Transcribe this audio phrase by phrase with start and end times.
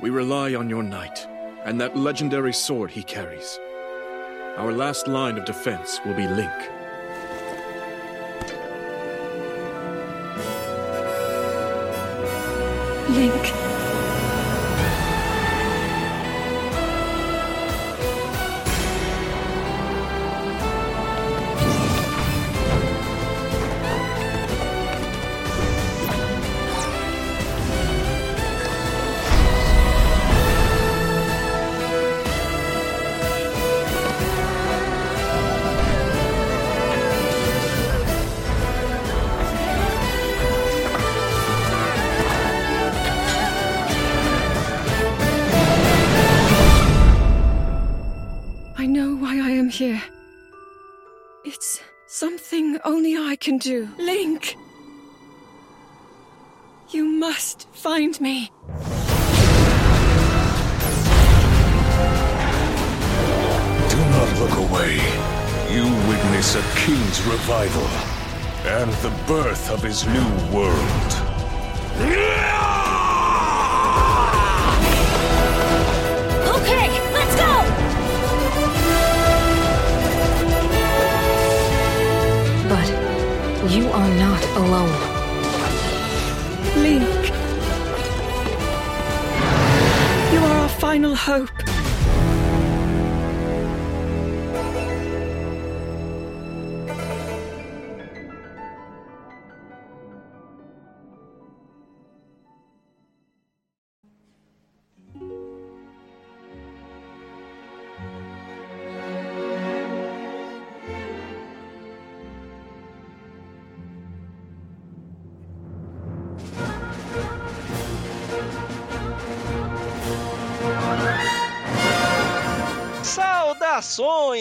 [0.00, 1.26] we rely on your knight
[1.64, 3.58] and that legendary sword he carries.
[4.56, 6.52] Our last line of defense will be Link.
[13.10, 13.61] Link.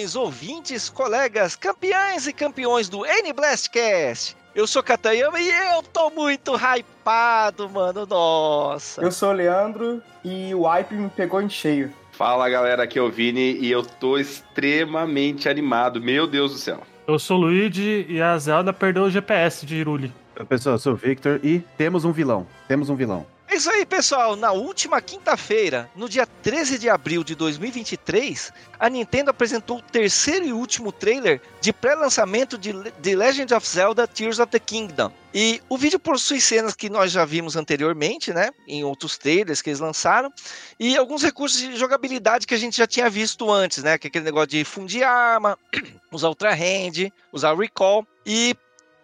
[0.02, 4.36] Saudações, ouvintes, colegas, campeões e campeões do N-Blastcast!
[4.54, 9.02] Eu sou Katayama e eu tô muito hypado, mano, nossa!
[9.02, 11.92] Eu sou o Leandro e o hype me pegou em cheio.
[12.12, 16.82] Fala galera, aqui é o Vini e eu tô extremamente animado, meu Deus do céu.
[17.08, 20.12] Eu sou o Luigi e a Zelda perdeu o GPS de Iruli.
[20.50, 22.48] Pessoal, eu sou o Victor e temos um vilão.
[22.68, 23.26] Temos um vilão.
[23.52, 24.38] É isso aí, pessoal.
[24.38, 30.46] Na última quinta-feira, no dia 13 de abril de 2023, a Nintendo apresentou o terceiro
[30.46, 35.12] e último trailer de pré-lançamento de The Legend of Zelda Tears of the Kingdom.
[35.34, 38.52] E o vídeo possui cenas que nós já vimos anteriormente, né?
[38.66, 40.32] Em outros trailers que eles lançaram.
[40.80, 43.98] E alguns recursos de jogabilidade que a gente já tinha visto antes, né?
[43.98, 45.60] Que é aquele negócio de fundir arma,
[46.10, 48.08] usar Ultra Hand, usar Recall.
[48.26, 48.56] E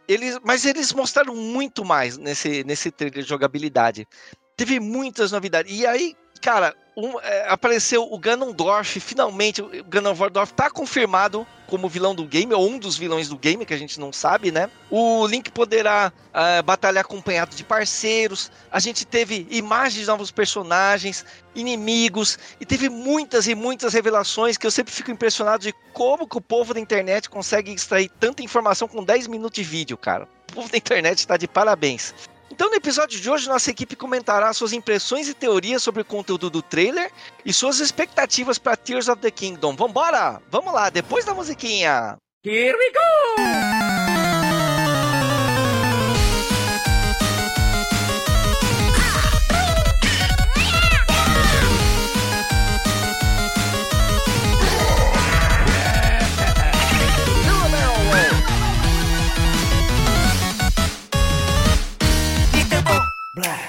[0.08, 4.08] eles, mas eles mostraram muito mais nesse, nesse trailer de jogabilidade.
[4.56, 5.72] Teve muitas novidades.
[5.72, 9.62] E aí, cara, um, é, apareceu o Ganondorf, finalmente.
[9.62, 13.74] O Ganondorf tá confirmado como vilão do game, ou um dos vilões do game, que
[13.74, 14.70] a gente não sabe, né?
[14.90, 18.50] O Link poderá uh, batalhar acompanhado de parceiros.
[18.72, 24.66] A gente teve imagens de novos personagens, inimigos, e teve muitas e muitas revelações que
[24.66, 28.88] eu sempre fico impressionado de como que o povo da internet consegue extrair tanta informação
[28.88, 30.28] com 10 minutos de vídeo, cara.
[30.50, 32.14] O povo da internet está de parabéns.
[32.50, 36.50] Então, no episódio de hoje, nossa equipe comentará suas impressões e teorias sobre o conteúdo
[36.50, 37.12] do trailer
[37.46, 39.76] e suas expectativas para Tears of the Kingdom.
[39.76, 40.42] Vambora!
[40.50, 42.18] Vamos lá, depois da musiquinha!
[42.46, 43.87] Here we go!
[63.38, 63.67] Blast.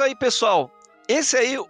[0.00, 0.70] Isso aí, pessoal.
[1.06, 1.68] Esse aí, o,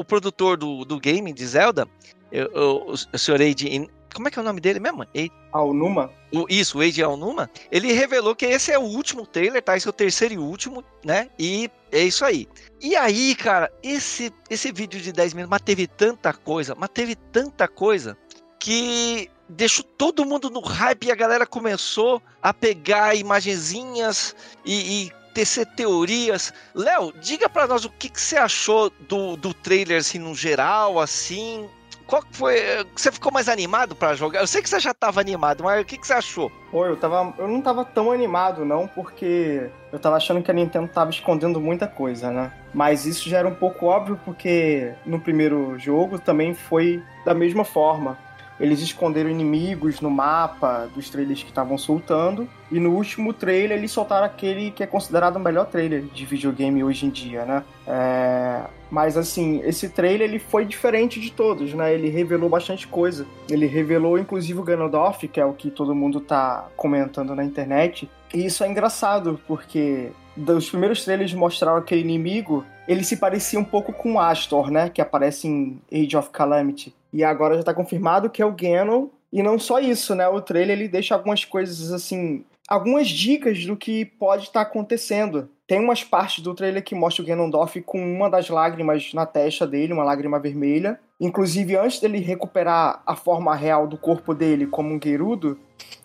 [0.00, 1.86] o produtor do, do game de Zelda,
[2.32, 3.90] eu, eu, o senhor Eiji.
[4.14, 5.04] Como é que é o nome dele mesmo?
[5.12, 6.10] Eiji, Alnuma?
[6.32, 7.50] o, isso, o Eiji Aonuma.
[7.70, 9.76] Ele revelou que esse é o último trailer, tá?
[9.76, 11.28] Esse é o terceiro e último, né?
[11.38, 12.48] E é isso aí.
[12.80, 17.14] E aí, cara, esse, esse vídeo de 10 minutos, mas teve tanta coisa, mas teve
[17.14, 18.16] tanta coisa
[18.58, 24.34] que deixou todo mundo no hype e a galera começou a pegar imagenzinhas
[24.64, 26.50] e, e tecer teorias.
[26.74, 30.98] Léo, diga para nós o que, que você achou do, do trailer, assim, no geral,
[30.98, 31.68] assim.
[32.06, 32.56] Qual foi.
[32.96, 34.40] Você ficou mais animado para jogar?
[34.40, 36.50] Eu sei que você já tava animado, mas o que, que você achou?
[36.70, 40.54] Pô, eu, tava, eu não tava tão animado, não, porque eu tava achando que a
[40.54, 42.50] Nintendo tava escondendo muita coisa, né?
[42.72, 47.64] Mas isso já era um pouco óbvio, porque no primeiro jogo também foi da mesma
[47.64, 48.16] forma.
[48.58, 52.48] Eles esconderam inimigos no mapa dos trailers que estavam soltando.
[52.70, 56.82] E no último trailer eles soltaram aquele que é considerado o melhor trailer de videogame
[56.82, 57.64] hoje em dia, né?
[57.86, 58.62] É...
[58.90, 61.92] Mas assim, esse trailer ele foi diferente de todos, né?
[61.94, 63.26] Ele revelou bastante coisa.
[63.48, 68.08] Ele revelou inclusive o Ganondorf, que é o que todo mundo tá comentando na internet.
[68.34, 73.64] E isso é engraçado, porque dos primeiros trailers mostraram aquele inimigo, ele se parecia um
[73.64, 74.90] pouco com Astor, né?
[74.90, 76.94] Que aparece em Age of Calamity.
[77.12, 79.08] E agora já tá confirmado que é o Ganon.
[79.32, 80.28] E não só isso, né?
[80.28, 82.44] O trailer ele deixa algumas coisas assim.
[82.68, 85.48] Algumas dicas do que pode estar acontecendo.
[85.68, 89.64] Tem umas partes do trailer que mostra o Ganondorf com uma das lágrimas na testa
[89.64, 90.98] dele, uma lágrima vermelha.
[91.20, 95.58] Inclusive, antes dele recuperar a forma real do corpo dele como um Gerudo,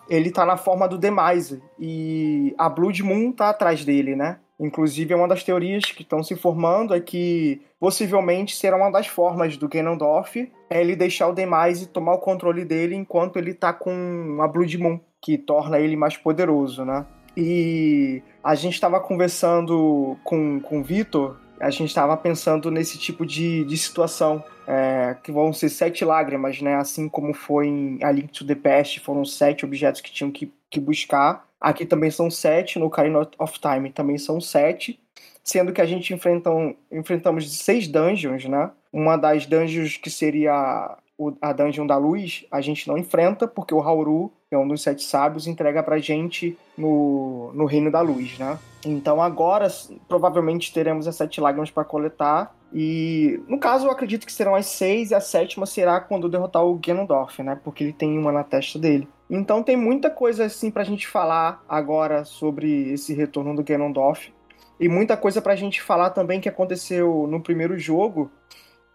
[0.08, 1.60] ele tá na forma do Demise.
[1.80, 4.38] E a Blood Moon tá atrás dele, né?
[4.58, 9.56] Inclusive, uma das teorias que estão se formando é que possivelmente será uma das formas
[9.56, 14.38] do Ganondorf é ele deixar o Demise tomar o controle dele enquanto ele tá com
[14.40, 17.06] a Blood Moon, que torna ele mais poderoso, né?
[17.36, 23.24] E a gente estava conversando com, com o Vitor, a gente estava pensando nesse tipo
[23.24, 26.74] de, de situação, é, que vão ser sete lágrimas, né?
[26.74, 30.52] Assim como foi em A Link to the Past, foram sete objetos que tinham que,
[30.68, 31.46] que buscar.
[31.60, 34.98] Aqui também são sete, no Ocarina of Time também são sete,
[35.44, 38.72] sendo que a gente enfrentam, enfrentamos seis dungeons, né?
[38.92, 40.98] Uma das dungeons que seria
[41.40, 44.82] a Dungeon da Luz, a gente não enfrenta, porque o Hauru, que é um dos
[44.82, 48.58] sete sábios, entrega pra gente no, no Reino da Luz, né?
[48.84, 49.68] Então agora,
[50.08, 54.66] provavelmente, teremos as sete lágrimas para coletar, e no caso, eu acredito que serão as
[54.66, 57.60] seis, e a sétima será quando derrotar o Ganondorf, né?
[57.62, 59.06] Porque ele tem uma na testa dele.
[59.28, 64.32] Então tem muita coisa assim pra gente falar agora sobre esse retorno do Ganondorf.
[64.80, 68.30] E muita coisa pra gente falar também que aconteceu no primeiro jogo.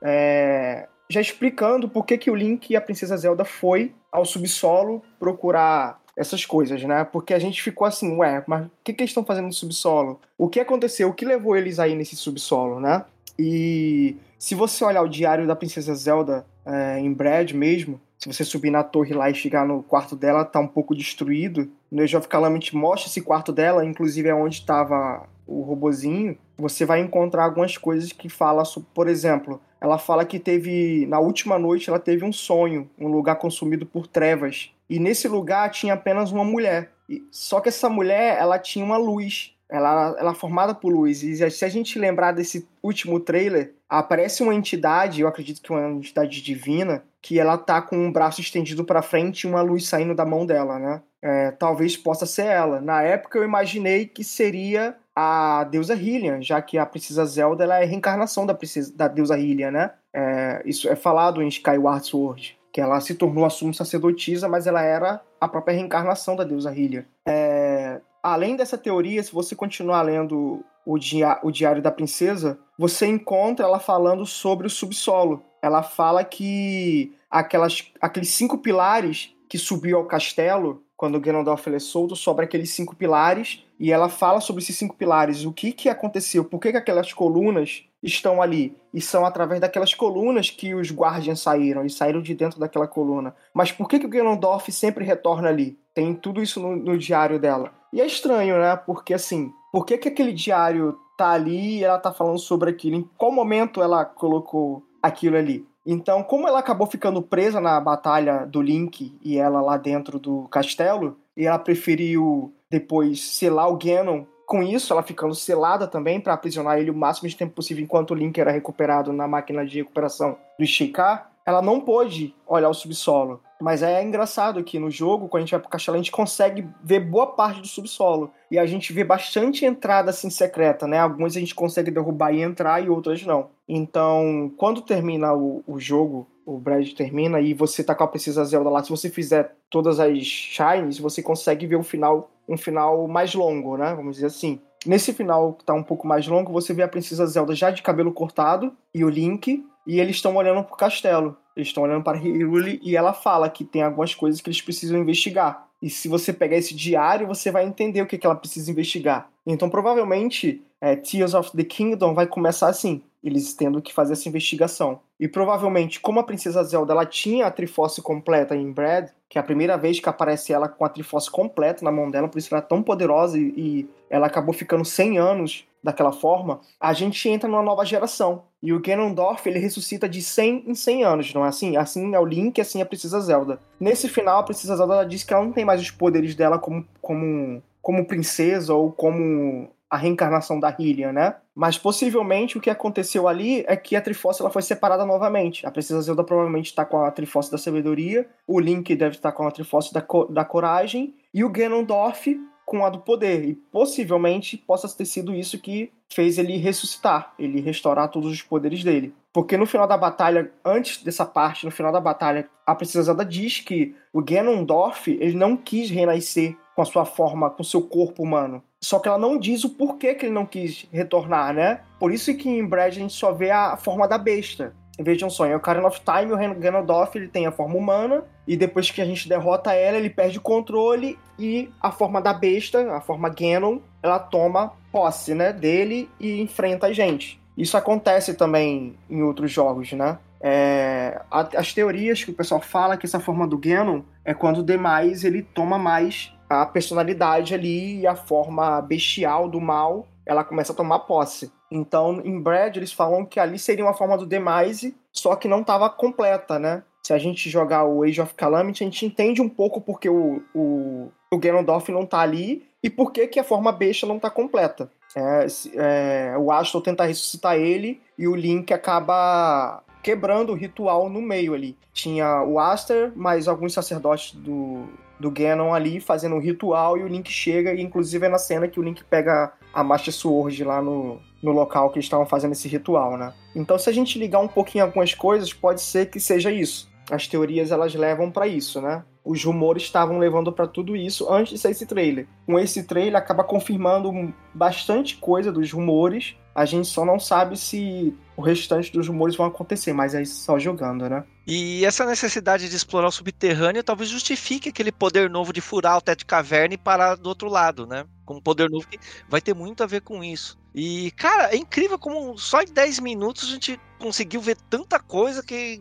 [0.01, 0.87] É...
[1.09, 6.01] Já explicando por que, que o Link e a Princesa Zelda foi ao subsolo procurar
[6.15, 7.03] essas coisas, né?
[7.03, 10.19] Porque a gente ficou assim, ué, mas o que, que eles estão fazendo no subsolo?
[10.37, 11.09] O que aconteceu?
[11.09, 13.05] O que levou eles aí nesse subsolo, né?
[13.37, 18.43] E se você olhar o diário da Princesa Zelda é, em Brad mesmo, se você
[18.43, 21.71] subir na torre lá e chegar no quarto dela, tá um pouco destruído.
[21.91, 26.37] No Age of Calamity mostra esse quarto dela, inclusive é onde estava o robozinho.
[26.57, 28.63] Você vai encontrar algumas coisas que fala,
[28.93, 33.35] por exemplo, ela fala que teve na última noite ela teve um sonho, um lugar
[33.35, 34.71] consumido por trevas.
[34.89, 36.91] E nesse lugar tinha apenas uma mulher.
[37.31, 39.53] Só que essa mulher, ela tinha uma luz.
[39.69, 41.23] Ela, ela é formada por luz.
[41.23, 45.89] E se a gente lembrar desse último trailer, aparece uma entidade, eu acredito que uma
[45.89, 50.15] entidade divina, que ela tá com um braço estendido para frente e uma luz saindo
[50.15, 51.01] da mão dela, né?
[51.27, 52.79] É, talvez possa ser ela.
[52.79, 57.81] Na época eu imaginei que seria a deusa Hylian, já que a princesa Zelda ela
[57.81, 59.91] é a reencarnação da, princesa, da deusa Hylian, né?
[60.13, 64.67] É, isso é falado em Skyward Sword, que ela se tornou a suma sacerdotisa, mas
[64.67, 67.03] ela era a própria reencarnação da deusa Hylian.
[67.27, 73.05] É, além dessa teoria, se você continuar lendo o, dia, o Diário da Princesa, você
[73.05, 75.43] encontra ela falando sobre o subsolo.
[75.61, 81.79] Ela fala que aquelas, aqueles cinco pilares que subiu ao castelo, quando o Ganondorf é
[81.79, 85.87] solto, sobre aqueles cinco pilares, e ela fala sobre esses cinco pilares, o que, que
[85.87, 90.91] aconteceu, por que, que aquelas colunas estão ali, e são através daquelas colunas que os
[90.91, 93.35] Guardians saíram, e saíram de dentro daquela coluna.
[93.53, 95.77] Mas por que, que o Ganondorf sempre retorna ali?
[95.93, 97.71] Tem tudo isso no, no diário dela.
[97.93, 98.75] E é estranho, né?
[98.75, 102.95] Porque assim, por que, que aquele diário tá ali e ela tá falando sobre aquilo?
[102.95, 105.66] Em qual momento ela colocou aquilo ali?
[105.89, 110.45] Então, como ela acabou ficando presa na batalha do Link e ela lá dentro do
[110.49, 116.33] castelo, e ela preferiu depois selar o Ganon com isso, ela ficando selada também para
[116.33, 119.77] aprisionar ele o máximo de tempo possível enquanto o Link era recuperado na máquina de
[119.77, 123.39] recuperação do Sheikah, ela não pôde olhar o subsolo.
[123.59, 126.67] Mas é engraçado que no jogo, quando a gente vai pro castelo, a gente consegue
[126.83, 128.29] ver boa parte do subsolo.
[128.51, 130.99] E a gente vê bastante entrada assim secreta, né?
[130.99, 133.47] Algumas a gente consegue derrubar e entrar e outras não.
[133.67, 138.43] Então, quando termina o, o jogo, o Brad termina e você tá com a Princesa
[138.43, 143.07] Zelda lá, se você fizer todas as shines, você consegue ver um final, um final
[143.07, 143.93] mais longo, né?
[143.95, 144.59] Vamos dizer assim.
[144.85, 147.81] Nesse final que tá um pouco mais longo, você vê a Princesa Zelda já de
[147.81, 151.37] cabelo cortado e o Link e eles estão olhando pro castelo.
[151.55, 154.99] Eles estão olhando para Hyrule e ela fala que tem algumas coisas que eles precisam
[154.99, 155.65] investigar.
[155.81, 159.29] E se você pegar esse diário, você vai entender o que, que ela precisa investigar.
[159.45, 164.27] Então, provavelmente, é, Tears of the Kingdom vai começar assim, eles tendo que fazer essa
[164.27, 164.99] investigação.
[165.19, 169.41] E provavelmente, como a Princesa Zelda ela tinha a Triforce completa em Brad, que é
[169.41, 172.53] a primeira vez que aparece ela com a Triforce completa na mão dela, por isso
[172.53, 177.29] ela é tão poderosa e, e ela acabou ficando 100 anos daquela forma, a gente
[177.29, 178.43] entra numa nova geração.
[178.61, 181.77] E o Ganondorf, ele ressuscita de 100 em 100 anos, não é assim?
[181.77, 183.59] Assim é o Link, assim é a Princesa Zelda.
[183.79, 186.85] Nesse final, a Princesa Zelda diz que ela não tem mais os poderes dela como,
[186.99, 191.35] como, como princesa ou como a reencarnação da Hylian, né?
[191.55, 195.65] Mas possivelmente o que aconteceu ali é que a Triforce ela foi separada novamente.
[195.65, 199.47] A Princesa Zelda provavelmente está com a Triforce da Sabedoria, o Link deve estar com
[199.47, 202.37] a Triforce da, da Coragem, e o Ganondorf
[202.67, 203.47] com a do poder.
[203.47, 208.83] E possivelmente possa ter sido isso que fez ele ressuscitar, ele restaurar todos os poderes
[208.83, 209.15] dele.
[209.31, 213.23] Porque no final da batalha, antes dessa parte, no final da batalha, a Princesa Zelda
[213.23, 218.21] diz que o Ganondorf ele não quis renascer com a sua forma, com seu corpo
[218.21, 218.61] humano.
[218.83, 221.81] Só que ela não diz o porquê que ele não quis retornar, né?
[221.99, 224.75] Por isso que em Brad a gente só vê a forma da besta.
[224.99, 228.89] Vejam só, em Ocarina of Time, o Ganondorf ele tem a forma humana, e depois
[228.89, 233.01] que a gente derrota ela, ele perde o controle, e a forma da besta, a
[233.01, 237.39] forma Ganon, ela toma posse, né, dele e enfrenta a gente.
[237.57, 240.17] Isso acontece também em outros jogos, né?
[240.39, 244.63] É, as teorias que o pessoal fala que essa forma do Ganon é quando o
[244.63, 250.71] demais ele toma mais a personalidade ali e a forma bestial do mal, ela começa
[250.71, 251.51] a tomar posse.
[251.69, 255.61] Então, em Brad, eles falam que ali seria uma forma do Demise, só que não
[255.61, 256.83] estava completa, né?
[257.03, 260.41] Se a gente jogar o Age of Calamity, a gente entende um pouco porque o,
[260.53, 264.29] o, o Ganondorf não tá ali e por que, que a forma besta não tá
[264.29, 264.91] completa.
[265.15, 271.21] É, é, o Astro tenta ressuscitar ele e o Link acaba quebrando o ritual no
[271.21, 271.77] meio ali.
[271.93, 274.87] Tinha o Aster, mais alguns sacerdotes do,
[275.19, 278.67] do Ganon ali fazendo um ritual e o Link chega, e inclusive é na cena
[278.67, 282.53] que o Link pega a Master Sword lá no, no local que eles estavam fazendo
[282.53, 283.31] esse ritual, né?
[283.55, 286.89] Então se a gente ligar um pouquinho algumas coisas, pode ser que seja isso.
[287.11, 289.03] As teorias elas levam para isso, né?
[289.23, 292.27] Os rumores estavam levando para tudo isso antes de sair esse trailer.
[292.47, 296.35] Com esse trailer acaba confirmando bastante coisa dos rumores.
[296.57, 300.57] A gente só não sabe se o restante dos rumores vão acontecer, mas é só
[300.57, 301.23] jogando, né?
[301.45, 306.01] E essa necessidade de explorar o subterrâneo talvez justifique aquele poder novo de furar o
[306.01, 308.05] teto de caverna e parar do outro lado, né?
[308.25, 308.97] Com um poder novo que
[309.29, 310.57] vai ter muito a ver com isso.
[310.73, 315.43] E, cara, é incrível como só em 10 minutos a gente conseguiu ver tanta coisa
[315.43, 315.79] que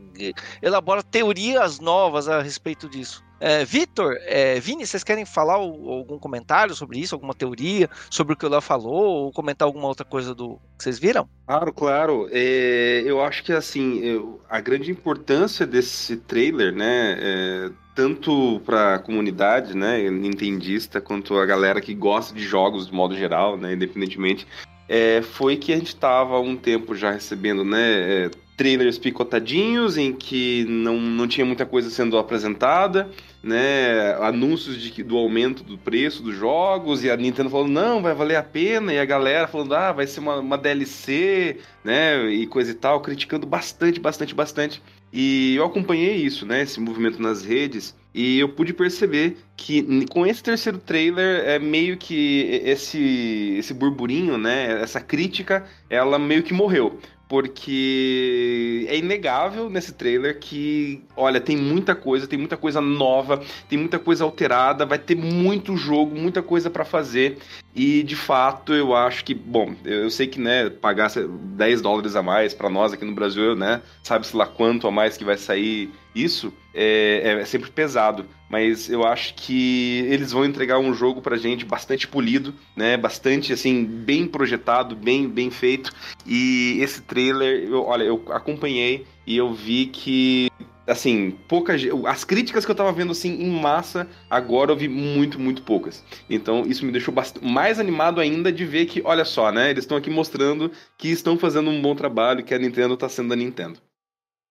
[0.60, 3.24] elabora teorias novas a respeito disso.
[3.38, 8.32] É, Vitor, é, Vini, vocês querem falar o, algum comentário sobre isso, alguma teoria sobre
[8.32, 11.28] o que o Léo falou, ou comentar alguma outra coisa do que vocês viram?
[11.46, 12.28] Claro, claro.
[12.30, 18.94] É, eu acho que assim, eu, a grande importância desse trailer, né, é, tanto para
[18.94, 23.74] a comunidade, né, nintendista, quanto a galera que gosta de jogos de modo geral, né,
[23.74, 24.46] independentemente,
[24.88, 30.12] é, foi que a gente estava um tempo já recebendo, né, é, trailers picotadinhos em
[30.12, 33.10] que não, não tinha muita coisa sendo apresentada,
[33.42, 34.14] né?
[34.20, 38.36] Anúncios de, do aumento do preço dos jogos e a Nintendo falando não, vai valer
[38.36, 42.26] a pena e a galera falando ah, vai ser uma, uma DLC, né?
[42.30, 44.82] E coisa e tal, criticando bastante, bastante, bastante.
[45.12, 46.62] E eu acompanhei isso, né?
[46.62, 47.94] Esse movimento nas redes.
[48.12, 54.38] E eu pude perceber que com esse terceiro trailer, é meio que esse, esse burburinho,
[54.38, 54.80] né?
[54.80, 61.94] Essa crítica, ela meio que morreu porque é inegável nesse trailer que, olha, tem muita
[61.94, 66.70] coisa, tem muita coisa nova, tem muita coisa alterada, vai ter muito jogo, muita coisa
[66.70, 67.38] para fazer.
[67.76, 72.22] E de fato, eu acho que, bom, eu sei que, né, pagar 10 dólares a
[72.22, 75.90] mais para nós aqui no Brasil, né, sabe-se lá quanto a mais que vai sair
[76.14, 78.24] isso, é, é, sempre pesado.
[78.48, 82.96] Mas eu acho que eles vão entregar um jogo pra gente bastante polido, né?
[82.96, 85.92] Bastante, assim, bem projetado, bem, bem feito.
[86.24, 90.48] E esse trailer, eu, olha, eu acompanhei e eu vi que
[90.86, 91.82] assim, poucas.
[92.06, 96.04] As críticas que eu tava vendo assim em massa, agora eu vi muito, muito poucas.
[96.28, 99.70] Então isso me deixou bastante, mais animado ainda de ver que, olha só, né?
[99.70, 103.32] Eles estão aqui mostrando que estão fazendo um bom trabalho, que a Nintendo tá sendo
[103.32, 103.78] a Nintendo.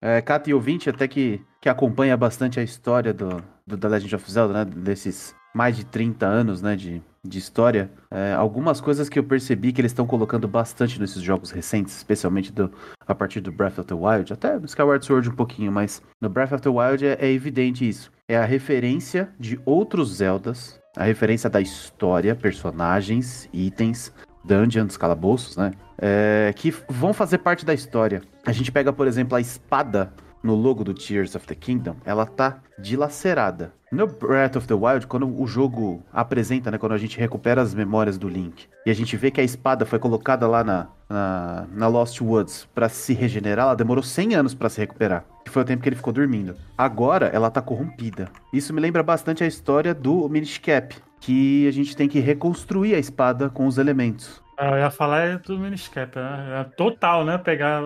[0.01, 4.31] É, e ouvinte, até que, que acompanha bastante a história do, do The Legend of
[4.31, 4.65] Zelda, né?
[4.65, 6.75] Desses mais de 30 anos, né?
[6.75, 7.89] De, de história.
[8.09, 12.51] É, algumas coisas que eu percebi que eles estão colocando bastante nesses jogos recentes, especialmente
[12.51, 12.71] do,
[13.07, 16.29] a partir do Breath of the Wild, até no Skyward Sword um pouquinho, mas no
[16.29, 18.11] Breath of the Wild é, é evidente isso.
[18.27, 24.11] É a referência de outros Zeldas, a referência da história, personagens, itens,
[24.43, 25.71] dungeons, calabouços, né?
[25.97, 28.21] É, que vão fazer parte da história.
[28.45, 30.13] A gente pega, por exemplo, a espada
[30.45, 33.73] no logo do Tears of the Kingdom, ela tá dilacerada.
[33.95, 37.73] No Breath of the Wild, quando o jogo apresenta, né, quando a gente recupera as
[37.73, 41.65] memórias do Link e a gente vê que a espada foi colocada lá na, na,
[41.71, 45.23] na Lost Woods para se regenerar, ela demorou 100 anos para se recuperar.
[45.45, 46.57] Que foi o tempo que ele ficou dormindo.
[46.77, 48.27] Agora ela tá corrompida.
[48.51, 52.95] Isso me lembra bastante a história do Minish Cap, que a gente tem que reconstruir
[52.95, 54.43] a espada com os elementos.
[54.57, 56.61] Ah, Eu ia falar é do Miniscap, né?
[56.61, 57.37] É total, né?
[57.37, 57.83] Pegar.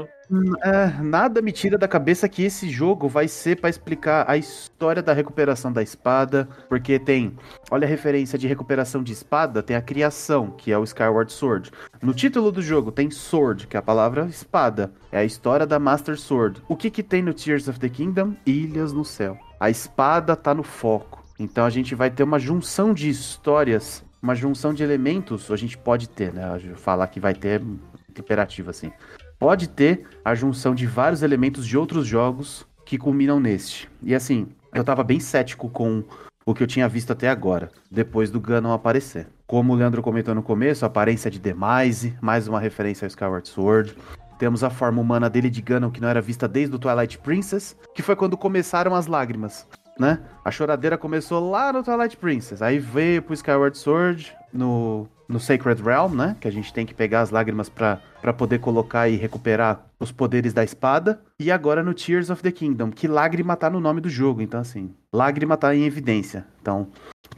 [0.63, 5.01] É, nada me tira da cabeça que esse jogo vai ser pra explicar a história
[5.01, 7.36] da recuperação da espada, porque tem,
[7.71, 11.71] olha a referência de recuperação de espada, tem a criação, que é o Skyward Sword.
[12.00, 15.79] No título do jogo tem Sword, que é a palavra espada, é a história da
[15.79, 16.62] Master Sword.
[16.67, 18.36] O que que tem no Tears of the Kingdom?
[18.45, 19.36] Ilhas no céu.
[19.59, 21.24] A espada tá no foco.
[21.39, 25.75] Então a gente vai ter uma junção de histórias, uma junção de elementos, a gente
[25.75, 26.43] pode ter, né?
[26.75, 27.63] Falar que vai ter
[28.15, 28.91] imperativo assim
[29.39, 33.89] pode ter a junção de vários elementos de outros jogos que culminam neste.
[34.03, 36.03] E assim, eu tava bem cético com
[36.46, 39.27] o que eu tinha visto até agora, depois do Ganon aparecer.
[39.48, 43.48] Como o Leandro comentou no começo, a aparência de Demise, mais uma referência ao Skyward
[43.48, 43.96] Sword.
[44.38, 47.75] Temos a forma humana dele de Ganon que não era vista desde o Twilight Princess,
[47.93, 49.67] que foi quando começaram as lágrimas,
[50.00, 50.19] né?
[50.43, 55.81] A choradeira começou lá no Twilight Princess, aí veio pro Skyward Sword, no, no Sacred
[55.83, 56.36] Realm, né?
[56.41, 60.51] Que a gente tem que pegar as lágrimas para poder colocar e recuperar os poderes
[60.51, 61.21] da espada.
[61.39, 64.41] E agora no Tears of the Kingdom, que lágrima tá no nome do jogo.
[64.41, 66.45] Então, assim, lágrima tá em evidência.
[66.59, 66.88] Então,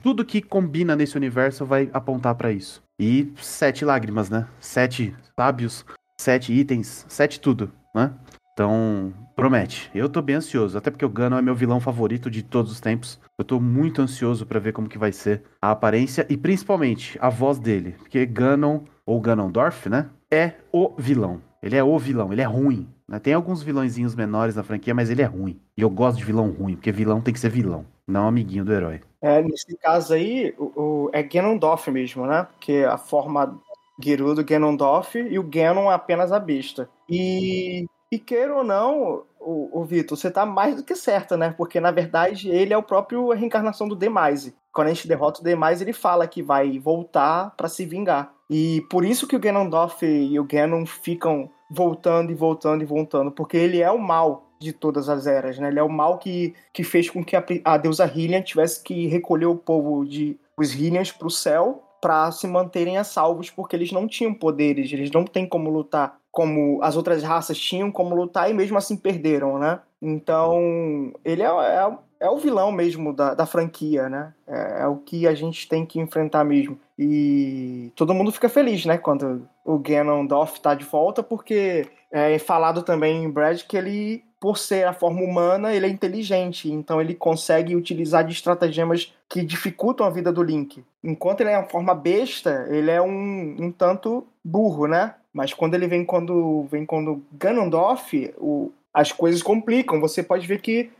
[0.01, 2.81] tudo que combina nesse universo vai apontar para isso.
[2.97, 4.47] E sete lágrimas, né?
[4.59, 5.85] Sete sábios,
[6.17, 8.13] sete itens, sete tudo, né?
[8.53, 9.89] Então, promete.
[9.95, 12.79] Eu tô bem ansioso, até porque o Ganon é meu vilão favorito de todos os
[12.79, 13.19] tempos.
[13.37, 17.29] Eu tô muito ansioso para ver como que vai ser a aparência e principalmente a
[17.29, 20.09] voz dele, porque Ganon ou Ganondorf, né?
[20.29, 21.41] É o vilão.
[21.63, 22.87] Ele é o vilão, ele é ruim.
[23.07, 23.19] né?
[23.19, 25.59] Tem alguns vilõezinhos menores na franquia, mas ele é ruim.
[25.77, 28.73] E eu gosto de vilão ruim, porque vilão tem que ser vilão, não amiguinho do
[28.73, 29.01] herói.
[29.21, 32.43] É, nesse caso aí, o, o- é Ganondorf mesmo, né?
[32.43, 33.59] Porque a forma
[34.03, 36.89] Gerudo, Ganondorf e o Ganon é apenas a besta.
[37.07, 41.53] E, e queira ou não, o, o Vitor, você tá mais do que certa, né?
[41.57, 44.53] Porque na verdade ele é o próprio reencarnação do Demise.
[44.73, 48.33] Quando a gente derrota o Demise, ele fala que vai voltar pra se vingar.
[48.49, 53.31] E por isso que o Ganondorf e o Ganon ficam voltando e voltando e voltando,
[53.31, 55.69] porque ele é o mal de todas as eras, né?
[55.69, 59.07] Ele é o mal que, que fez com que a, a deusa Hylian tivesse que
[59.07, 63.91] recolher o povo de os Hylians pro céu para se manterem a salvos, porque eles
[63.91, 68.49] não tinham poderes, eles não têm como lutar como as outras raças tinham como lutar
[68.49, 69.79] e mesmo assim perderam, né?
[70.01, 71.91] Então, ele é, é,
[72.21, 74.33] é o vilão mesmo da, da franquia, né?
[74.47, 76.79] É, é o que a gente tem que enfrentar mesmo.
[76.97, 78.97] E todo mundo fica feliz, né?
[78.97, 84.57] Quando o Ganondorf tá de volta, porque é falado também em Brad que ele, por
[84.57, 86.71] ser a forma humana, ele é inteligente.
[86.71, 90.83] Então ele consegue utilizar de estratagemas que dificultam a vida do Link.
[91.03, 95.15] Enquanto ele é uma forma besta, ele é um, um tanto burro, né?
[95.33, 99.99] Mas quando ele vem quando vem quando Ganondorf, o, as coisas complicam.
[100.01, 100.91] Você pode ver que,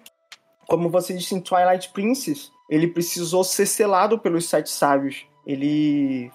[0.68, 5.26] como você disse em Twilight Princess, ele precisou ser selado pelos Sete Sábios.
[5.46, 6.32] Ele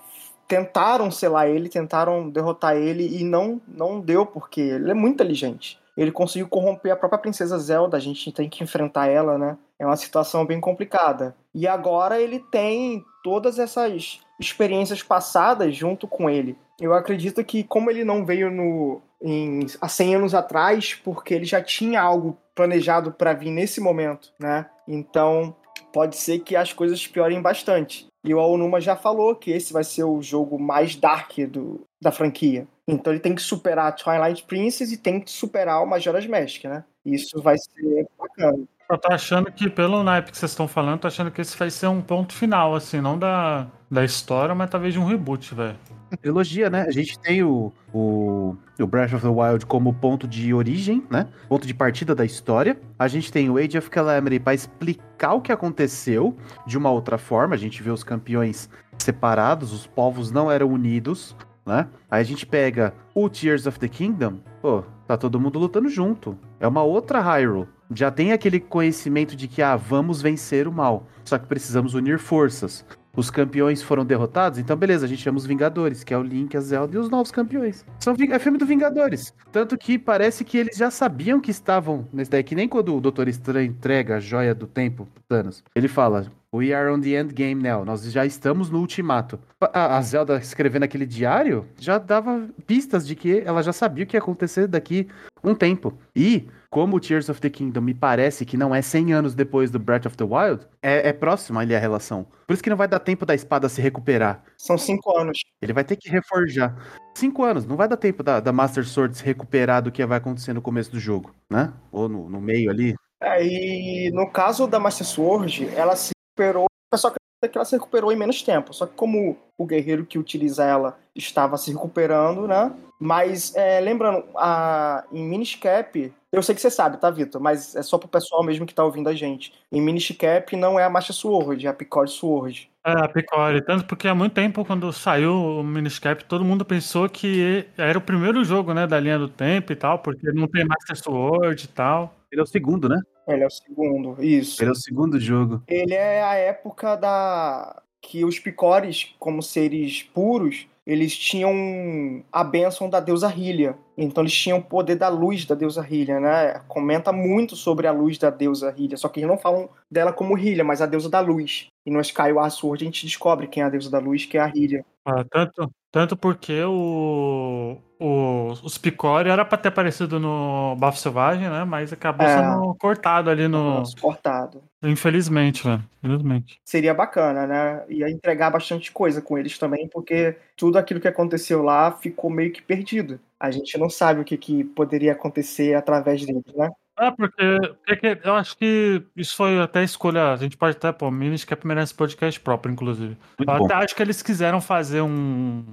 [0.47, 5.79] tentaram selar ele, tentaram derrotar ele e não não deu porque ele é muito inteligente.
[5.97, 9.57] Ele conseguiu corromper a própria princesa Zelda, a gente tem que enfrentar ela, né?
[9.79, 11.35] É uma situação bem complicada.
[11.55, 16.57] E agora ele tem todas essas experiências passadas junto com ele.
[16.81, 21.45] Eu acredito que como ele não veio no em, há 100 anos atrás, porque ele
[21.45, 24.69] já tinha algo planejado para vir nesse momento, né?
[24.87, 25.55] Então
[25.93, 28.07] pode ser que as coisas piorem bastante.
[28.25, 32.11] E o Aonuma já falou que esse vai ser o jogo mais dark do, da
[32.11, 32.67] franquia.
[32.87, 36.85] Então ele tem que superar Twilight Princess e tem que superar o Majora's Mask, né?
[37.05, 38.65] Isso vai ser bacana.
[38.89, 41.71] Eu tô achando que, pelo naipe que vocês estão falando, tô achando que esse vai
[41.71, 45.77] ser um ponto final, assim, não da, da história, mas talvez de um reboot, velho.
[46.23, 46.83] Trilogia, né?
[46.83, 51.27] A gente tem o, o, o Breath of the Wild como ponto de origem, né?
[51.49, 52.81] Ponto de partida da história.
[52.97, 57.19] A gente tem o Age of Calamity para explicar o que aconteceu de uma outra
[57.19, 57.57] forma.
[57.57, 61.35] A gente vê os campeões separados, os povos não eram unidos,
[61.67, 61.89] né?
[62.09, 66.39] Aí a gente pega o Tears of the Kingdom, pô, tá todo mundo lutando junto.
[66.61, 67.67] É uma outra Hyrule.
[67.95, 71.07] Já tem aquele conhecimento de que, ah, vamos vencer o mal.
[71.25, 72.85] Só que precisamos unir forças.
[73.17, 76.55] Os campeões foram derrotados, então beleza, a gente chama os Vingadores, que é o Link,
[76.55, 77.83] a Zelda e os novos campeões.
[77.99, 79.33] São, é filme do Vingadores.
[79.51, 83.01] Tanto que parece que eles já sabiam que estavam nesse daí, que nem quando o
[83.01, 85.65] Doutor Estranho entrega a joia do tempo Thanos.
[85.75, 87.85] Ele fala, We are on the end game now.
[87.85, 89.39] Nós já estamos no ultimato.
[89.61, 94.07] A, a Zelda escrevendo aquele diário já dava pistas de que ela já sabia o
[94.07, 95.09] que ia acontecer daqui
[95.43, 95.93] um tempo.
[96.15, 96.47] E,
[96.77, 99.79] como o Tears of the Kingdom me parece que não é 100 anos depois do
[99.79, 102.27] Breath of the Wild, é, é próximo ali a relação.
[102.47, 104.45] Por isso que não vai dar tempo da espada se recuperar.
[104.59, 105.39] São cinco anos.
[105.63, 106.77] Ele vai ter que reforjar.
[107.15, 110.19] Cinco anos, não vai dar tempo da, da Master Sword se recuperar do que vai
[110.19, 111.73] acontecer no começo do jogo, né?
[111.91, 112.95] Ou no, no meio ali.
[113.23, 116.67] É, e no caso da Master Sword, ela se recuperou.
[116.67, 118.75] O pessoal acredita que ela se recuperou em menos tempo.
[118.75, 122.71] Só que como o guerreiro que utiliza ela estava se recuperando, né?
[123.01, 127.41] Mas é, lembrando, a, em Miniscap, eu sei que você sabe, tá, Vitor?
[127.41, 129.55] Mas é só pro pessoal mesmo que tá ouvindo a gente.
[129.73, 132.71] Em Miniscap não é a Master Sword, é a Picard Sword.
[132.85, 133.65] É, a Picore.
[133.65, 138.03] Tanto porque há muito tempo, quando saiu o Miniscap, todo mundo pensou que era o
[138.03, 141.69] primeiro jogo, né, da linha do tempo e tal, porque não tem Master Sword e
[141.69, 142.15] tal.
[142.31, 143.01] Ele é o segundo, né?
[143.27, 144.63] Ele é o segundo, isso.
[144.63, 145.63] Ele é o segundo jogo.
[145.67, 152.89] Ele é a época da que os picores, como seres puros, eles tinham a bênção
[152.89, 153.77] da deusa Hylia.
[153.99, 156.61] Então eles tinham o poder da luz da deusa Hylia, né?
[156.69, 160.37] Comenta muito sobre a luz da deusa Hylia, só que eles não falam dela como
[160.37, 161.67] Hylia, mas a deusa da luz.
[161.85, 164.41] E no Skyward Sword a gente descobre quem é a deusa da luz, que é
[164.41, 164.85] a Hylia.
[165.05, 171.49] Ah, tanto, tanto porque o, o, os Picori era pra ter aparecido no Bafo Selvagem,
[171.49, 171.65] né?
[171.65, 172.37] Mas acabou É.
[172.37, 173.83] sendo cortado ali no.
[173.99, 174.63] Cortado.
[174.83, 175.83] Infelizmente, velho.
[176.05, 176.61] Infelizmente.
[176.63, 177.87] Seria bacana, né?
[177.89, 182.53] Ia entregar bastante coisa com eles também, porque tudo aquilo que aconteceu lá ficou meio
[182.53, 183.19] que perdido.
[183.41, 186.69] A gente não sabe o que, que poderia acontecer através deles, né?
[186.99, 190.33] É, porque, porque eu acho que isso foi até escolha.
[190.33, 193.17] A gente pode até, pô, Miniscap merece podcast próprio, inclusive.
[193.39, 193.65] Muito eu bom.
[193.67, 195.65] até acho que eles quiseram fazer um.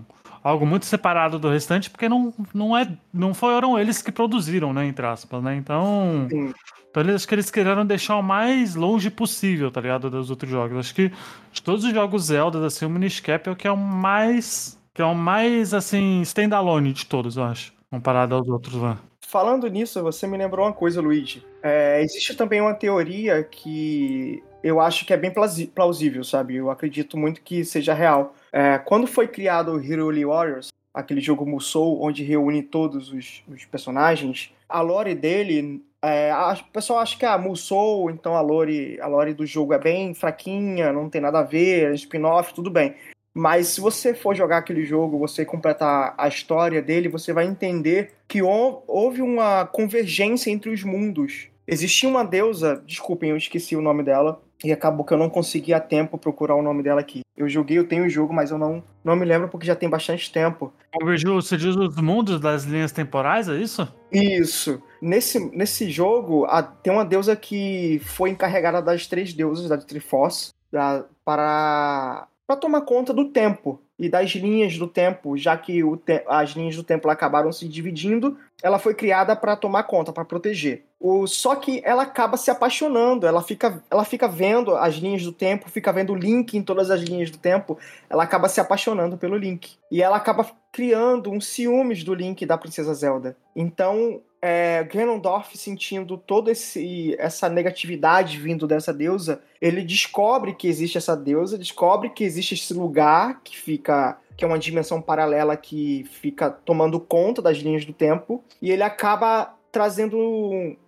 [0.43, 4.85] Algo muito separado do restante, porque não, não, é, não foram eles que produziram, né?
[4.85, 5.55] Entre aspas, né?
[5.55, 6.27] Então.
[6.29, 6.53] Sim.
[6.89, 10.11] Então eles, acho que eles quiseram deixar o mais longe possível, tá ligado?
[10.11, 10.77] Dos outros jogos.
[10.77, 11.11] Acho que
[11.51, 14.79] de todos os jogos Zelda, assim, o Miniscap é o que é o mais.
[14.93, 17.73] Que é o mais, assim, standalone de todos, eu acho.
[17.89, 18.99] Comparado aos outros lá.
[19.33, 21.43] Falando nisso, você me lembrou uma coisa, Luigi.
[21.63, 25.33] É, existe também uma teoria que eu acho que é bem
[25.73, 26.57] plausível, sabe?
[26.57, 28.35] Eu acredito muito que seja real.
[28.51, 33.65] É, quando foi criado o Hyrule Warriors, aquele jogo Musou, onde reúne todos os, os
[33.65, 35.83] personagens, a lore dele.
[35.99, 39.73] É, a- o pessoal acha que a Musou, então a lore, a lore do jogo
[39.73, 42.93] é bem fraquinha, não tem nada a ver, é spin-off, tudo bem.
[43.33, 48.11] Mas se você for jogar aquele jogo, você completar a história dele, você vai entender
[48.27, 51.47] que hou- houve uma convergência entre os mundos.
[51.67, 55.73] Existia uma deusa, desculpem, eu esqueci o nome dela, e acabou que eu não consegui
[55.73, 57.21] a tempo procurar o nome dela aqui.
[57.35, 59.89] Eu joguei, eu tenho o jogo, mas eu não, não me lembro porque já tem
[59.89, 60.71] bastante tempo.
[60.93, 63.87] Convergiu, você diz os mundos das linhas temporais, é isso?
[64.11, 64.81] Isso.
[65.01, 70.51] Nesse, nesse jogo, a- tem uma deusa que foi encarregada das três deusas da Triforce
[70.71, 76.23] da- para, para tomar conta do tempo e das linhas do tempo, já que te-
[76.27, 80.83] as linhas do tempo acabaram se dividindo, ela foi criada para tomar conta, para proteger.
[80.99, 85.31] O, só que ela acaba se apaixonando, ela fica, ela fica vendo as linhas do
[85.31, 87.77] tempo, fica vendo o Link em todas as linhas do tempo,
[88.09, 89.75] ela acaba se apaixonando pelo Link.
[89.91, 93.37] E ela acaba criando um ciúmes do Link da Princesa Zelda.
[93.55, 101.15] Então, é, Ganondorf sentindo toda essa negatividade vindo dessa deusa, ele descobre que existe essa
[101.15, 106.49] deusa, descobre que existe esse lugar que fica que é uma dimensão paralela que fica
[106.49, 110.17] tomando conta das linhas do tempo e ele acaba trazendo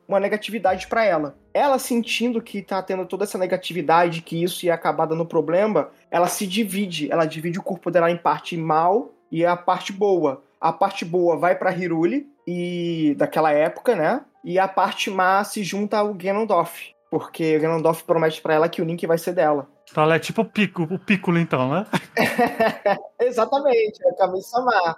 [0.06, 1.38] uma negatividade para ela.
[1.54, 6.28] Ela sentindo que tá tendo toda essa negatividade, que isso ia acabar dando problema, ela
[6.28, 10.44] se divide, ela divide o corpo dela em parte mal e a parte boa.
[10.66, 14.26] A parte boa vai para Hiruli e daquela época, né?
[14.44, 18.82] E a parte má se junta ao Ganondorf, porque o Ganondorf promete para ela que
[18.82, 19.70] o Link vai ser dela.
[19.88, 21.86] Então ela é tipo o pico, o Piccolo, então, né?
[23.22, 24.98] Exatamente, é a Kami-sama.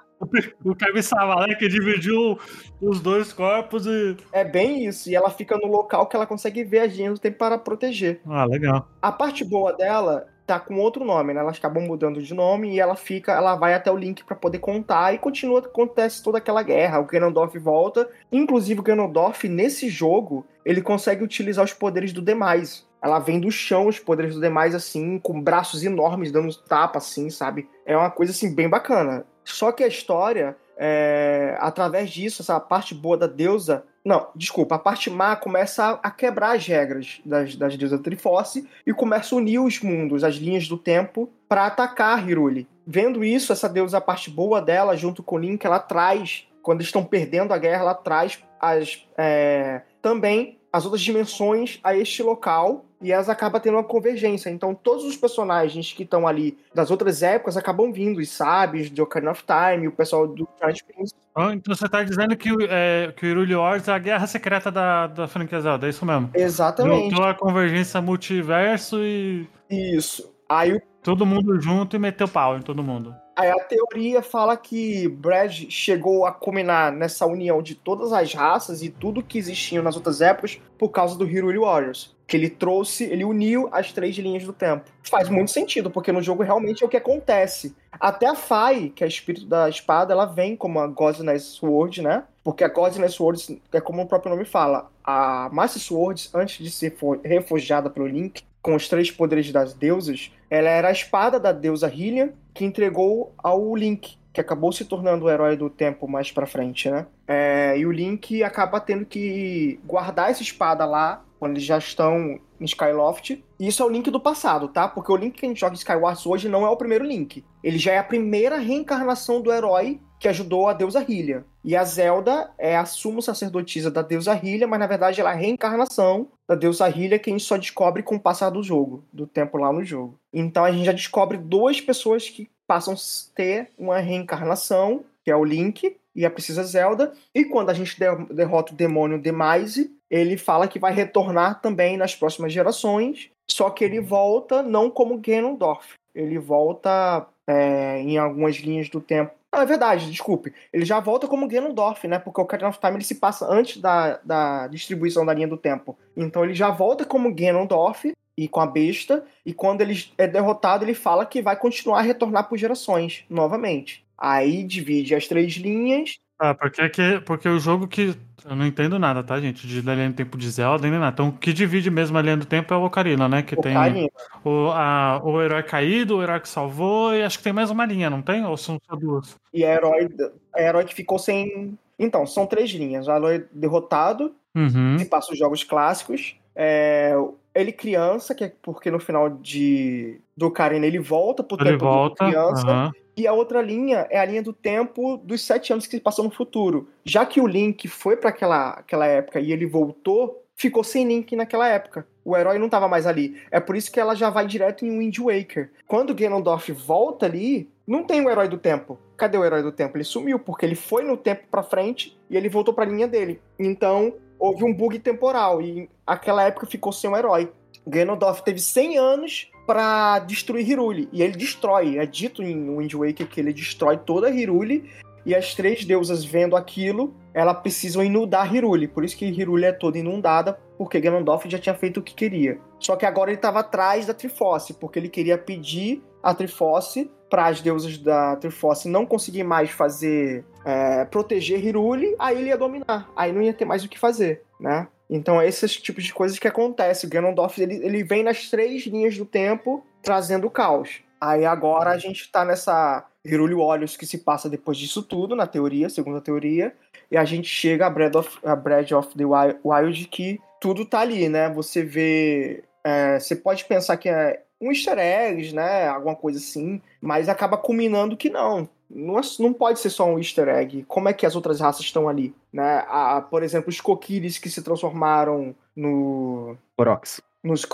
[0.63, 1.55] O Kami-sama, né?
[1.55, 2.39] Que dividiu
[2.81, 4.15] os dois corpos e.
[4.31, 7.21] É bem isso, e ela fica no local que ela consegue ver as linhas do
[7.21, 8.21] tempo para proteger.
[8.25, 8.87] Ah, legal.
[9.01, 11.41] A parte boa dela tá com outro nome, né?
[11.41, 14.59] Elas acabam mudando de nome e ela fica, ela vai até o Link para poder
[14.59, 16.99] contar e continua acontece toda aquela guerra.
[16.99, 22.87] O Ganondorf volta, inclusive o Ganondorf nesse jogo, ele consegue utilizar os poderes do demais.
[23.01, 27.29] Ela vem do chão os poderes do demais assim, com braços enormes dando tapa assim,
[27.29, 27.69] sabe?
[27.85, 29.25] É uma coisa assim bem bacana.
[29.43, 33.83] Só que a história é, através disso, essa parte boa da deusa.
[34.05, 38.93] Não, desculpa, a parte má começa a, quebrar as regras das, das deusas Triforce e
[38.93, 42.67] começa a unir os mundos, as linhas do tempo, para atacar Hiruli.
[42.85, 46.87] Vendo isso, essa deusa, a parte boa dela, junto com Link, ela traz, quando eles
[46.87, 52.85] estão perdendo a guerra, ela traz as, é, também as outras dimensões a este local
[53.01, 54.49] e elas acabam tendo uma convergência.
[54.49, 59.01] Então, todos os personagens que estão ali das outras épocas acabam vindo, os sábios de
[59.01, 61.13] Ocarina of Time, o pessoal do Twilight Princess.
[61.35, 64.25] Ah, Então você tá dizendo que, o- é, que o Hyrule Wars é a guerra
[64.25, 66.31] secreta da, da franquia Zelda, é isso mesmo?
[66.33, 67.11] Exatamente.
[67.11, 70.33] Juntou a convergência multiverso e Isso.
[70.49, 73.13] Aí o todo mundo junto e meteu pau em todo mundo.
[73.35, 78.81] Aí a teoria fala que Brad chegou a culminar nessa união de todas as raças
[78.81, 82.16] e tudo que existia nas outras épocas por causa do Hyrule Warriors.
[82.27, 84.91] Que ele trouxe, ele uniu as três linhas do tempo.
[85.09, 87.73] Faz muito sentido, porque no jogo realmente é o que acontece.
[87.99, 92.01] Até a Fai, que é o espírito da espada, ela vem como a Godness Sword,
[92.01, 92.23] né?
[92.43, 96.69] Porque a Godness Sword, é como o próprio nome fala, a Master Sword, antes de
[96.69, 101.53] ser refugiada pelo Link, com os três poderes das deusas, ela era a espada da
[101.53, 106.31] deusa Hylian, que entregou ao Link, que acabou se tornando o herói do tempo mais
[106.31, 107.05] pra frente, né?
[107.27, 112.39] É, e o Link acaba tendo que guardar essa espada lá, quando eles já estão
[112.59, 113.43] em Skyloft.
[113.59, 114.87] E isso é o Link do passado, tá?
[114.87, 117.43] Porque o Link que a gente joga em Skyward hoje não é o primeiro Link.
[117.63, 121.43] Ele já é a primeira reencarnação do herói que ajudou a deusa Hylian.
[121.63, 125.33] E a Zelda é a sumo sacerdotisa da deusa Hylian, mas na verdade ela é
[125.33, 129.03] a reencarnação da deusa Hylian que a gente só descobre com o passar do jogo,
[129.13, 130.17] do tempo lá no jogo.
[130.33, 132.97] Então a gente já descobre duas pessoas que passam a
[133.35, 137.13] ter uma reencarnação, que é o Link e a Princesa Zelda.
[137.33, 141.97] E quando a gente de- derrota o demônio Demise, ele fala que vai retornar também
[141.97, 145.93] nas próximas gerações, só que ele volta não como Ganondorf.
[146.13, 149.31] Ele volta é, em algumas linhas do tempo.
[149.53, 150.53] Não, é verdade, desculpe.
[150.73, 152.19] Ele já volta como Ganondorf, né?
[152.19, 155.57] Porque o Ocarina of Time ele se passa antes da, da distribuição da linha do
[155.57, 155.97] tempo.
[156.15, 159.25] Então ele já volta como Ganondorf e com a besta.
[159.45, 164.05] E quando ele é derrotado, ele fala que vai continuar a retornar por gerações, novamente.
[164.17, 166.19] Aí divide as três linhas.
[166.39, 168.15] Ah, porque, é que, porque o jogo que.
[168.47, 169.67] Eu não entendo nada, tá, gente?
[169.67, 171.11] De da linha do tempo de Zelda, nem nada.
[171.11, 173.41] Então, o que divide mesmo a linha do tempo é o Ocarina, né?
[173.41, 173.93] Que Ocarina.
[173.93, 174.09] tem
[174.45, 177.85] o, a, o herói caído, o herói que salvou, e acho que tem mais uma
[177.85, 178.45] linha, não tem?
[178.45, 179.35] Ou são só duas?
[179.53, 180.07] E é herói,
[180.55, 181.77] é herói que ficou sem.
[181.99, 183.07] Então, são três linhas.
[183.07, 184.95] O herói derrotado, Uhum.
[184.97, 186.35] que passa os jogos clássicos.
[186.55, 187.13] É,
[187.53, 191.85] ele criança, que é porque no final de do Ocarina ele volta pro Ele tempo
[191.85, 192.25] volta.
[192.25, 192.67] de criança.
[192.67, 192.91] aham.
[193.17, 196.23] E a outra linha é a linha do tempo dos sete anos que se passou
[196.23, 196.87] no futuro.
[197.03, 201.35] Já que o Link foi para aquela, aquela época e ele voltou, ficou sem Link
[201.35, 202.07] naquela época.
[202.23, 203.41] O herói não estava mais ali.
[203.49, 205.71] É por isso que ela já vai direto em Wind Waker.
[205.87, 208.99] Quando Ganondorf volta ali, não tem o herói do tempo.
[209.15, 209.97] Cadê o herói do tempo?
[209.97, 213.41] Ele sumiu, porque ele foi no tempo pra frente e ele voltou pra linha dele.
[213.57, 217.51] Então, houve um bug temporal e aquela época ficou sem o herói.
[217.87, 221.09] Ganondorf teve 100 anos pra destruir Hyrule.
[221.11, 221.97] E ele destrói.
[221.97, 224.89] É dito em Wind Waker que ele destrói toda Hyrule.
[225.25, 228.87] E as três deusas vendo aquilo, elas precisam inundar Hyrule.
[228.87, 232.57] Por isso que Hyrule é toda inundada, porque Ganondorf já tinha feito o que queria.
[232.79, 237.47] Só que agora ele estava atrás da Triforce, porque ele queria pedir a Triforce para
[237.47, 243.09] as deusas da Triforce não conseguir mais fazer é, proteger Hyrule, aí ele ia dominar.
[243.13, 244.87] Aí não ia ter mais o que fazer, né?
[245.09, 247.07] Então, é esses tipos de coisas que acontecem.
[247.07, 251.01] O Ganondorf ele, ele vem nas três linhas do tempo trazendo o caos.
[251.19, 255.47] Aí agora a gente tá nessa Hyrule Warriors que se passa depois disso tudo, na
[255.47, 256.73] teoria, segundo a teoria.
[257.09, 260.85] E a gente chega a Breath of, a Breath of the Wi- Wild que tudo
[260.85, 261.49] tá ali, né?
[261.53, 262.63] Você vê.
[262.83, 265.87] é, você pode pensar que é um easter eggs, né?
[265.87, 266.81] Alguma coisa assim.
[267.01, 268.67] Mas acaba culminando que não.
[268.89, 270.83] Não, é- não pode ser só um easter egg.
[270.87, 272.33] Como é que as outras raças estão ali?
[272.51, 272.83] Né?
[272.87, 277.21] A, por exemplo, os Kokiris que se transformaram no, Corox.
[277.43, 277.65] nos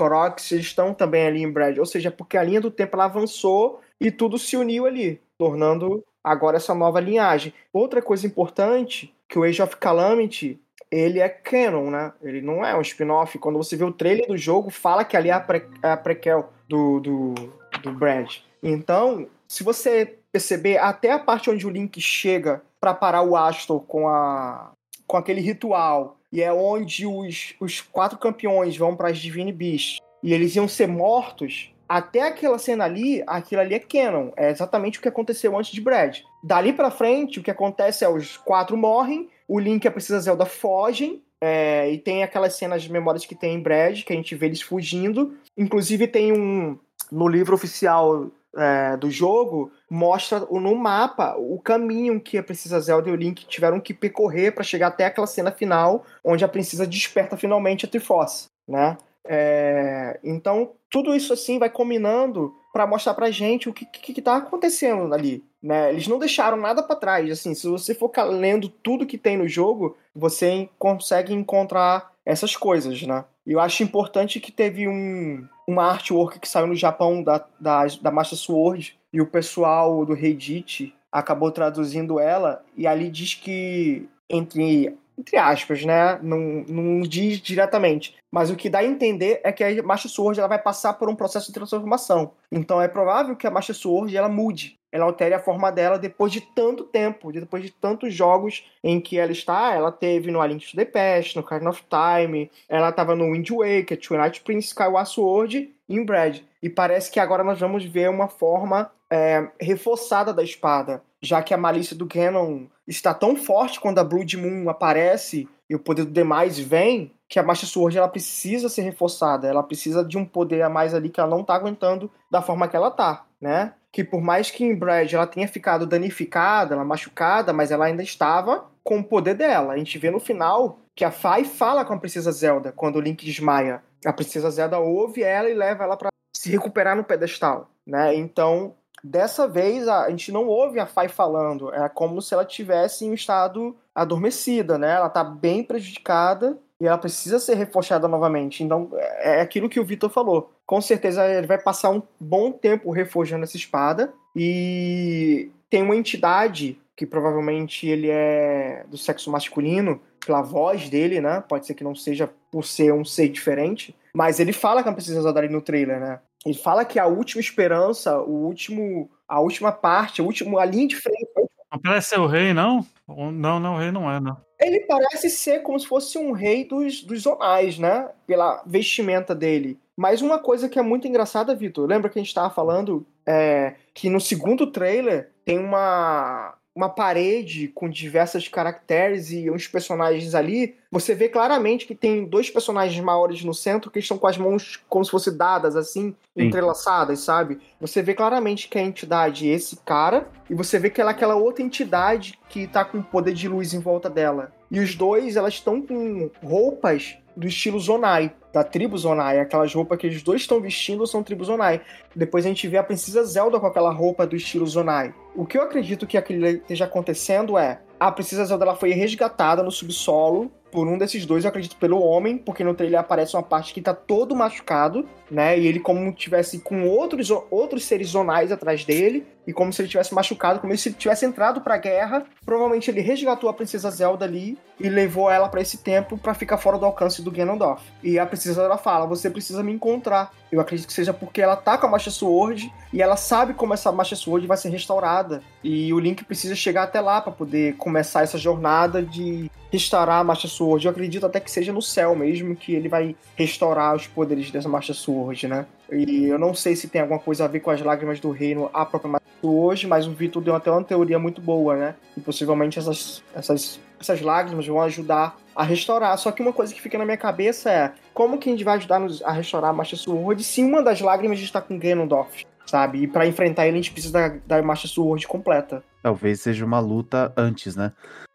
[0.51, 1.77] eles estão também ali em Brad.
[1.77, 6.03] Ou seja, porque a linha do tempo ela avançou e tudo se uniu ali, tornando
[6.23, 7.53] agora essa nova linhagem.
[7.71, 10.59] Outra coisa importante, que o Age of Calamity,
[10.91, 12.13] ele é canon, né?
[12.21, 13.37] Ele não é um spin-off.
[13.39, 15.97] Quando você vê o trailer do jogo, fala que ali é a, pre é a
[15.97, 17.33] prequel do, do,
[17.81, 18.35] do Brad.
[18.61, 23.79] Então, se você perceber, até a parte onde o Link chega para parar o Astor
[23.81, 24.71] com a
[25.05, 29.99] com aquele ritual, e é onde os, os quatro campeões vão para as Divine Beasts,
[30.23, 34.31] e eles iam ser mortos, até aquela cena ali, aquilo ali é canon.
[34.35, 36.19] É exatamente o que aconteceu antes de Brad.
[36.43, 40.21] Dali pra frente, o que acontece é os quatro morrem, o Link e a Princesa
[40.21, 44.15] Zelda fogem, é, e tem aquelas cenas de memórias que tem em Brad, que a
[44.15, 45.37] gente vê eles fugindo.
[45.57, 46.79] Inclusive tem um.
[47.11, 53.09] No livro oficial é, do jogo, mostra no mapa o caminho que a Princesa Zelda
[53.09, 56.85] e o Link tiveram que percorrer para chegar até aquela cena final, onde a princesa
[56.85, 58.97] desperta finalmente a Triforce, né?
[59.25, 64.21] É, então, tudo isso assim vai combinando para mostrar pra gente o que, que, que
[64.21, 65.89] tá acontecendo ali, né?
[65.91, 69.47] Eles não deixaram nada para trás, assim, se você for lendo tudo que tem no
[69.47, 73.25] jogo, você consegue encontrar essas coisas, né?
[73.45, 77.85] E eu acho importante que teve um, uma artwork que saiu no Japão da, da,
[78.01, 84.07] da Master Sword e o pessoal do Reddit acabou traduzindo ela e ali diz que
[84.29, 86.19] entre entre aspas, né?
[86.21, 88.15] Não, não diz diretamente.
[88.31, 91.09] Mas o que dá a entender é que a Master Sword ela vai passar por
[91.09, 92.31] um processo de transformação.
[92.51, 96.31] Então é provável que a Master Sword ela mude, ela altere a forma dela depois
[96.31, 99.73] de tanto tempo, depois de tantos jogos em que ela está.
[99.73, 103.31] Ela teve no A Link to the Past, no Card of Time, ela estava no
[103.31, 106.45] Wind Waker, Twilight Prince, Skyward Sword e em Bread.
[106.63, 111.53] E parece que agora nós vamos ver uma forma é, reforçada da espada, já que
[111.53, 116.05] a malícia do Ganon está tão forte quando a Blood Moon aparece e o poder
[116.05, 120.23] do demais vem, que a Master Sword ela precisa ser reforçada, ela precisa de um
[120.23, 123.73] poder a mais ali que ela não está aguentando da forma que ela tá, né?
[123.91, 128.03] Que por mais que em Brad ela tenha ficado danificada, ela machucada, mas ela ainda
[128.03, 129.73] estava com o poder dela.
[129.73, 133.01] A gente vê no final que a Fai fala com a Princesa Zelda quando o
[133.01, 133.83] Link desmaia.
[134.05, 138.13] A Princesa Zelda ouve ela e leva ela para se recuperar no pedestal, né?
[138.15, 138.75] Então
[139.05, 143.11] Dessa vez a, gente não ouve a Fai falando, é como se ela tivesse em
[143.11, 144.95] um estado adormecida, né?
[144.95, 148.63] Ela tá bem prejudicada e ela precisa ser reforçada novamente.
[148.63, 150.53] Então é, é aquilo que o Vitor falou.
[150.65, 156.79] Com certeza ele vai passar um bom tempo reforjando essa espada e tem uma entidade
[156.95, 161.43] que provavelmente ele é do sexo masculino, pela voz dele, né?
[161.47, 164.95] Pode ser que não seja por ser um ser diferente, mas ele fala que ela
[164.95, 166.19] precisa usar ali no trailer, né?
[166.45, 170.87] Ele fala que a última esperança, o último, a última parte, a última a linha
[170.87, 171.27] de frente.
[171.71, 172.85] Não parece ser o rei, não?
[173.07, 174.37] Não, não, o rei não é, não.
[174.59, 178.09] Ele parece ser como se fosse um rei dos, dos zonais, né?
[178.27, 179.79] Pela vestimenta dele.
[179.95, 183.75] Mas uma coisa que é muito engraçada, Vitor, lembra que a gente estava falando é,
[183.93, 190.75] que no segundo trailer tem uma, uma parede com diversos caracteres e uns personagens ali,
[190.91, 194.83] você vê claramente que tem dois personagens maiores no centro que estão com as mãos
[194.89, 196.45] como se fossem dadas, assim, Sim.
[196.45, 197.59] entrelaçadas, sabe?
[197.79, 201.13] Você vê claramente que a entidade é esse cara, e você vê que ela é
[201.13, 204.51] aquela outra entidade que tá com poder de luz em volta dela.
[204.71, 209.39] E os dois, elas estão com roupas do estilo Zonai, da tribo Zonai.
[209.39, 211.81] Aquelas roupas que os dois estão vestindo são tribo Zonai.
[212.15, 215.13] Depois a gente vê a princesa Zelda com aquela roupa do estilo Zonai.
[215.35, 219.63] O que eu acredito que aquilo esteja acontecendo é a princesa Zelda ela foi resgatada
[219.63, 223.43] no subsolo por um desses dois, eu acredito pelo homem, porque no trailer aparece uma
[223.43, 225.57] parte que tá todo machucado, né?
[225.57, 229.89] E ele como tivesse com outros, outros seres zonais atrás dele, e como se ele
[229.89, 232.25] tivesse machucado, como se ele tivesse entrado pra guerra.
[232.43, 236.57] Provavelmente ele resgatou a princesa Zelda ali e levou ela para esse tempo para ficar
[236.57, 237.83] fora do alcance do Ganondorf.
[238.01, 240.31] E a princesa Zelda fala: "Você precisa me encontrar".
[240.51, 243.73] Eu acredito que seja porque ela tá com a Master Sword e ela sabe como
[243.73, 245.41] essa Master Sword vai ser restaurada.
[245.63, 250.23] E o Link precisa chegar até lá para poder começar essa jornada de restaurar a
[250.23, 250.85] Master Sword.
[250.85, 254.69] Eu acredito até que seja no céu mesmo que ele vai restaurar os poderes dessa
[254.69, 255.65] Master Sword, né?
[255.91, 258.69] E eu não sei se tem alguma coisa a ver com as lágrimas do reino,
[258.71, 261.95] a própria Master Sword, mas o Vitor deu até uma teoria muito boa, né?
[262.15, 266.17] E possivelmente essas, essas, essas lágrimas vão ajudar a restaurar.
[266.17, 268.77] Só que uma coisa que fica na minha cabeça é como que a gente vai
[268.77, 273.03] ajudar a restaurar a Master Sword se uma das lágrimas está com Ganondorf, sabe?
[273.03, 275.83] E para enfrentar ele a gente precisa da, da Master Sword completa.
[276.01, 277.91] Talvez seja uma luta antes, né?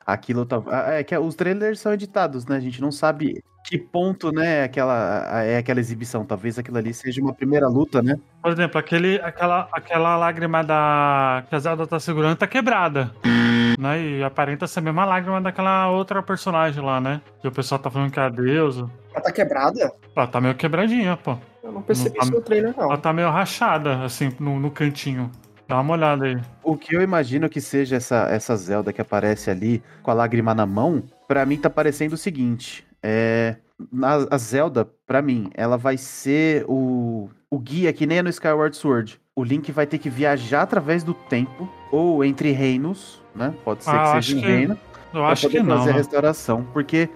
[0.07, 0.63] Aquilo tá.
[0.89, 2.57] É que os trailers são editados, né?
[2.57, 6.25] A gente não sabe que ponto, né, aquela, é aquela exibição.
[6.25, 8.19] Talvez aquilo ali seja uma primeira luta, né?
[8.43, 13.13] Por exemplo, aquele, aquela, aquela lágrima da que a Zelda tá segurando tá quebrada.
[13.79, 14.01] Né?
[14.01, 17.21] E aparenta ser a mesma lágrima daquela outra personagem lá, né?
[17.41, 18.89] Que o pessoal tá falando que é a deusa.
[19.13, 19.93] Ela tá quebrada?
[20.15, 21.37] Ela tá meio quebradinha, pô.
[21.63, 22.85] Eu não percebi não tá, isso no trailer, não.
[22.85, 25.31] Ela tá meio rachada, assim, no, no cantinho.
[25.69, 26.41] Dá uma olhada aí.
[26.63, 30.55] O que eu imagino que seja essa, essa Zelda que aparece ali com a lágrima
[30.55, 33.57] na mão, para mim tá parecendo o seguinte: é.
[34.03, 38.31] A, a Zelda, para mim, ela vai ser o, o guia que nem é no
[38.31, 39.21] Skyward Sword.
[39.37, 43.55] O Link vai ter que viajar através do tempo ou entre reinos, né?
[43.65, 44.41] Pode ser ah, que seja um
[44.75, 44.79] que...
[45.15, 45.79] Eu acho que não.
[45.79, 47.09] fazer a restauração, porque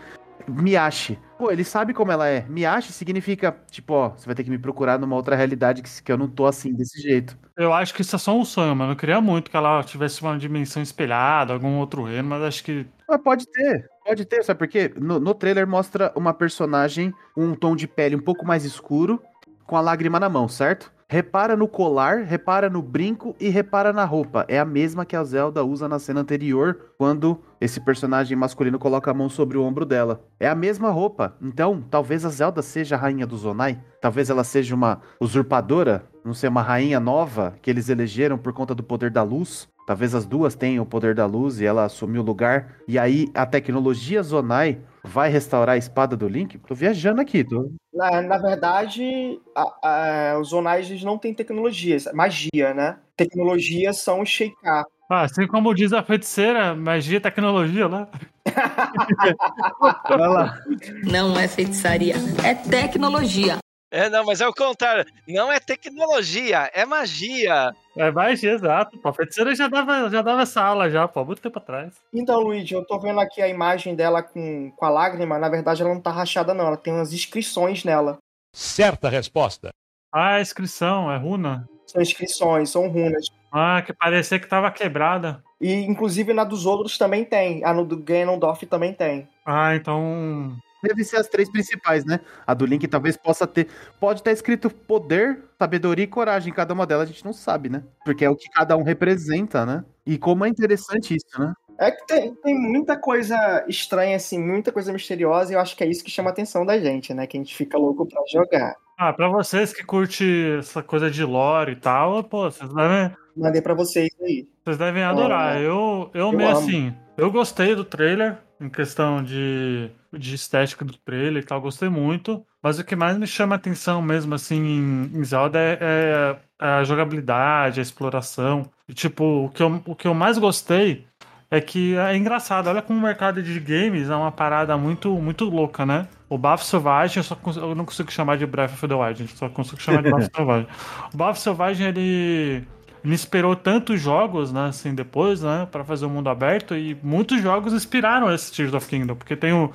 [0.48, 1.18] Miyashi.
[1.38, 2.44] Pô, ele sabe como ela é.
[2.48, 6.12] Miyashi significa, tipo, ó, você vai ter que me procurar numa outra realidade que, que
[6.12, 7.37] eu não tô assim, desse jeito.
[7.56, 8.92] Eu acho que isso é só um sonho, mano.
[8.92, 12.87] Eu queria muito que ela tivesse uma dimensão espelhada, algum outro reino, mas acho que.
[13.08, 14.92] Mas pode ter, pode ter, sabe por quê?
[14.96, 19.20] No, no trailer mostra uma personagem, um tom de pele um pouco mais escuro,
[19.66, 20.92] com a lágrima na mão, certo?
[21.12, 24.47] Repara no colar, repara no brinco e repara na roupa.
[24.49, 29.11] É a mesma que a Zelda usa na cena anterior, quando esse personagem masculino coloca
[29.11, 30.24] a mão sobre o ombro dela.
[30.41, 31.36] É a mesma roupa.
[31.43, 33.78] Então, talvez a Zelda seja a rainha do Zonai.
[34.01, 38.74] Talvez ela seja uma usurpadora, não sei, uma rainha nova que eles elegeram por conta
[38.74, 39.68] do poder da luz.
[39.86, 42.76] Talvez as duas tenham o poder da luz e ela assumiu o lugar.
[42.89, 46.59] E aí a tecnologia Zonai vai restaurar a espada do Link?
[46.59, 47.70] Tô viajando aqui, tô...
[47.92, 52.98] Na, na verdade, a- a- os Onages não têm tecnologias, magia, né?
[53.16, 54.84] Tecnologias são os Sheikah.
[55.11, 58.09] Ah, assim como diz a feiticeira, magia e tecnologia lá.
[60.09, 60.59] Vai lá.
[61.05, 63.59] Não é feitiçaria, é tecnologia.
[63.93, 65.05] É, não, mas é o contrário.
[65.28, 67.74] Não é tecnologia, é magia.
[67.95, 68.99] É magia, exato.
[68.99, 71.93] Pô, a feiticeira já dava, já dava essa aula já, pô, há muito tempo atrás.
[72.11, 75.38] Então, Luigi, eu tô vendo aqui a imagem dela com, com a lágrima.
[75.38, 76.68] Na verdade, ela não tá rachada, não.
[76.68, 78.16] Ela tem umas inscrições nela.
[78.55, 79.68] Certa resposta.
[80.11, 81.68] Ah, é inscrição, é runa.
[81.86, 83.26] São inscrições, são runas.
[83.53, 85.45] Ah, que parecia que tava quebrada.
[85.61, 87.62] E, inclusive, na dos outros também tem.
[87.62, 89.28] A no do Ganondorf também tem.
[89.45, 90.57] Ah, então.
[90.83, 92.20] Deve ser as três principais, né?
[92.47, 93.68] A do Link talvez possa ter.
[94.01, 97.68] Pode estar escrito poder, sabedoria e coragem em cada uma delas, a gente não sabe,
[97.68, 97.83] né?
[98.05, 99.85] Porque é o que cada um representa, né?
[100.05, 101.53] E como é interessante isso, né?
[101.78, 105.83] É que tem, tem muita coisa estranha, assim, muita coisa misteriosa, e eu acho que
[105.83, 107.26] é isso que chama a atenção da gente, né?
[107.26, 108.74] Que a gente fica louco pra jogar.
[108.99, 113.62] Ah, pra vocês que curte essa coisa de lore e tal, pô, vocês devem, Mandei
[113.62, 114.47] pra vocês aí.
[114.64, 115.57] vocês devem adorar.
[115.57, 115.61] É.
[115.61, 116.59] eu, eu, Eu meio amo.
[116.59, 121.88] assim, eu gostei do trailer, em questão de, de estética do trailer e tal, gostei
[121.88, 122.44] muito.
[122.62, 126.66] Mas o que mais me chama a atenção mesmo, assim, em, em Zelda é, é
[126.66, 128.70] a jogabilidade, a exploração.
[128.88, 131.06] E, tipo, o que, eu, o que eu mais gostei
[131.50, 132.68] é que é engraçado.
[132.68, 136.08] Olha como o mercado de games é uma parada muito, muito louca, né?
[136.28, 139.28] O Bafo Selvagem, eu, só cons- eu não consigo chamar de Breath of the Wild,
[139.28, 140.68] só consigo chamar de Bafo Selvagem.
[141.12, 142.66] O Bafo Selvagem, ele
[143.03, 147.40] me inspirou tantos jogos, né, assim, depois, né, para fazer o mundo aberto, e muitos
[147.40, 149.70] jogos inspiraram esse Tears of Kingdom, porque tem o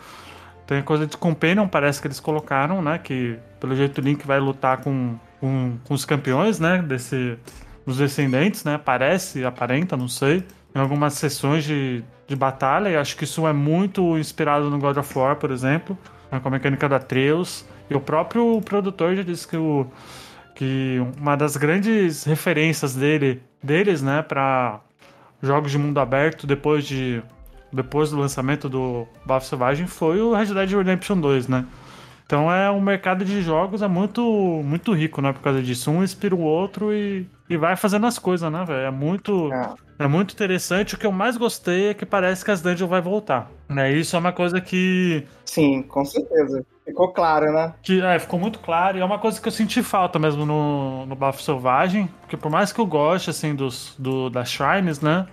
[0.65, 4.27] tem a coisa de Companion, parece que eles colocaram, né, que pelo jeito o Link
[4.27, 7.37] vai lutar com, com, com os campeões, né, desse,
[7.85, 10.43] dos descendentes, né, parece, aparenta, não sei,
[10.75, 14.97] em algumas sessões de, de batalha, e acho que isso é muito inspirado no God
[14.97, 15.97] of War, por exemplo,
[16.29, 19.87] né, com a mecânica da Atreus, e o próprio produtor já disse que o
[20.57, 24.79] que uma das grandes referências dele, deles, né, para
[25.39, 27.21] jogos de mundo aberto depois de
[27.71, 31.63] depois do lançamento do Bafo Selvagem foi o Red Dead Redemption 2, né?
[32.27, 34.21] Então é um mercado de jogos é muito
[34.63, 35.89] muito rico, né, por causa disso.
[35.89, 38.81] Um inspira o outro e, e vai fazendo as coisas, né, velho?
[38.81, 39.49] É muito
[39.97, 40.93] é muito interessante.
[40.93, 43.49] O que eu mais gostei é que parece que as dungeons vai voltar.
[43.69, 43.93] Né?
[43.93, 46.65] Isso é uma coisa que Sim, com certeza.
[46.85, 47.73] Ficou claro, né?
[47.81, 51.05] que é, ficou muito claro e é uma coisa que eu senti falta mesmo no,
[51.05, 55.27] no Bafo Selvagem, porque por mais que eu goste, assim, dos, do, das shrines, né,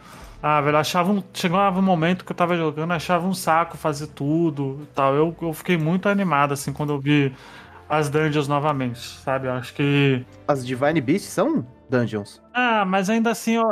[0.46, 4.08] ah, velho, achava um, chegava um momento que eu tava jogando, achava um saco fazer
[4.08, 7.34] tudo e tal, eu, eu fiquei muito animado, assim, quando eu vi
[7.88, 10.22] as dungeons novamente, sabe, eu acho que...
[10.46, 12.42] As Divine Beasts são dungeons.
[12.52, 13.64] Ah, mas ainda assim, eu,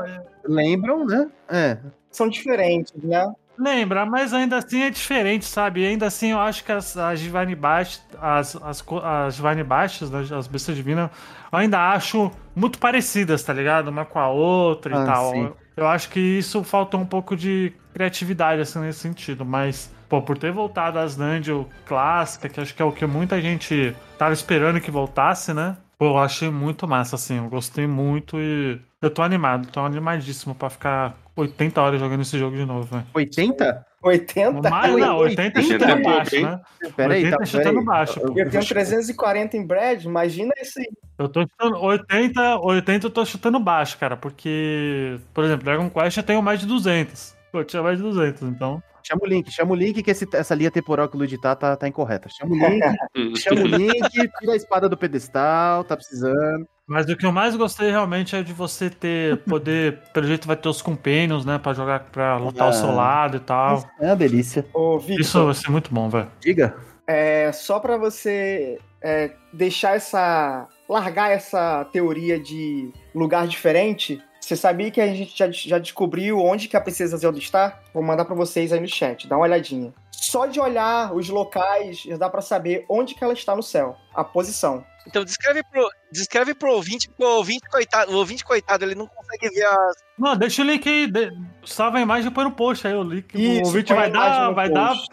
[0.44, 1.28] Lembram, né?
[1.48, 1.76] É.
[2.10, 3.32] São diferentes, né?
[3.58, 5.82] Lembra, mas ainda assim é diferente, sabe?
[5.82, 8.56] E ainda assim eu acho que as, as Divine Baixas, as,
[9.04, 11.10] as Divine Baixas, né, as bestas divinas,
[11.52, 13.88] eu ainda acho muito parecidas, tá ligado?
[13.88, 15.30] Uma com a outra e Ah, tal.
[15.32, 15.52] sim.
[15.76, 19.44] Eu, acho que isso faltou um pouco de criatividade, assim, nesse sentido.
[19.44, 23.40] Mas, pô, por ter voltado às Dungeon clássicas, que acho que é o que muita
[23.40, 25.76] gente tava esperando que voltasse, né?
[25.98, 27.38] Pô, eu achei muito massa, assim.
[27.38, 32.38] Eu gostei muito e eu tô animado, tô animadíssimo pra ficar 80 horas jogando esse
[32.38, 33.06] jogo de novo, velho.
[33.14, 33.86] 80?
[34.03, 34.70] 80?
[34.70, 36.61] Mais, não, 80 é chutando baixo, né?
[36.96, 37.84] Peraí, 80 tá, é chutando peraí.
[37.84, 38.38] baixo, pô.
[38.38, 40.82] Eu tenho 340 em Brad, imagina esse.
[41.18, 46.16] Eu tô chutando 80, 80 eu tô chutando baixo, cara, porque, por exemplo, Dragon Quest
[46.16, 47.34] eu tenho mais de 200.
[47.53, 48.82] Pô, eu tinha mais de 200, então.
[49.05, 51.57] Chama o link, chama o link que esse- essa linha temporal que o Luigi tá,
[51.57, 52.28] tá, tá incorreta.
[52.28, 52.80] Chama o link,
[53.36, 56.66] chama o link, tira a espada do pedestal, tá precisando.
[56.86, 60.56] Mas o que eu mais gostei realmente é de você ter, poder, pelo jeito vai
[60.56, 62.94] ter os companions, né, pra jogar, pra lutar ao seu Ah.
[62.94, 63.84] lado e tal.
[64.00, 64.66] É uma delícia.
[64.74, 66.30] Ô, Victor, Isso vai ser muito bom, velho.
[66.40, 66.74] Diga.
[67.06, 70.66] é, só pra você é, deixar essa.
[70.88, 76.68] largar essa teoria de lugar diferente, você sabia que a gente já, já descobriu onde
[76.68, 77.80] que a Princesa Zelda está?
[77.94, 79.92] Vou mandar pra vocês aí no chat, dá uma olhadinha.
[80.10, 83.96] Só de olhar os locais, já dá pra saber onde que ela está no céu,
[84.14, 84.84] a posição.
[85.06, 89.06] Então descreve pro, descreve pro ouvinte, porque o ouvinte, coitado, o ouvinte, coitado, ele não
[89.06, 89.96] consegue ver as.
[90.18, 91.32] Não, deixa o link aí, de...
[91.64, 93.34] salva a imagem e põe no post aí, o link.
[93.34, 94.94] o ouvinte vai dar, vai dar.
[94.94, 95.08] post.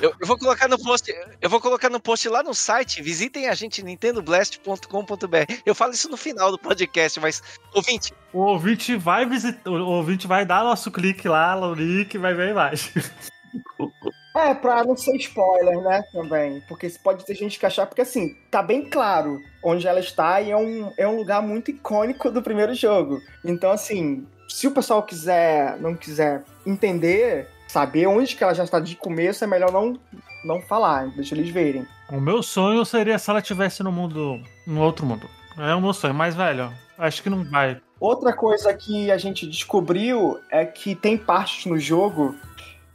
[0.00, 1.12] Eu, eu vou colocar no post.
[1.40, 3.02] Eu vou colocar no post lá no site.
[3.02, 5.54] Visitem a gente nintendoblast.com.br.
[5.64, 7.42] Eu falo isso no final do podcast, mas
[7.74, 12.34] ouvinte, O ouvinte vai visitar, o ouvinte vai dar nosso clique lá, no link, vai
[12.34, 12.90] ver a imagem.
[14.36, 16.62] É, pra não ser spoiler, né, também.
[16.68, 20.50] Porque pode ter gente que achar, porque assim, tá bem claro onde ela está e
[20.50, 23.20] é um, é um lugar muito icônico do primeiro jogo.
[23.44, 28.78] Então, assim, se o pessoal quiser, não quiser entender, saber onde que ela já está
[28.78, 29.98] de começo, é melhor não
[30.44, 31.86] não falar, deixa eles verem.
[32.10, 34.40] O meu sonho seria se ela estivesse no mundo.
[34.66, 35.28] no outro mundo.
[35.58, 37.80] É o meu sonho, mas, velho, acho que não vai.
[37.98, 42.34] Outra coisa que a gente descobriu é que tem partes no jogo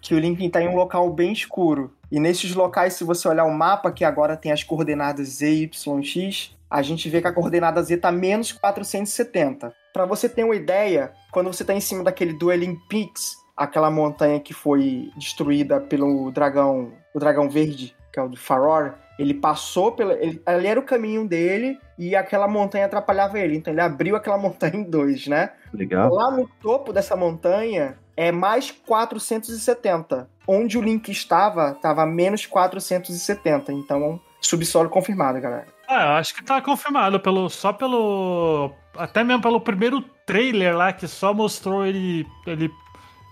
[0.07, 1.91] que o Link tá em um local bem escuro.
[2.11, 6.03] E nesses locais, se você olhar o mapa, que agora tem as coordenadas Z, Y,
[6.03, 9.73] X, a gente vê que a coordenada Z tá menos 470.
[9.91, 14.39] Para você ter uma ideia, quando você tá em cima daquele Dueling Peaks, aquela montanha
[14.39, 19.93] que foi destruída pelo dragão, o dragão verde, que é o do Faror, ele passou
[19.93, 20.13] pela.
[20.13, 23.55] Ele, ali era o caminho dele e aquela montanha atrapalhava ele.
[23.55, 25.51] Então ele abriu aquela montanha em dois, né?
[25.73, 26.13] Legal.
[26.13, 30.29] Lá no topo dessa montanha é mais 470.
[30.47, 33.71] Onde o Link estava, estava menos 470.
[33.73, 35.67] Então, subsolo confirmado, galera.
[35.87, 40.91] Ah, eu acho que tá confirmado pelo só pelo até mesmo pelo primeiro trailer lá
[40.91, 42.71] que só mostrou ele ele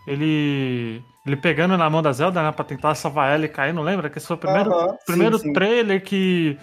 [0.05, 3.81] ele ele pegando na mão da Zelda, né, pra tentar salvar ela e cair, não
[3.81, 4.09] lembra?
[4.09, 5.53] Que esse foi o primeiro, Aham, primeiro sim, sim.
[5.53, 6.57] trailer que,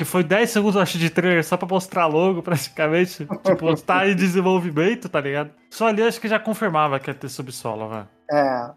[0.00, 3.28] que foi 10 segundos, acho, de trailer só pra mostrar logo, praticamente.
[3.44, 5.50] tipo, tá em desenvolvimento, tá ligado?
[5.68, 8.08] Só ali acho que já confirmava que ia ter subsolo, velho.
[8.32, 8.70] É.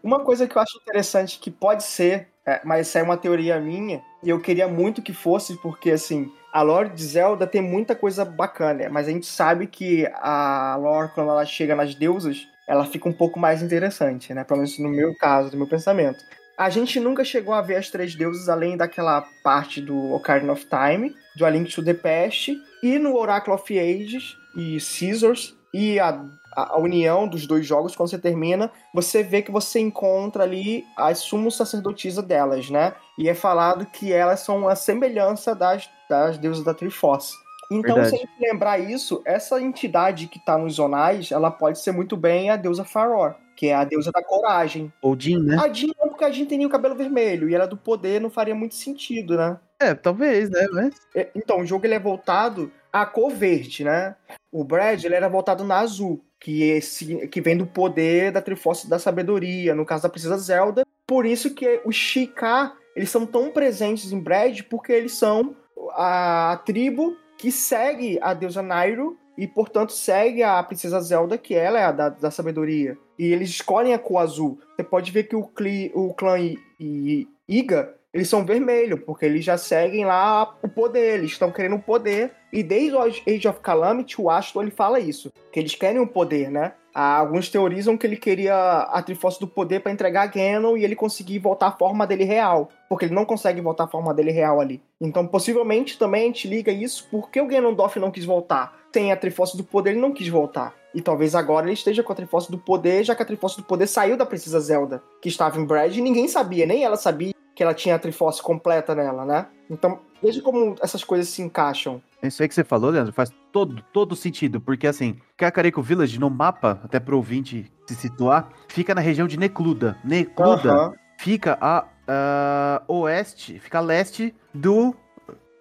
[0.00, 3.58] Uma coisa que eu acho interessante que pode ser, é, mas isso é uma teoria
[3.58, 7.96] minha, e eu queria muito que fosse, porque assim, a lore de Zelda tem muita
[7.96, 12.84] coisa bacana, mas a gente sabe que a lore, quando ela chega nas deusas, ela
[12.86, 14.44] fica um pouco mais interessante, né?
[14.44, 16.24] Pelo menos no meu caso, do meu pensamento.
[16.58, 20.66] A gente nunca chegou a ver as três deusas além daquela parte do Ocarina of
[20.66, 26.00] Time, do A Link to the Past, e no Oracle of Ages e Scissors, e
[26.00, 26.20] a,
[26.56, 30.84] a, a união dos dois jogos, quando você termina, você vê que você encontra ali
[30.96, 32.92] as sumos sacerdotisas delas, né?
[33.16, 37.34] E é falado que elas são a semelhança das, das deusas da Triforce.
[37.70, 38.10] Então, Verdade.
[38.10, 42.16] se a gente lembrar isso, essa entidade que tá nos zonais, ela pode ser muito
[42.16, 44.90] bem a deusa Faror, que é a deusa da coragem.
[45.02, 45.56] Ou Jin, né?
[45.60, 48.20] A Jean não, porque a Jean tem o cabelo vermelho, e ela é do poder,
[48.20, 49.58] não faria muito sentido, né?
[49.78, 50.66] É, talvez, né?
[50.72, 50.94] Mas...
[51.14, 54.16] É, Então, o jogo ele é voltado à cor verde, né?
[54.50, 58.88] O Brad ele era voltado na azul, que, esse, que vem do poder da Triforce
[58.88, 60.84] da Sabedoria, no caso da Princesa Zelda.
[61.06, 65.54] Por isso que os Shika, eles são tão presentes em Brad, porque eles são
[65.92, 71.78] a tribo que segue a deusa Nairo e, portanto, segue a Princesa Zelda, que ela
[71.78, 72.98] é a da, da Sabedoria.
[73.18, 74.58] E eles escolhem a cor azul.
[74.76, 79.24] Você pode ver que o, cli, o clã I- I- Iga, eles são vermelhos, porque
[79.24, 82.32] eles já seguem lá o poder, eles estão querendo o poder.
[82.52, 86.06] E desde o Age of Calamity, o Astro ele fala isso, que eles querem o
[86.06, 86.72] poder, né?
[87.00, 90.82] Ah, Alguns teorizam que ele queria a Triforce do Poder para entregar a Ganon e
[90.82, 94.32] ele conseguir voltar à forma dele real, porque ele não consegue voltar à forma dele
[94.32, 94.82] real ali.
[95.00, 98.76] Então, possivelmente também a gente liga isso porque o Ganondorf não quis voltar.
[98.90, 100.74] Tem a Triforce do Poder, ele não quis voltar.
[100.92, 103.62] E talvez agora ele esteja com a Triforce do Poder, já que a Triforce do
[103.62, 107.32] Poder saiu da Princesa Zelda, que estava em Brad e ninguém sabia, nem ela sabia
[107.58, 109.48] que ela tinha a Triforce completa nela, né?
[109.68, 112.00] Então, veja como essas coisas se encaixam.
[112.22, 116.30] Isso aí que você falou, Leandro, faz todo, todo sentido, porque assim, Kakariko Village no
[116.30, 119.98] mapa, até pro ouvinte se situar, fica na região de Necluda.
[120.04, 124.94] Necluda fica a, a oeste, fica a leste do.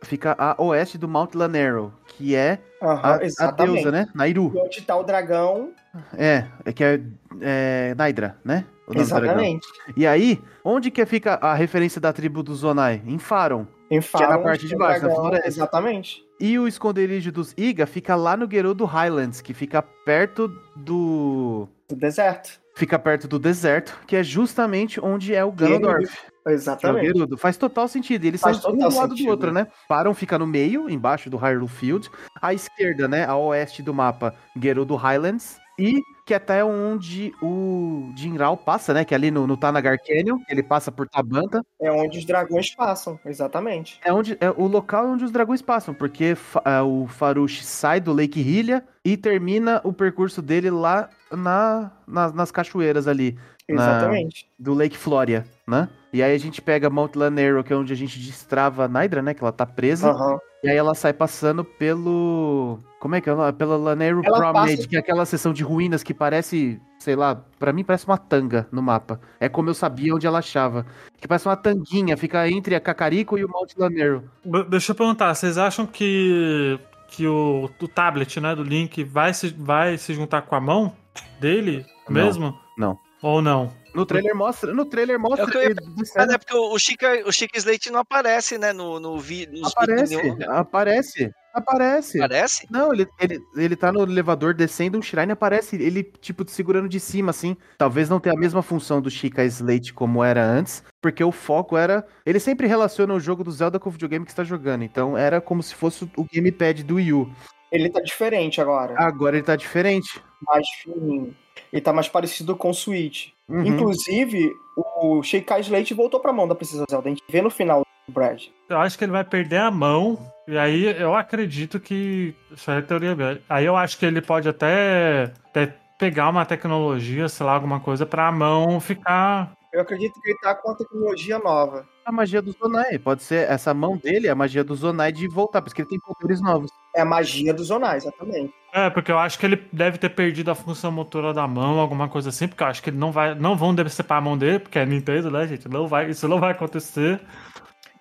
[0.08, 4.08] Fica a oeste do Mount Lanero, que é Aham, a, a deusa, né?
[4.16, 4.54] Nairu.
[4.56, 5.72] E onde tá o dragão.
[6.18, 7.02] É, é que é,
[7.42, 8.64] é Naidra, né?
[8.88, 8.98] Do.
[8.98, 9.68] Exatamente.
[9.98, 13.02] E aí, onde que fica a referência da tribo dos Zonai?
[13.06, 13.68] Em Faron.
[13.92, 15.48] Em Que é na Faron, parte de baixo, na dragão, floresta.
[15.50, 16.24] Exatamente.
[16.40, 21.68] E o esconderijo dos Iga fica lá no Gerudo Highlands, que fica perto do.
[21.90, 22.62] Do deserto.
[22.78, 26.16] Fica perto do deserto, que é justamente onde é o Ganondorf.
[26.16, 27.08] Que é Exatamente.
[27.08, 27.36] Gerudo.
[27.36, 28.24] Faz total sentido.
[28.24, 29.32] Eles Faz são um do lado do sentido.
[29.32, 29.66] outro, né?
[29.90, 32.08] Param fica no meio, embaixo do Hyrule Field.
[32.40, 33.26] À esquerda, né?
[33.26, 35.58] A oeste do mapa, Gerudo Highlands.
[35.80, 39.06] E que até onde o Jinral passa, né?
[39.06, 41.62] Que é ali no, no Tanagar Canyon, ele passa por Tabanta.
[41.80, 44.00] É onde os dragões passam, exatamente.
[44.04, 48.12] É, onde, é o local onde os dragões passam, porque é, o Farush sai do
[48.12, 53.38] Lake Hylia e termina o percurso dele lá na, na- nas cachoeiras ali.
[53.70, 54.50] na- Exatamente.
[54.58, 55.88] do Lake Floria, né?
[56.14, 59.22] E aí a gente pega Mount Lanero, que é onde a gente destrava a Naidra,
[59.22, 59.34] né?
[59.34, 60.12] Que ela tá presa.
[60.12, 60.38] Aham.
[60.64, 62.80] E aí ela sai passando pelo.
[63.00, 63.34] Como é que é?
[63.34, 63.54] o nome?
[63.54, 67.44] Pela Lanero Ela Promenade, passa- que é aquela seção de ruínas que parece, sei lá,
[67.60, 69.20] pra mim parece uma tanga no mapa.
[69.40, 70.86] É como eu sabia onde ela achava.
[71.20, 74.24] Que parece uma tanguinha, fica entre a Cacarico e o Mount Lanero.
[74.44, 76.80] B- Deixa eu perguntar, vocês acham que,
[77.10, 80.92] que o, o tablet, né, do Link vai se, vai se juntar com a mão
[81.40, 82.14] dele Não.
[82.16, 82.58] mesmo?
[82.78, 82.98] Não.
[83.22, 83.72] Ou não?
[83.98, 87.32] No trailer mostra, no trailer mostra É o que eu é porque o Chica, o
[87.32, 89.66] Chica Slate não aparece, né, no, no vídeo.
[89.66, 90.16] Aparece,
[90.48, 91.34] aparece.
[91.52, 92.20] Aparece.
[92.20, 92.68] Parece?
[92.70, 97.00] Não, ele, ele, ele tá no elevador descendo um shrine, aparece ele, tipo, segurando de
[97.00, 97.58] cima, assim.
[97.80, 101.76] Talvez não tenha a mesma função do Chica Slate como era antes, porque o foco
[101.76, 102.06] era.
[102.24, 104.84] Ele sempre relaciona o jogo do Zelda com o videogame que está jogando.
[104.84, 107.32] Então era como se fosse o gamepad do Wii U.
[107.72, 108.96] Ele tá diferente agora.
[108.98, 110.22] Agora ele tá diferente.
[110.42, 111.36] Mais fininho.
[111.72, 113.30] Ele tá mais parecido com o Switch.
[113.50, 113.66] Uhum.
[113.66, 117.08] Inclusive, o Sheikah Slate voltou pra mão da Princesa Zelda.
[117.08, 118.46] A gente vê no final do Brad.
[118.70, 120.20] Eu acho que ele vai perder a mão.
[120.48, 122.34] E aí eu acredito que.
[122.52, 123.42] Isso aí é teoria minha.
[123.50, 128.06] Aí eu acho que ele pode até, até pegar uma tecnologia, sei lá, alguma coisa,
[128.06, 129.52] pra mão ficar.
[129.74, 131.86] Eu acredito que ele tá com uma tecnologia nova.
[132.08, 132.98] A magia do Zonai.
[132.98, 136.40] Pode ser essa mão dele, a magia do Zonai de voltar, porque ele tem poderes
[136.40, 136.72] novos.
[136.96, 138.54] É a magia do Zonai, exatamente.
[138.74, 142.08] É, porque eu acho que ele deve ter perdido a função motora da mão, alguma
[142.08, 143.36] coisa assim, porque eu acho que ele não vai.
[143.36, 145.68] Não vão decepar a mão dele, porque é Nintendo, né, gente?
[145.68, 147.20] Não vai, isso não vai acontecer.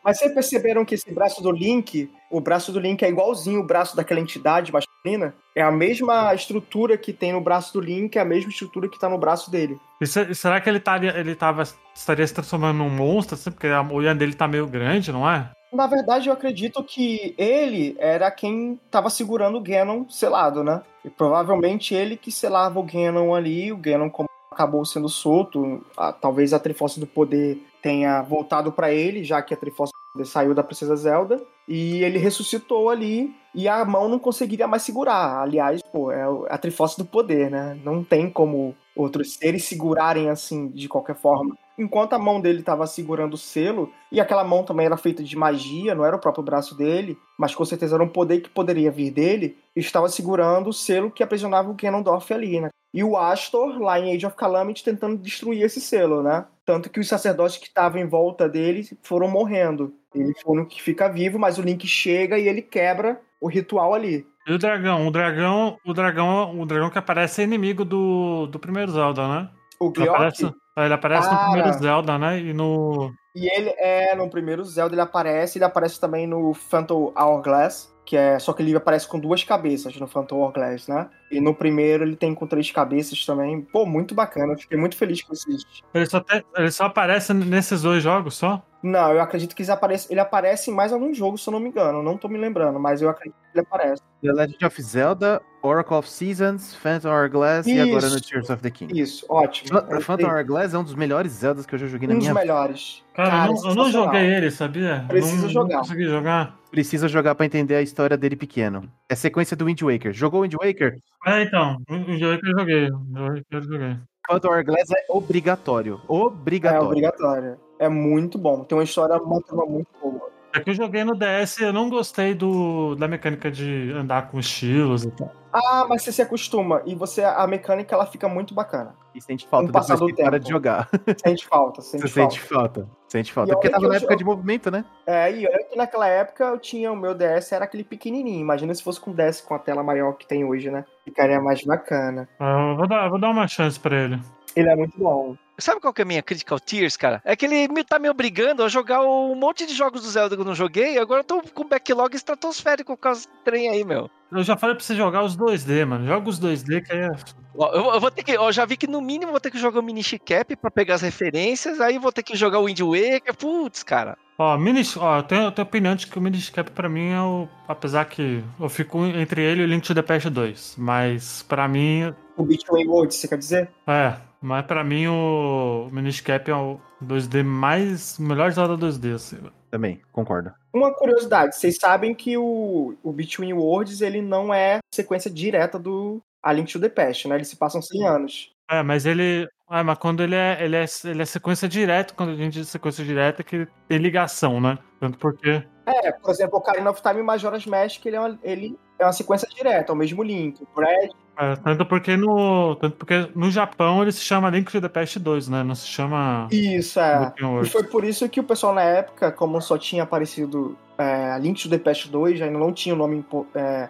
[0.05, 3.67] Mas vocês perceberam que esse braço do Link, o braço do Link é igualzinho o
[3.67, 4.71] braço daquela entidade
[5.07, 5.35] masculina?
[5.55, 8.99] É a mesma estrutura que tem no braço do Link, é a mesma estrutura que
[8.99, 9.79] tá no braço dele.
[10.01, 11.63] E se- será que ele, estaria, ele tava,
[11.95, 15.51] estaria se transformando num monstro, assim, porque a olhada dele tá meio grande, não é?
[15.73, 20.83] Na verdade, eu acredito que ele era quem tava segurando o Ganon selado, né?
[21.05, 26.13] E provavelmente ele que selava o Ganon ali, o Ganon como acabou sendo solto, a-
[26.13, 30.27] talvez a Triforce do Poder tenha voltado pra ele, já que a Triforce do Poder
[30.31, 35.43] saiu da Princesa Zelda, e ele ressuscitou ali e a mão não conseguiria mais segurar.
[35.43, 37.79] Aliás, pô, é o- a Triforce do Poder, né?
[37.83, 41.57] Não tem como outros seres segurarem assim de qualquer forma.
[41.79, 45.37] Enquanto a mão dele estava segurando o selo, e aquela mão também era feita de
[45.37, 48.91] magia, não era o próprio braço dele, mas com certeza era um poder que poderia
[48.91, 52.69] vir dele, estava segurando o selo que aprisionava o Ganondorf ali, né?
[52.97, 56.47] E o Astor, lá em Age of Calamity, tentando destruir esse selo, né?
[56.65, 59.93] Tanto que os sacerdotes que estavam em volta dele foram morrendo.
[60.15, 63.49] Ele foi o único que fica vivo, mas o Link chega e ele quebra o
[63.49, 64.27] ritual ali.
[64.49, 65.07] E o dragão?
[65.07, 69.51] O dragão, o dragão, o dragão que aparece é inimigo do, do primeiro Zelda, né?
[69.79, 71.51] O Gleok, aparece, ele aparece no Cara.
[71.51, 72.41] primeiro Zelda, né?
[72.41, 73.13] E no.
[73.35, 78.17] E ele é, no primeiro Zelda ele aparece, ele aparece também no Phantom Hourglass, que
[78.17, 81.11] é, só que ele aparece com duas cabeças no Phantom Hourglass, né?
[81.31, 83.61] E no primeiro ele tem com três cabeças também.
[83.61, 85.65] Pô, muito bacana, eu fiquei muito feliz com esses.
[85.93, 88.63] Ele só, te- ele só aparece nesses dois jogos só?
[88.83, 91.59] Não, eu acredito que eles aparecem, ele aparece em mais algum jogo, se eu não
[91.59, 94.01] me engano, não tô me lembrando, mas eu acredito que ele aparece.
[94.23, 98.21] The Legend of Zelda, Oracle of Seasons, Phantom Hourglass e agora no.
[98.21, 99.01] Tears of the King.
[99.01, 99.81] Isso, ótimo.
[99.83, 102.29] Ph- Phantom Hourglass é um dos melhores Zeldas que eu já joguei na Um dos
[102.29, 102.47] minha vida.
[102.47, 103.03] melhores.
[103.15, 105.05] Cara, eu não- eu não joguei ele, sabia?
[105.09, 105.75] Precisa não, jogar.
[105.75, 106.57] Não consegui jogar.
[106.71, 108.89] Precisa jogar pra entender a história dele pequeno.
[109.09, 110.13] É sequência do Wind Waker.
[110.13, 110.99] Jogou Wind Waker?
[111.27, 111.77] É, então.
[111.91, 112.91] O jogo que eu joguei.
[112.91, 113.97] O jogo que eu joguei.
[114.29, 116.01] Phantom Hourglass é obrigatório.
[116.09, 116.87] É Obrigatório.
[116.87, 117.61] obrigatório.
[117.79, 118.65] É muito bom.
[118.65, 120.31] Tem uma história, muito boa.
[120.57, 124.39] É que eu joguei no DS eu não gostei do, da mecânica de andar com
[124.41, 125.31] estilos e tal.
[125.53, 126.83] Ah, mas você se acostuma.
[126.85, 128.95] E você, a mecânica, ela fica muito bacana.
[129.15, 130.45] E sente falta depois do que para tempo.
[130.45, 130.89] de jogar.
[131.25, 132.35] Sente falta, sente Você falta.
[132.35, 132.89] sente falta.
[133.09, 133.51] Sente falta.
[133.51, 134.85] E É porque tava na eu época jogo- de movimento, né?
[135.07, 138.41] É, e olha que naquela época eu tinha o meu DS, era aquele pequenininho.
[138.41, 140.85] Imagina se fosse com DS com a tela maior que tem hoje, né?
[141.05, 142.29] Ficaria mais bacana.
[142.39, 144.21] Ah, Eu vou dar, eu vou dar uma chance pra ele.
[144.55, 145.35] Ele é muito bom.
[145.59, 147.23] Sabe qual que é a minha crítica ao Tears, cara?
[147.25, 150.37] É que ele me, tá me obrigando a jogar um monte de jogos do Zelda
[150.37, 153.85] que eu não joguei, agora eu tô com backlog estratosférico por causa do trem aí,
[153.85, 154.11] meu.
[154.31, 156.07] Eu já falei pra você jogar os 2D, mano.
[156.07, 157.11] Joga os 2D que aí é.
[157.57, 159.59] Ó, eu, eu vou ter que, ó, já vi que no mínimo vou ter que
[159.59, 162.81] jogar o Mini Cap pra pegar as referências, aí vou ter que jogar o Wind
[162.81, 164.19] Waker, putz, cara.
[164.39, 167.09] Ó, mini, ó, eu tenho, eu tenho opinião de que o Minish Cap pra mim
[167.09, 167.49] é o.
[167.67, 170.75] Apesar que eu fico entre ele e o Link to the Past 2.
[170.77, 172.15] Mas pra mim.
[172.37, 173.71] O Between Worlds, você quer dizer?
[173.87, 178.17] É, mas pra mim o Minish Cap é o 2D mais.
[178.17, 179.39] melhor Zelda 2D, assim.
[179.69, 180.53] Também, concordo.
[180.73, 186.23] Uma curiosidade, vocês sabem que o, o Between Worlds, ele não é sequência direta do
[186.41, 187.35] A Link to the Past, né?
[187.35, 188.53] Eles se passam 100 anos.
[188.71, 189.49] É, mas ele.
[189.69, 190.85] É, mas quando ele é, ele é.
[191.05, 194.79] Ele é sequência direta, quando a gente diz sequência direta, é que tem ligação, né?
[195.01, 195.67] Tanto porque.
[195.87, 199.05] É, por exemplo, o Ocarina of Time e Majora's Mask, ele é uma, ele é
[199.05, 200.63] uma sequência direta, é o mesmo Link.
[200.63, 202.77] O Brad, É, tanto porque no.
[202.77, 205.63] Tanto porque no Japão ele se chama Link to the Past 2, né?
[205.63, 206.49] Não se chama.
[206.51, 207.33] Isso, é.
[207.63, 211.63] E foi por isso que o pessoal na época, como só tinha aparecido é, Link
[211.63, 213.25] to the Past 2, ainda não tinha o nome
[213.55, 213.89] é,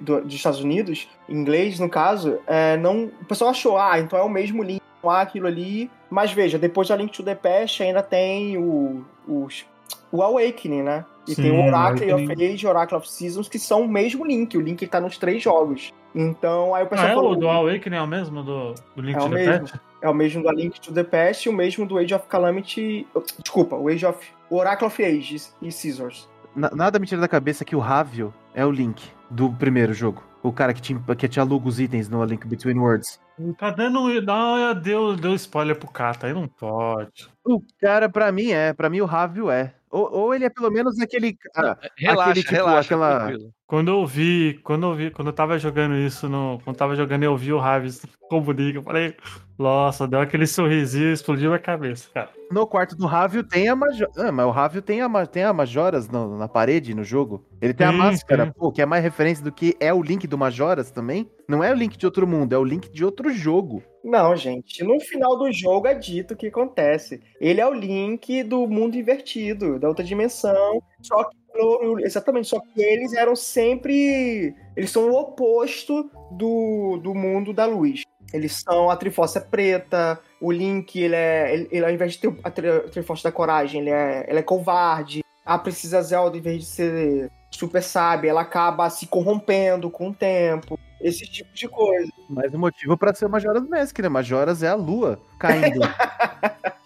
[0.00, 4.22] dos Estados Unidos, em inglês no caso, é, não, o pessoal achou, ah, então é
[4.22, 5.88] o mesmo Link, há aquilo ali.
[6.10, 9.64] Mas veja, depois da Link to the Past ainda tem o, os-
[10.10, 11.04] o Awakening, né?
[11.28, 12.54] E Sim, tem o Oracle of Awakening.
[12.54, 14.56] Age, Oracle of Seasons, que são o mesmo Link.
[14.56, 15.92] O Link tá nos três jogos.
[16.14, 17.32] Então, aí o pessoal Ah, é falou.
[17.32, 19.60] o do Awakening é o mesmo do, do Link É to o the mesmo.
[19.60, 19.80] Past?
[20.00, 22.26] É o mesmo do A Link to the Past e o mesmo do Age of
[22.28, 23.06] Calamity.
[23.42, 24.26] Desculpa, o Age of.
[24.50, 26.28] O Oracle of Ages e Scissors.
[26.56, 30.22] Na- nada me tira da cabeça que o Ravio é o Link do primeiro jogo.
[30.42, 33.20] O cara que te, que te aluga os itens no A Link Between Worlds.
[33.58, 34.20] Tá dando.
[34.22, 37.28] Não, deu, deu spoiler pro Kata, aí não pode.
[37.44, 38.72] O cara, pra mim, é.
[38.72, 39.74] Pra mim, o Rávio é.
[39.90, 41.36] Ou, ou ele é pelo menos aquele.
[41.56, 43.18] ah, Relaxa, aquele, tipo, relaxa, aquela.
[43.20, 43.50] tranquilo.
[43.66, 46.96] Quando eu vi, quando eu vi, quando eu tava jogando isso, no, quando eu tava
[46.96, 49.14] jogando eu vi o Ravis comunica, eu falei,
[49.58, 52.30] nossa, deu aquele sorrisinho, explodiu a cabeça, cara.
[52.50, 54.08] No quarto do Rávio tem a Major.
[54.16, 57.44] Ah, mas o Rávio tem a, ma- tem a Majoras no- na parede, no jogo.
[57.60, 58.52] Ele tem a Sim, máscara, sim.
[58.56, 61.30] pô, que é mais referência do que é o Link do Majoras também.
[61.46, 63.82] Não é o Link de outro mundo, é o Link de outro jogo.
[64.08, 64.82] Não, gente.
[64.82, 67.20] No final do jogo é dito o que acontece.
[67.38, 70.82] Ele é o Link do mundo invertido, da outra dimensão.
[71.02, 71.36] Só que.
[72.04, 74.54] Exatamente, só que eles eram sempre.
[74.74, 78.02] Eles são o oposto do, do mundo da luz.
[78.32, 81.52] Eles são a Triforce preta, o Link, ele é.
[81.52, 84.38] Ele, ele, ao invés de ter a, tri, a Triforce da coragem, ele é, ele
[84.38, 85.22] é covarde.
[85.44, 90.14] A Precisa Zelda, em vez de ser super sábia, ela acaba se corrompendo com o
[90.14, 90.78] tempo.
[91.00, 92.10] Esse tipo de coisa.
[92.28, 94.08] Mas o motivo pra ser Majoras Mask, né?
[94.08, 95.80] Majoras é a lua caindo.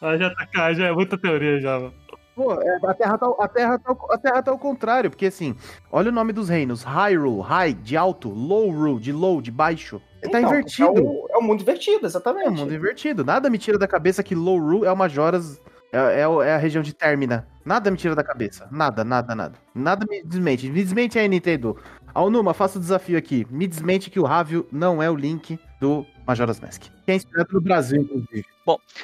[0.00, 1.92] Ah, já tá, cara, já é muita teoria já, mano.
[2.36, 5.54] Pô, é, a, terra tá, a, terra tá, a Terra tá ao contrário, porque assim,
[5.90, 10.00] olha o nome dos reinos: Hyrule, High, de alto, Low Rule, de low, de baixo.
[10.22, 10.98] tá Então, invertido.
[10.98, 12.46] É o, é o mundo invertido, exatamente.
[12.46, 13.24] É o mundo invertido.
[13.24, 15.60] Nada me tira da cabeça que Low Rule é o Majoras.
[15.92, 17.46] É, é, é a região de Termina.
[17.64, 18.68] Nada me tira da cabeça.
[18.70, 19.58] Nada, nada, nada.
[19.74, 20.68] Nada me desmente.
[20.68, 21.76] Me desmente aí, Nintendo.
[22.14, 23.46] Alnuma, faça o desafio aqui.
[23.50, 26.82] Me desmente que o Rávio não é o Link do Majora's Mask.
[27.04, 28.44] Que é inspirado no Brasil, inclusive.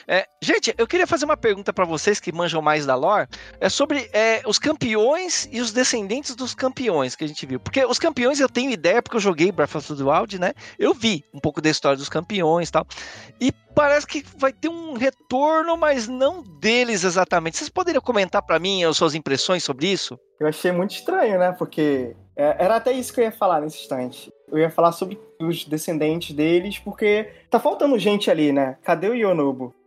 [0.07, 3.29] É, gente, eu queria fazer uma pergunta pra vocês que manjam mais da lore.
[3.61, 7.59] É sobre é, os campeões e os descendentes dos campeões que a gente viu.
[7.59, 10.53] Porque os campeões eu tenho ideia, porque eu joguei Breath of the Wild, né?
[10.79, 12.87] Eu vi um pouco da história dos campeões e tal.
[13.41, 17.59] E parece que vai ter um retorno, mas não deles exatamente.
[17.59, 20.19] Vocês poderiam comentar pra mim as suas impressões sobre isso?
[20.41, 21.53] Eu achei muito estranho, né?
[21.53, 24.31] Porque é, era até isso que eu ia falar nesse instante.
[24.49, 28.77] Eu ia falar sobre os descendentes deles, porque tá faltando gente ali, né?
[28.83, 29.14] Cadê o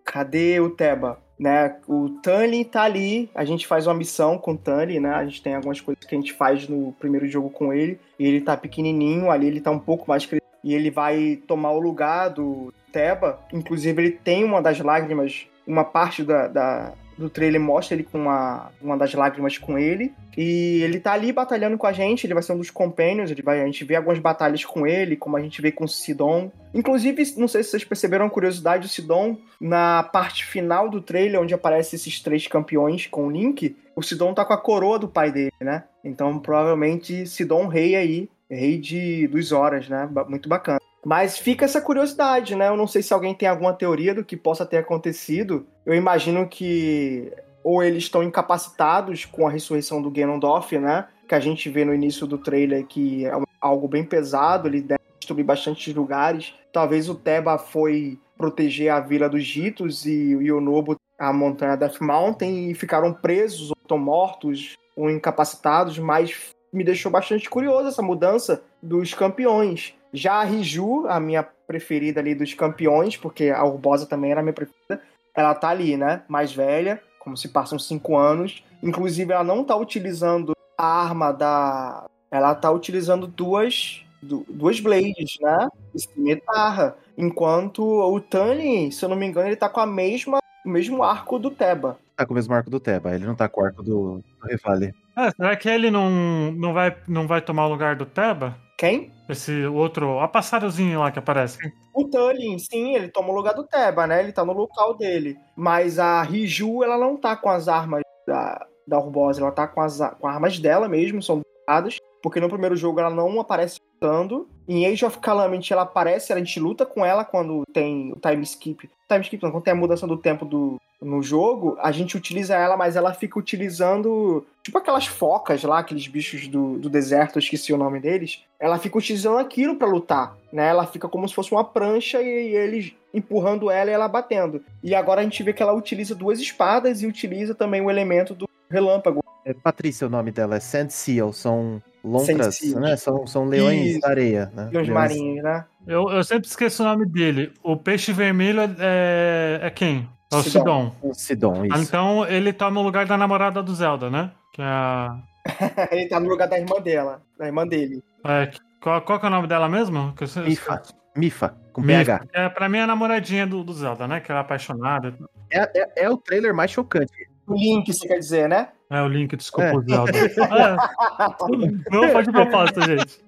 [0.04, 1.20] Cadê o Teba?
[1.40, 1.76] Né?
[1.88, 5.12] O Tani tá ali, a gente faz uma missão com o Tani, né?
[5.14, 7.98] A gente tem algumas coisas que a gente faz no primeiro jogo com ele.
[8.18, 10.46] E ele tá pequenininho, ali ele tá um pouco mais crescido.
[10.64, 13.40] E ele vai tomar o lugar do Teba.
[13.54, 18.18] Inclusive, ele tem uma das lágrimas, uma parte da, da- do trailer mostra ele com
[18.18, 20.14] uma, uma das lágrimas com ele.
[20.38, 23.42] E ele tá ali batalhando com a gente, ele vai ser um dos companions, ele
[23.42, 26.50] vai, a gente vê algumas batalhas com ele, como a gente vê com o Sidon.
[26.74, 31.42] Inclusive, não sei se vocês perceberam a curiosidade do Sidon, na parte final do trailer,
[31.42, 35.10] onde aparecem esses três campeões com o Link, o Sidon tá com a coroa do
[35.10, 35.84] pai dele, né?
[36.04, 40.10] Então, provavelmente, Sidon rei aí, rei de, dos Horas, né?
[40.28, 40.80] Muito bacana.
[41.06, 42.68] Mas fica essa curiosidade, né?
[42.68, 45.66] Eu não sei se alguém tem alguma teoria do que possa ter acontecido.
[45.86, 47.32] Eu imagino que
[47.64, 51.08] ou eles estão incapacitados com a ressurreição do Ganondorf, né?
[51.28, 53.32] Que a gente vê no início do trailer que é
[53.62, 56.54] algo bem pesado, ele deve destruir bastantes lugares.
[56.72, 62.00] Talvez o Teba foi proteger a vila dos Gitos e o Yonobo a montanha Death
[62.00, 68.02] Mountain e ficaram presos, ou estão mortos, ou incapacitados, mas me deixou bastante curioso essa
[68.02, 69.94] mudança dos campeões.
[70.14, 74.44] Já a Riju, a minha preferida ali dos campeões, porque a Urbosa também era a
[74.44, 75.02] minha preferida,
[75.36, 76.24] ela tá ali, né?
[76.28, 78.64] Mais velha, como se passam cinco anos.
[78.82, 82.06] Inclusive, ela não tá utilizando a arma da.
[82.32, 84.04] Ela tá utilizando duas.
[84.22, 85.68] du- Duas blades, né?
[85.94, 86.96] E cimitarra.
[87.18, 91.04] Enquanto o Tani, se eu não me engano, ele tá com a mesma, o mesmo
[91.04, 91.98] arco do Teba.
[92.16, 94.48] Tá com o mesmo arco do Teba, ele não tá com o arco do, do
[94.48, 94.94] Revale.
[95.16, 98.58] Ah, será que ele não, não, vai, não vai tomar o lugar do Teba?
[98.80, 99.12] Quem?
[99.28, 100.22] Esse outro.
[100.22, 101.58] A passarozinho lá que aparece.
[101.94, 104.24] O Tully, sim, ele toma o lugar do Teba, né?
[104.24, 105.38] Ele tá no local dele.
[105.54, 109.82] Mas a Riju, ela não tá com as armas da, da Urbosa, ela tá com
[109.82, 111.98] as com armas dela mesmo, são usadas.
[112.24, 114.47] Porque no primeiro jogo ela não aparece lutando.
[114.68, 118.43] Em Age of Calamity ela aparece, a gente luta com ela quando tem o time
[118.43, 118.89] skip.
[119.08, 122.56] Time skip não, quando tem a mudança do tempo do, no jogo, a gente utiliza
[122.56, 124.45] ela, mas ela fica utilizando.
[124.64, 128.43] Tipo aquelas focas lá, aqueles bichos do, do deserto, eu esqueci o nome deles.
[128.60, 130.68] Ela fica utilizando aquilo pra lutar, né?
[130.68, 134.64] Ela fica como se fosse uma prancha e, eles empurrando ela e ela batendo.
[134.84, 138.36] E agora a gente vê que ela utiliza duas espadas e utiliza também o elemento
[138.36, 139.24] do relâmpago.
[139.50, 142.95] É Patrícia o nome dela, é Sand Seal, são lontras, né?
[142.95, 144.02] São, são leões Isso.
[144.02, 144.70] da areia, né?
[144.72, 145.66] Leões marinhos, né?
[145.88, 147.52] Eu, eu sempre esqueço o nome dele.
[147.64, 150.08] O peixe vermelho é, é, é quem?
[150.32, 150.91] É o Sidon.
[151.02, 151.14] Sidon.
[151.14, 151.82] Sidon, isso.
[151.82, 154.30] Então ele toma o lugar da namorada do Zelda, né?
[154.54, 155.18] Que é a.
[155.89, 158.04] Ele tá no lugar da irmã dela, da irmã dele.
[158.24, 160.14] é, qual, qual que é o nome dela mesmo?
[160.16, 160.84] Que eu sei- Mifa.
[161.16, 162.20] Mifa, com Mifa.
[162.20, 162.26] PH.
[162.34, 164.20] É, pra mim é a namoradinha do, do Zelda, né?
[164.20, 165.18] Que ela é apaixonada.
[165.50, 167.12] É, é, é o trailer mais chocante.
[167.47, 168.68] O Link, você quer dizer, né?
[168.92, 170.12] É o link, desculpa, o Zelda.
[171.92, 171.96] É.
[171.96, 173.22] Não pode propósito, gente.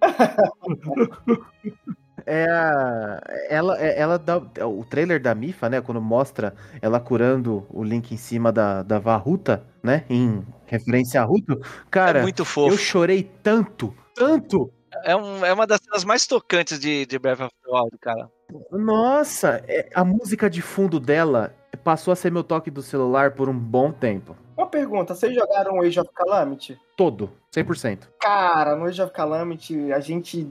[2.26, 7.66] É a- ela, é- ela dá, o trailer da Mifa, né, quando mostra ela curando
[7.70, 11.60] o Link em cima da, da Varuta, né, em referência a Ruto,
[11.90, 12.74] cara, É muito fofo.
[12.74, 14.72] eu chorei tanto, tanto.
[15.04, 18.30] É, um- é uma das cenas mais tocantes de, de Breath of the Wild, cara.
[18.72, 21.54] Nossa, é- a música de fundo dela
[21.84, 24.36] passou a ser meu toque do celular por um bom tempo.
[24.62, 26.80] Uma pergunta, vocês jogaram Age of Calamity?
[26.96, 28.02] Todo, 100%.
[28.20, 30.48] Cara, no Age of Calamity a gente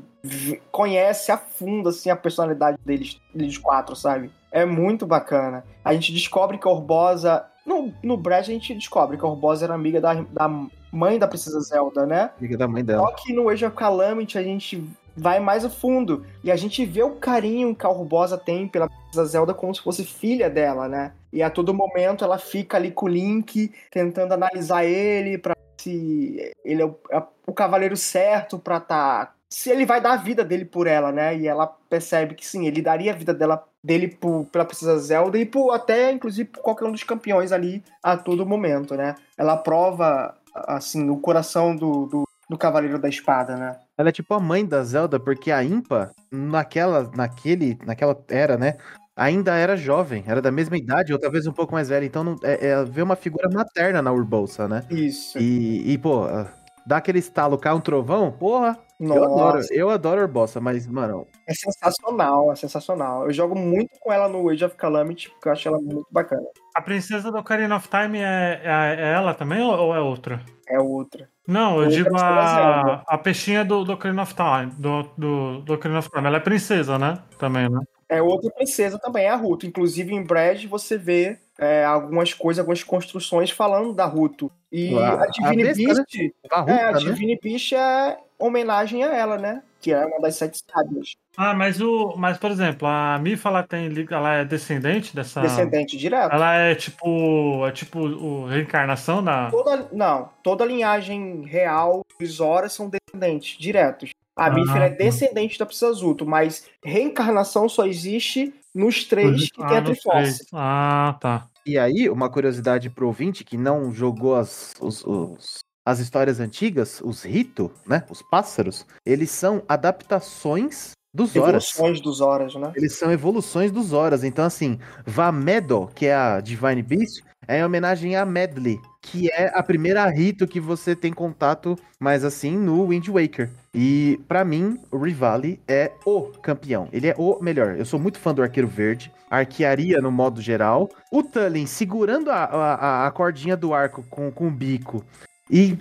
[0.72, 4.32] conhece a fundo assim, a personalidade deles, deles quatro, sabe?
[4.50, 5.64] É muito bacana.
[5.84, 7.46] A gente descobre que a Urbosa.
[7.64, 10.48] No, no Breath a gente descobre que a Urbosa era amiga da, da
[10.90, 12.32] mãe da Princesa Zelda, né?
[12.36, 13.14] Amiga da mãe Só dela.
[13.16, 14.84] que no Age of Calamity a gente
[15.16, 16.26] vai mais a fundo.
[16.42, 19.80] E a gente vê o carinho que a Urbosa tem pela Princesa Zelda como se
[19.80, 21.12] fosse filha dela, né?
[21.32, 26.52] E a todo momento ela fica ali com o Link, tentando analisar ele pra se
[26.64, 29.32] ele é o, é o cavaleiro certo pra tá.
[29.48, 31.36] Se ele vai dar a vida dele por ela, né?
[31.36, 35.38] E ela percebe que sim, ele daria a vida dela dele por, pela Princesa Zelda
[35.38, 39.16] e por até, inclusive, por qualquer um dos campeões ali a todo momento, né?
[39.36, 43.76] Ela prova, assim, o coração do, do, do Cavaleiro da Espada, né?
[43.98, 48.76] Ela é tipo a mãe da Zelda, porque a Impa, naquela, naquele, naquela era, né?
[49.20, 52.06] Ainda era jovem, era da mesma idade, ou talvez um pouco mais velha.
[52.06, 54.82] Então não, é, é ver uma figura materna na Urbolsa, né?
[54.88, 55.38] Isso.
[55.38, 56.46] E, e, pô, ah,
[56.86, 58.78] dá aquele estalo, cai um trovão, porra.
[58.98, 59.24] Eu Nossa.
[59.24, 63.26] adoro, eu adoro Urbolsa, mas, mano, É sensacional, é sensacional.
[63.26, 66.46] Eu jogo muito com ela no Age of Calamity, porque eu acho ela muito bacana.
[66.74, 70.40] A princesa do Ocarina of Time é, é, é ela também ou, é outra?
[70.66, 71.28] É outra.
[71.46, 74.72] Não, eu Outra digo a, a peixinha do, do Ocarina of Time.
[74.78, 76.26] Do, do, do Ocarina of Time.
[76.26, 77.18] Ela é princesa, né?
[77.38, 77.80] Também, né?
[78.10, 79.66] É outra princesa também, é a Ruto.
[79.66, 84.50] Inclusive, em Brad, você vê é, algumas coisas, algumas construções falando da Ruto.
[84.72, 86.30] E A- a Divine a Beast, né?
[86.50, 86.98] A Ruta, é, a né?
[86.98, 89.62] Divine Beast é homenagem a ela, né?
[89.80, 91.14] Que é uma das sete sábias.
[91.36, 92.14] Ah, mas o.
[92.16, 93.88] Mas, por exemplo, a Mifa ela tem.
[94.10, 95.40] Ela é descendente dessa.
[95.40, 96.34] Descendente direto.
[96.34, 97.66] Ela é tipo.
[97.66, 99.50] É tipo o reencarnação da.
[99.50, 104.10] Toda, não, toda a linhagem real dos Horas são descendentes diretos.
[104.40, 109.76] A Ah, é descendente da Princesa Zuto, mas reencarnação só existe nos três que tem
[109.76, 110.36] a Ah, Triforce.
[110.38, 110.46] três.
[110.52, 111.46] Ah, tá.
[111.66, 117.02] E aí, uma curiosidade pro ouvinte que não jogou as, os- os- as histórias antigas,
[117.04, 118.04] os Rito, né?
[118.08, 121.70] Os pássaros, eles são adaptações dos Horas.
[121.74, 122.72] Evoluções dos Horas, né?
[122.76, 124.24] Eles são evoluções dos Horas.
[124.24, 129.50] Então, assim, Vamedo, que é a Divine Beast, é em homenagem a Medley, que é
[129.54, 133.50] a primeira Rito que você tem contato, mas assim, no Wind Waker.
[133.74, 136.88] E, pra mim, o Rivali é o campeão.
[136.92, 137.76] Ele é o melhor.
[137.76, 140.88] Eu sou muito fã do Arqueiro Verde, arquearia no modo geral.
[141.10, 145.04] O Tulin segurando a, a, a cordinha do arco com, com o bico.
[145.48, 145.76] E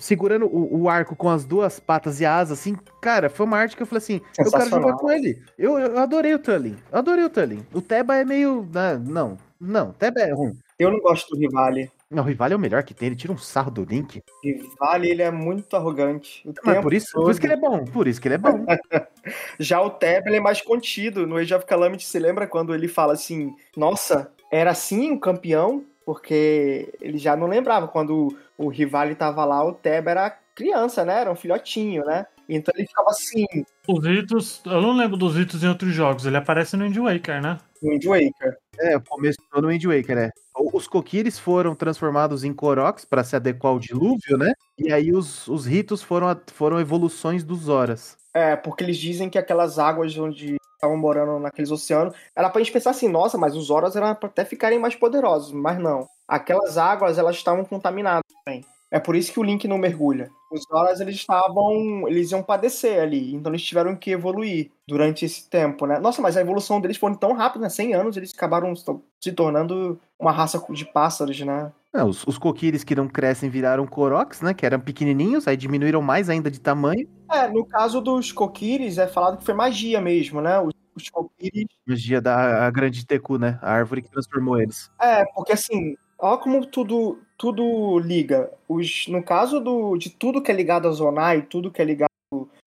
[0.00, 3.56] segurando o, o arco com as duas patas e a asa, assim, cara, foi uma
[3.56, 5.40] arte que eu falei assim: eu quero jogar com ele.
[5.56, 6.40] Eu, eu adorei o.
[6.40, 7.64] Eu adorei o Tulin.
[7.72, 8.68] O Teba é meio.
[8.72, 10.56] né, Não, não, Teba é ruim.
[10.78, 11.90] Eu não gosto do Rivali.
[12.10, 14.22] Não, o Rivali é o melhor que tem, ele tira um sarro do Link.
[14.42, 16.42] Rivali, ele é muito arrogante.
[16.48, 18.38] O Mas por isso, por isso que ele é bom, por isso que ele é
[18.38, 18.64] bom.
[19.60, 21.26] Já o Teb, ele é mais contido.
[21.26, 25.84] No Age of Calamity, você lembra quando ele fala assim, nossa, era assim o campeão?
[26.06, 27.86] Porque ele já não lembrava.
[27.86, 31.20] Quando o Rivali tava lá, o Teb era criança, né?
[31.20, 32.26] Era um filhotinho, né?
[32.48, 33.44] Então ele ficava assim,
[33.86, 34.62] Os ritos.
[34.64, 36.24] Eu não lembro dos ritos em outros jogos.
[36.24, 37.58] Ele aparece no Wind Waker, né?
[37.82, 38.56] No Wind Waker.
[38.78, 40.30] É, começou no Wind Waker, né?
[40.56, 44.52] O- Os Kokiris foram transformados em Koroks pra se adequar ao dilúvio, né?
[44.78, 48.16] E aí os, os ritos foram, foram evoluções dos Horas.
[48.34, 52.70] É, porque eles dizem que aquelas águas onde estavam morando naqueles oceanos, era pra gente
[52.72, 56.06] pensar assim, nossa, mas os Horas eram pra até ficarem mais poderosos, mas não.
[56.28, 58.64] Aquelas águas, elas estavam contaminadas também.
[58.90, 60.30] É por isso que o Link não mergulha.
[60.50, 65.48] Os Horas, eles estavam, eles iam padecer ali, então eles tiveram que evoluir durante esse
[65.48, 65.98] tempo, né?
[65.98, 67.68] Nossa, mas a evolução deles foi tão rápida, né?
[67.68, 71.70] 100 anos, eles acabaram se tornando uma raça de pássaros, né?
[71.94, 74.54] É, os, os Kokiris que não crescem viraram Koroks, né?
[74.54, 77.08] Que eram pequenininhos, aí diminuíram mais ainda de tamanho.
[77.30, 80.58] É, no caso dos Kokiris, é falado que foi magia mesmo, né?
[80.60, 83.58] Os, os Kokiris Magia da grande Teku, né?
[83.62, 84.90] A árvore que transformou eles.
[85.00, 88.50] É, porque assim, olha como tudo, tudo liga.
[88.68, 92.08] Os, no caso do, de tudo que é ligado a Zonai, tudo que é ligado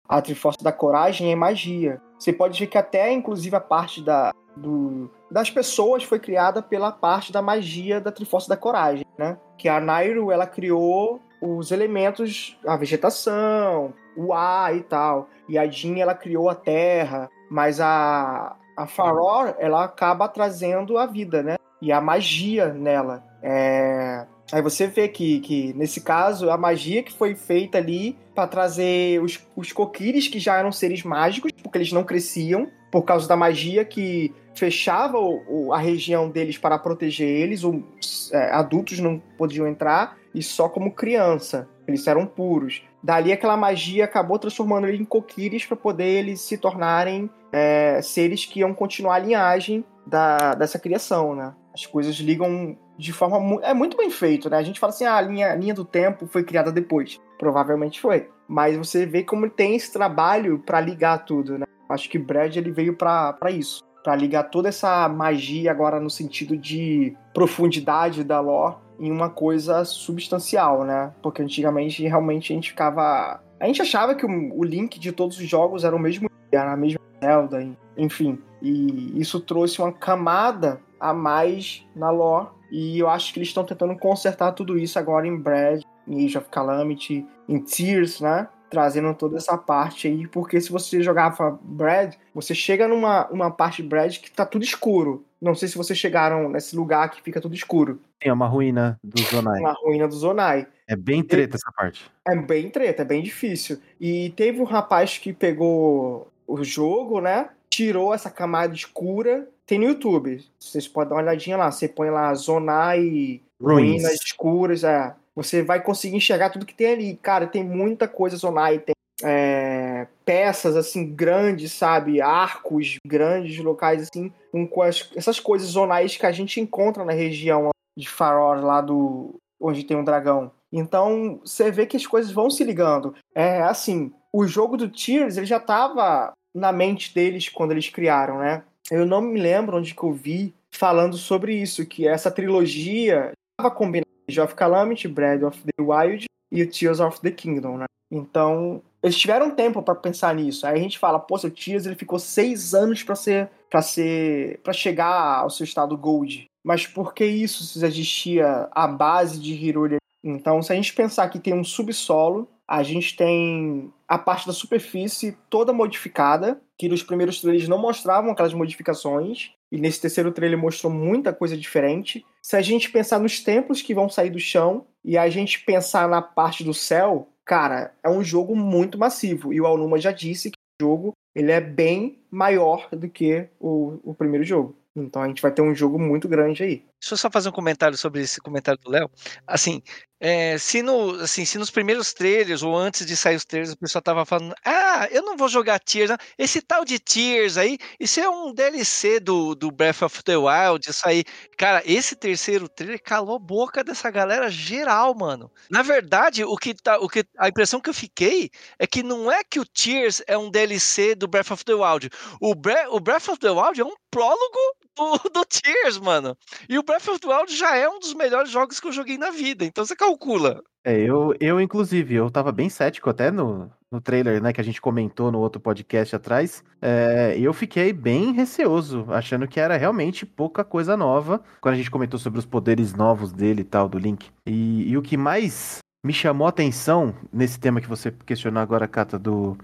[0.07, 2.01] à Triforce da Coragem é magia.
[2.17, 6.91] Você pode ver que até, inclusive, a parte da, do, das pessoas foi criada pela
[6.91, 9.37] parte da magia da Triforce da Coragem, né?
[9.57, 15.27] Que a Nairo, ela criou os elementos, a vegetação, o ar e tal.
[15.49, 21.05] E a Jean, ela criou a terra, mas a, a Faror, ela acaba trazendo a
[21.05, 21.55] vida, né?
[21.81, 23.23] E a magia nela.
[23.41, 24.27] É...
[24.51, 29.21] Aí você vê que, que, nesse caso, a magia que foi feita ali para trazer
[29.21, 33.37] os, os Kokires, que já eram seres mágicos, porque eles não cresciam, por causa da
[33.37, 39.19] magia que fechava o, o, a região deles para proteger eles, os é, adultos não
[39.37, 41.67] podiam entrar, e só como criança.
[41.87, 42.83] Eles eram puros.
[43.03, 48.45] Dali aquela magia acabou transformando eles em Kokires para poder eles se tornarem é, seres
[48.45, 51.53] que iam continuar a linhagem da, dessa criação, né?
[51.73, 53.39] As coisas ligam de forma.
[53.39, 54.57] Mu é muito bem feito, né?
[54.57, 57.19] A gente fala assim, ah, a linha, linha do tempo foi criada depois.
[57.37, 58.29] Provavelmente foi.
[58.47, 61.65] Mas você vê como tem esse trabalho para ligar tudo, né?
[61.89, 63.83] Acho que Brad ele veio para isso.
[64.03, 69.83] para ligar toda essa magia agora no sentido de profundidade da lore em uma coisa
[69.83, 71.13] substancial, né?
[71.23, 73.41] Porque antigamente realmente a gente ficava.
[73.59, 76.73] A gente achava que o, o link de todos os jogos era o mesmo, era
[76.73, 77.67] a mesma Zelda,
[77.97, 78.39] enfim.
[78.61, 82.49] E isso trouxe uma camada a mais na lore.
[82.71, 86.37] E eu acho que eles estão tentando consertar tudo isso agora em Brad, em Age
[86.37, 88.47] of Calamity, em Tears, né?
[88.69, 93.81] Trazendo toda essa parte aí, porque se você jogava Brad, você chega numa uma parte
[93.81, 95.25] de Brad que tá tudo escuro.
[95.41, 97.99] Não sei se vocês chegaram nesse lugar que fica tudo escuro.
[98.21, 99.59] É uma ruína do Zonai.
[99.59, 100.67] Uma ruína do Zonai.
[100.87, 102.09] É bem treta essa parte.
[102.25, 103.79] É bem treta, é bem difícil.
[103.99, 107.49] E teve um rapaz que pegou o jogo, né?
[107.71, 109.47] Tirou essa camada escura.
[109.65, 110.43] Tem no YouTube.
[110.59, 111.71] Vocês podem dar uma olhadinha lá.
[111.71, 114.03] Você põe lá Zonai, Ruins.
[114.03, 114.83] ruínas escuras.
[114.83, 115.15] É.
[115.35, 117.15] Você vai conseguir enxergar tudo que tem ali.
[117.21, 118.79] Cara, tem muita coisa Zonai.
[118.79, 118.93] Tem
[119.23, 122.21] é, peças assim grandes, sabe?
[122.21, 127.69] Arcos grandes, locais assim, com as, essas coisas zonais que a gente encontra na região
[127.97, 130.51] de Faror, lá do onde tem um dragão.
[130.71, 133.13] Então você vê que as coisas vão se ligando.
[133.35, 138.39] É assim, o jogo do Tears ele já estava na mente deles quando eles criaram,
[138.39, 138.63] né?
[138.89, 143.73] Eu não me lembro onde que eu vi falando sobre isso, que essa trilogia estava
[143.73, 147.85] combinando Age of Calamity, Breath of the Wild e Tears of the Kingdom, né?
[148.11, 150.67] Então, eles tiveram tempo para pensar nisso.
[150.67, 154.59] Aí a gente fala, pô, seu Tears ele ficou seis anos para ser, para ser,
[154.61, 156.45] para chegar ao seu estado Gold.
[156.63, 159.97] Mas por que isso se existia a base de Hirori?
[160.23, 164.53] Então, se a gente pensar que tem um subsolo, a gente tem a parte da
[164.53, 170.57] superfície toda modificada, que nos primeiros trailers não mostravam aquelas modificações, e nesse terceiro trailer
[170.57, 172.25] mostrou muita coisa diferente.
[172.41, 176.07] Se a gente pensar nos templos que vão sair do chão, e a gente pensar
[176.07, 179.51] na parte do céu, cara, é um jogo muito massivo.
[179.51, 183.99] E o Alnuma já disse que o jogo ele é bem maior do que o,
[184.01, 184.77] o primeiro jogo.
[184.95, 186.85] Então a gente vai ter um jogo muito grande aí.
[187.01, 189.09] Deixa eu só fazer um comentário sobre esse comentário do Léo.
[189.47, 189.81] Assim,
[190.19, 193.77] é, se, no, assim, se nos primeiros trailers ou antes de sair os trailers o
[193.77, 196.17] pessoal tava falando, ah, eu não vou jogar Tears, não.
[196.37, 200.87] esse tal de Tears aí, isso é um DLC do, do Breath of the Wild,
[200.87, 201.23] isso aí.
[201.57, 205.51] Cara, esse terceiro trailer calou boca dessa galera geral, mano.
[205.71, 209.31] Na verdade, o que tá, o que, a impressão que eu fiquei é que não
[209.31, 212.11] é que o Tears é um DLC do Breath of the Wild.
[212.39, 214.59] O, Bre o Breath of the Wild é um prólogo
[215.01, 216.37] do, do Tears, mano.
[216.69, 219.17] E o Breath of the Wild já é um dos melhores jogos que eu joguei
[219.17, 220.61] na vida, então você calcula.
[220.83, 224.63] É, eu, eu inclusive, eu tava bem cético até no, no trailer, né, que a
[224.63, 226.63] gente comentou no outro podcast atrás.
[226.81, 231.91] É, eu fiquei bem receoso, achando que era realmente pouca coisa nova, quando a gente
[231.91, 234.29] comentou sobre os poderes novos dele e tal, do Link.
[234.45, 238.87] E, e o que mais me chamou a atenção nesse tema que você questionou agora,
[238.87, 239.55] Kata, do,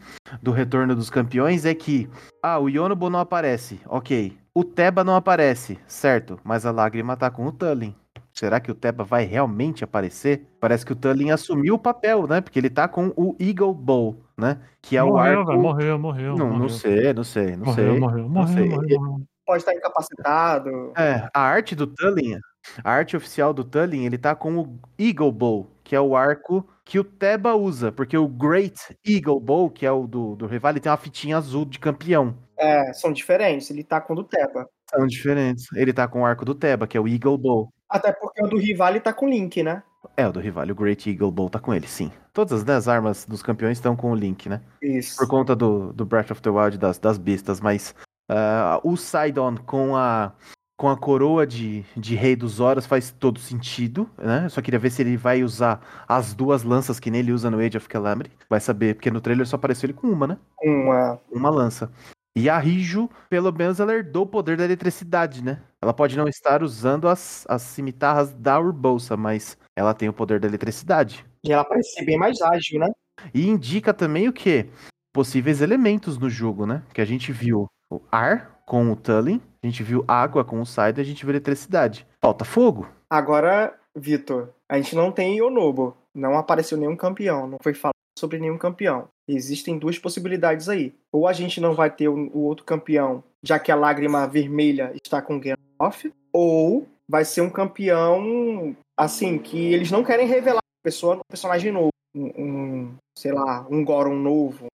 [0.41, 2.07] do retorno dos campeões, é que,
[2.43, 4.37] ah, o Yonobo não aparece, ok.
[4.57, 7.93] O Teba não aparece, certo, mas a lágrima tá com o Tullin.
[8.33, 10.47] Será que o Teba vai realmente aparecer?
[10.59, 12.41] Parece que o Tullin assumiu o papel, né?
[12.41, 14.57] Porque ele tá com o Eagle Bow, né?
[14.81, 15.45] Que é morreu, o arco...
[15.45, 16.35] velho, morreu, morreu.
[16.35, 16.59] Não, morreu.
[16.61, 17.99] não sei, não sei, não Morreu, sei.
[17.99, 18.69] morreu, não morreu, sei.
[18.69, 19.27] morreu, morreu.
[19.45, 20.91] Pode estar incapacitado.
[20.97, 22.39] É, a arte do Tullin,
[22.83, 26.67] a arte oficial do Tullin, ele tá com o Eagle Bow, que é o arco
[26.83, 30.71] que o Teba usa, porque o Great Eagle Bow, que é o do, do rival,
[30.71, 32.35] ele tem uma fitinha azul de campeão.
[32.57, 33.69] É, são diferentes.
[33.69, 34.67] Ele tá com o do Teba.
[34.89, 35.71] São diferentes.
[35.73, 37.73] Ele tá com o arco do Teba, que é o Eagle Bow.
[37.89, 39.83] Até porque o do Rivali tá com o Link, né?
[40.15, 42.11] É, o do rival, o Great Eagle Bow tá com ele, sim.
[42.33, 44.61] Todas né, as armas dos campeões estão com o Link, né?
[44.81, 45.17] Isso.
[45.17, 47.93] Por conta do, do Breath of the Wild das, das bestas, mas
[48.29, 50.33] ah, o Sidon com a
[50.79, 54.43] com a coroa de, de Rei dos Horas faz todo sentido, né?
[54.45, 57.49] Eu só queria ver se ele vai usar as duas lanças que nem ele usa
[57.49, 58.29] no Age of Calamity.
[58.47, 60.37] Vai saber, porque no trailer só apareceu ele com uma, né?
[60.61, 61.19] Uma.
[61.31, 61.91] Uma lança.
[62.37, 65.59] E a Rijo, pelo menos, ela herdou o poder da eletricidade, né?
[65.81, 70.39] Ela pode não estar usando as, as cimitarras da Urbolsa, mas ela tem o poder
[70.39, 71.25] da eletricidade.
[71.43, 72.91] E ela parece ser bem mais ágil, né?
[73.33, 74.69] E indica também o quê?
[75.11, 76.83] Possíveis elementos no jogo, né?
[76.93, 80.65] Que a gente viu o ar com o Tullin, a gente viu água com o
[80.65, 82.05] Sidon, a gente viu eletricidade.
[82.21, 82.87] Falta fogo.
[83.09, 85.97] Agora, Vitor, a gente não tem Yonobo.
[86.13, 87.47] Não apareceu nenhum campeão.
[87.47, 89.07] Não foi falado sobre nenhum campeão.
[89.27, 90.93] Existem duas possibilidades aí.
[91.11, 95.21] Ou a gente não vai ter o, outro campeão, já que a lágrima vermelha está
[95.21, 101.17] com Gandalf, ou vai ser um campeão, assim, que eles não querem revelar a pessoa
[101.17, 101.89] um personagem novo.
[102.15, 104.67] Um, um, sei lá, um Goron novo.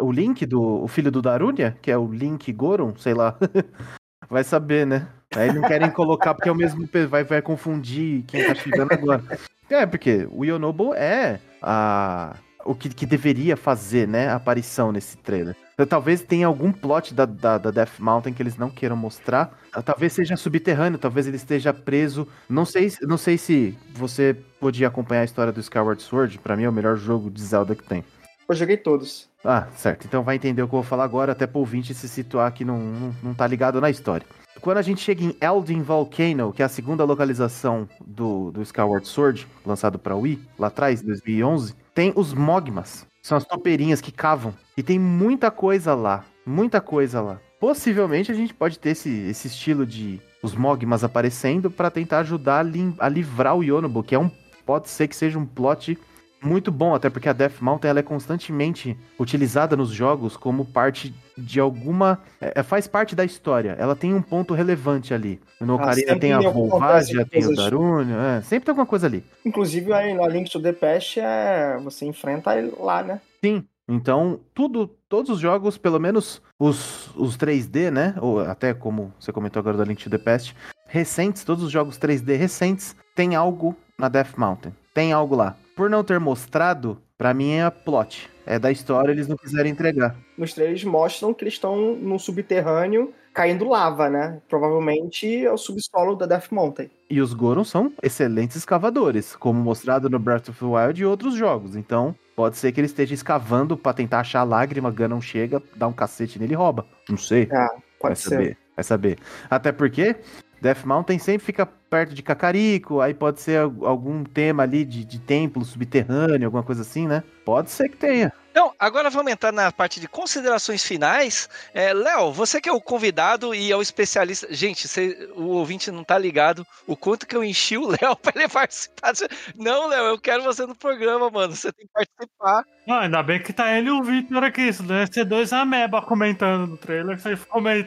[0.00, 3.38] O Link, do, o filho do Darunia, que é o Link Goron, sei lá.
[4.28, 5.08] vai saber, né?
[5.36, 6.88] Aí não querem colocar porque é o mesmo.
[7.08, 9.22] Vai, vai confundir quem tá chegando agora.
[9.70, 14.28] É, porque o Yonobo é a, o que, que deveria fazer, né?
[14.28, 15.56] A aparição nesse trailer.
[15.74, 19.58] Então, talvez tenha algum plot da, da, da, Death Mountain que eles não queiram mostrar.
[19.84, 22.28] Talvez seja subterrâneo, talvez ele esteja preso.
[22.48, 26.38] Não sei, não sei se você podia acompanhar a história do Skyward Sword.
[26.38, 28.04] Para mim é o melhor jogo de Zelda que tem.
[28.48, 29.28] Eu joguei todos.
[29.44, 30.06] Ah, certo.
[30.06, 32.64] Então vai entender o que eu vou falar agora, até pro ouvinte se situar que
[32.64, 34.26] não, não, não tá ligado na história.
[34.60, 39.06] Quando a gente chega em Elden Volcano, que é a segunda localização do, do Skyward
[39.06, 43.06] Sword, lançado para Wii, lá atrás, 2011, tem os Mogmas.
[43.22, 44.54] São as topeirinhas que cavam.
[44.76, 46.24] E tem muita coisa lá.
[46.44, 47.40] Muita coisa lá.
[47.60, 52.64] Possivelmente a gente pode ter esse, esse estilo de os Mogmas aparecendo para tentar ajudar
[52.64, 54.30] a, a livrar o Yonobo, que é um
[54.66, 55.98] pode ser que seja um plot
[56.42, 61.14] muito bom, até porque a Death Mountain ela é constantemente utilizada nos jogos como parte
[61.38, 62.18] de alguma.
[62.40, 63.76] É, é faz parte da história.
[63.78, 65.40] Ela tem um ponto relevante ali.
[65.60, 69.24] No ah, Ocarina tem a Volvagia, tem o Darunio, é, sempre tem alguma coisa ali.
[69.44, 73.20] Inclusive aí no Link to the Past é, você enfrenta ele lá, né?
[73.44, 73.64] Sim.
[73.88, 78.14] Então, tudo, todos os jogos, pelo menos os, os 3D, né?
[78.20, 81.98] Ou até como você comentou agora do Link to the Past, recentes, todos os jogos
[81.98, 84.72] 3D recentes, tem algo na Death Mountain.
[84.94, 88.30] Tem algo lá por não ter mostrado, para mim é plot.
[88.44, 90.16] É da história, eles não quiserem entregar.
[90.36, 94.40] Nos trailers mostram que eles estão no subterrâneo caindo lava, né?
[94.48, 96.90] Provavelmente é o subsolo da Death Mountain.
[97.08, 101.34] E os Gorons são excelentes escavadores, como mostrado no Breath of the Wild e outros
[101.34, 101.76] jogos.
[101.76, 105.86] Então, pode ser que ele esteja escavando para tentar achar a lágrima, Ganon chega, dá
[105.86, 106.86] um cacete nele e rouba.
[107.08, 107.48] Não sei.
[107.52, 107.68] Ah,
[108.00, 108.30] pode vai ser.
[108.30, 108.58] saber.
[108.76, 109.18] Vai saber.
[109.48, 110.16] Até porque
[110.62, 115.18] Death Mountain sempre fica perto de Cacarico, aí pode ser algum tema ali de, de
[115.18, 117.24] templo subterrâneo, alguma coisa assim, né?
[117.44, 118.32] Pode ser que tenha.
[118.52, 121.48] Então, agora vamos entrar na parte de considerações finais.
[121.74, 124.46] É, Léo, você que é o convidado e é o especialista.
[124.50, 128.32] Gente, você, o ouvinte não tá ligado o quanto que eu enchi o Léo pra
[128.36, 129.14] ele participar.
[129.56, 131.56] Não, Léo, eu quero você no programa, mano.
[131.56, 132.64] Você tem que participar.
[132.86, 134.62] Não, ainda bem que tá ele e o Victor aqui.
[134.62, 137.34] Isso deve ser dois ameba comentando no trailer, sem,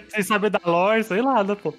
[0.10, 1.74] sem saber da lore, sei lá, né, pô.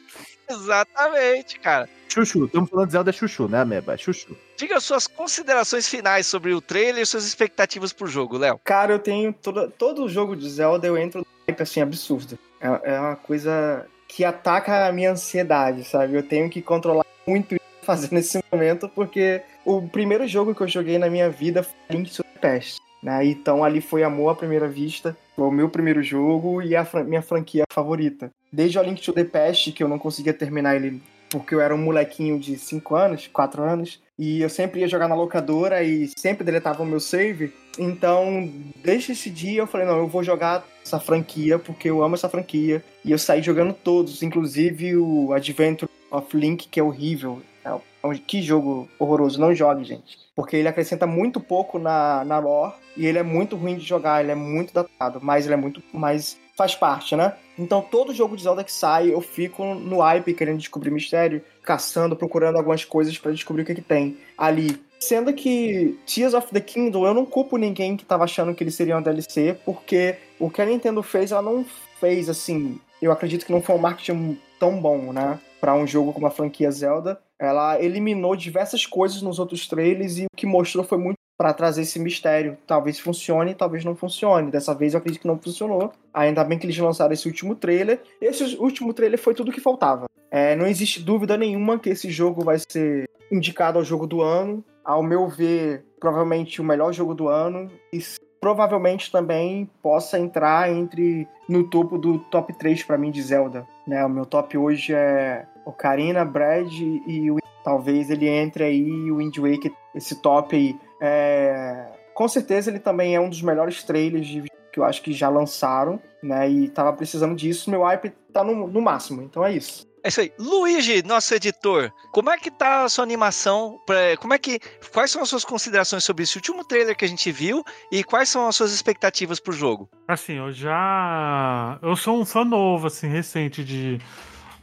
[0.48, 1.88] Exatamente, cara.
[2.08, 3.94] Chuchu, estamos falando de Zelda Chuchu, né, Ameba?
[3.94, 4.36] É Chuchu.
[4.56, 8.58] Diga suas considerações finais sobre o trailer e suas expectativas pro jogo, Léo.
[8.64, 12.38] Cara, eu tenho todo, todo jogo de Zelda, eu entro no hype assim, absurdo.
[12.60, 16.14] É, é uma coisa que ataca a minha ansiedade, sabe?
[16.14, 20.98] Eu tenho que controlar muito fazer nesse momento, porque o primeiro jogo que eu joguei
[20.98, 22.80] na minha vida foi Link to the Past.
[23.06, 23.24] Né?
[23.26, 27.04] Então ali foi amor à primeira vista, foi o meu primeiro jogo e a fran
[27.04, 28.32] minha franquia favorita.
[28.52, 31.00] Desde o Link to the Past, que eu não conseguia terminar ele
[31.30, 35.06] porque eu era um molequinho de 5 anos, 4 anos, e eu sempre ia jogar
[35.06, 37.52] na locadora e sempre deletava o meu save.
[37.78, 38.50] Então,
[38.82, 42.28] desde esse dia eu falei, não, eu vou jogar essa franquia porque eu amo essa
[42.28, 42.82] franquia.
[43.04, 47.40] E eu saí jogando todos, inclusive o Adventure of Link, que é horrível.
[47.66, 50.18] É que jogo horroroso, não jogue, gente.
[50.34, 54.22] Porque ele acrescenta muito pouco na, na lore e ele é muito ruim de jogar,
[54.22, 57.34] ele é muito datado, mas ele é muito mais faz parte, né?
[57.58, 62.16] Então todo jogo de Zelda que sai, eu fico no hype querendo descobrir mistério, caçando,
[62.16, 64.80] procurando algumas coisas para descobrir o que, que tem ali.
[64.98, 68.70] Sendo que Tears of the Kingdom, eu não culpo ninguém que tava achando que ele
[68.70, 71.66] seria um DLC, porque o que a Nintendo fez, ela não
[72.00, 72.80] fez assim.
[73.00, 75.38] Eu acredito que não foi um marketing tão bom, né?
[75.60, 77.20] Para um jogo como a franquia Zelda.
[77.38, 81.82] Ela eliminou diversas coisas nos outros trailers e o que mostrou foi muito para trazer
[81.82, 82.56] esse mistério.
[82.66, 84.50] Talvez funcione, talvez não funcione.
[84.50, 85.92] Dessa vez eu acredito que não funcionou.
[86.12, 88.00] Ainda bem que eles lançaram esse último trailer.
[88.20, 90.06] Esse último trailer foi tudo que faltava.
[90.30, 94.64] É, não existe dúvida nenhuma que esse jogo vai ser indicado ao jogo do ano.
[94.84, 97.70] Ao meu ver, provavelmente o melhor jogo do ano.
[97.92, 97.98] E
[98.40, 103.66] provavelmente também possa entrar entre no topo do top 3 para mim de Zelda.
[103.86, 104.04] Né?
[104.04, 109.36] O meu top hoje é Ocarina, Brad e o talvez ele entre aí o Wind
[109.38, 110.78] Waker, esse top aí.
[111.00, 115.12] É, com certeza ele também é um dos melhores trailers de, que eu acho que
[115.12, 116.48] já lançaram, né?
[116.48, 117.68] E tava precisando disso.
[117.68, 119.84] Meu hype tá no, no máximo, então é isso.
[120.04, 120.32] É isso aí.
[120.38, 123.80] Luigi, nosso editor, como é que tá a sua animação?
[123.84, 124.60] Pra, como é que.
[124.92, 128.28] Quais são as suas considerações sobre esse último trailer que a gente viu e quais
[128.28, 129.90] são as suas expectativas pro jogo?
[130.06, 131.80] Assim, eu já.
[131.82, 133.98] Eu sou um fã novo, assim, recente de,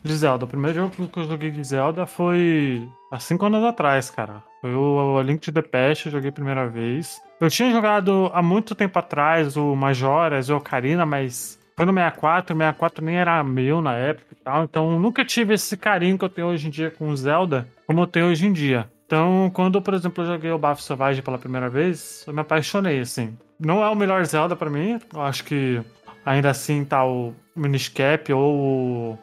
[0.03, 0.45] de Zelda.
[0.45, 4.43] O primeiro jogo que eu joguei de Zelda foi há cinco anos atrás, cara.
[4.61, 7.21] Foi o, Link to the Past, eu joguei a primeira vez.
[7.39, 11.93] Eu tinha jogado há muito tempo atrás o Majoras e o Ocarina, mas foi no
[11.93, 16.17] 64, o 64 nem era meu na época e tal, então nunca tive esse carinho
[16.17, 18.89] que eu tenho hoje em dia com Zelda, como eu tenho hoje em dia.
[19.05, 22.99] Então, quando, por exemplo, eu joguei o Bafo Selvagem pela primeira vez, eu me apaixonei,
[22.99, 23.38] assim.
[23.59, 25.81] Não é o melhor Zelda pra mim, eu acho que
[26.25, 29.19] ainda assim tá o Minish Cap ou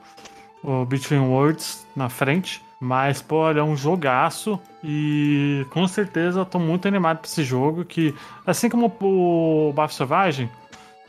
[0.62, 2.62] o, Between Worlds na frente.
[2.81, 7.85] Mas, pô, é um jogaço e com certeza eu tô muito animado pra esse jogo.
[7.85, 8.15] Que,
[8.47, 10.51] assim como o Bafo Selvagem,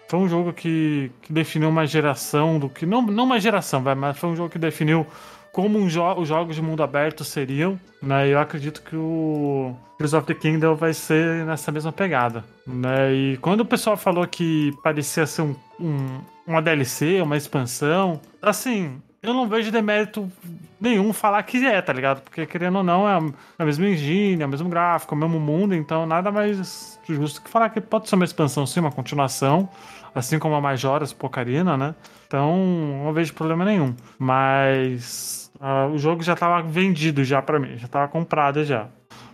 [0.10, 2.86] foi um jogo que, que definiu uma geração do que.
[2.86, 5.08] Não, não uma geração, vai, mas foi um jogo que definiu
[5.54, 8.28] como um jo os jogos de mundo aberto seriam, né?
[8.28, 13.14] Eu acredito que o Tears of the Kingdom vai ser nessa mesma pegada, né?
[13.14, 19.02] E quando o pessoal falou que parecia ser um, um uma DLC, uma expansão, assim,
[19.22, 20.32] eu não vejo demérito
[20.80, 22.22] nenhum falar que é, tá ligado?
[22.22, 25.40] Porque querendo ou não, é a mesma engine, é o mesmo gráfico, é o mesmo
[25.40, 29.70] mundo, então nada mais justo que falar que pode ser uma expansão sim, uma continuação,
[30.16, 31.96] assim como a Majora's Pocarina, né?
[32.26, 32.58] Então,
[33.04, 33.96] não vejo problema nenhum.
[34.18, 38.90] Mas uh, o jogo já estava vendido já para mim, já estava comprado já.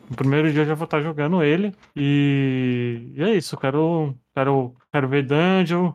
[0.10, 1.74] No primeiro dia eu já vou estar jogando ele.
[1.96, 5.94] E, e é isso, quero, quero, quero ver dungeon,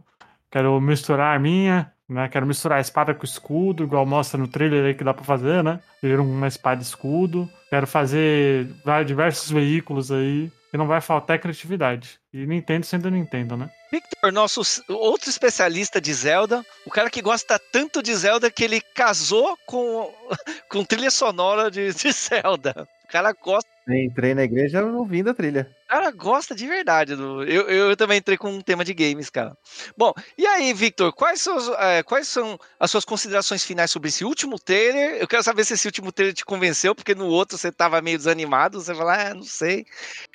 [0.50, 2.28] quero misturar a arminha, né?
[2.28, 5.24] Quero misturar a espada com o escudo, igual mostra no trailer aí que dá pra
[5.24, 5.80] fazer, né?
[6.00, 7.50] Ter uma espada e escudo.
[7.70, 8.68] Quero fazer
[9.06, 10.50] diversos veículos aí.
[10.72, 12.18] E não vai faltar criatividade.
[12.32, 13.70] E Nintendo sendo Nintendo, né?
[13.90, 18.80] Victor, nosso outro especialista de Zelda, o cara que gosta tanto de Zelda que ele
[18.80, 20.10] casou com,
[20.70, 22.88] com trilha sonora de, de Zelda.
[23.04, 23.71] O cara gosta.
[23.88, 27.14] Entrei na igreja ouvindo a trilha cara gosta de verdade.
[27.14, 27.44] Do...
[27.44, 29.54] Eu, eu também entrei com um tema de games, cara.
[29.94, 34.24] Bom, e aí, Victor, quais são, é, quais são as suas considerações finais sobre esse
[34.24, 35.18] último trailer?
[35.20, 38.16] Eu quero saber se esse último trailer te convenceu, porque no outro você tava meio
[38.16, 39.84] desanimado, você fala, ah, não sei.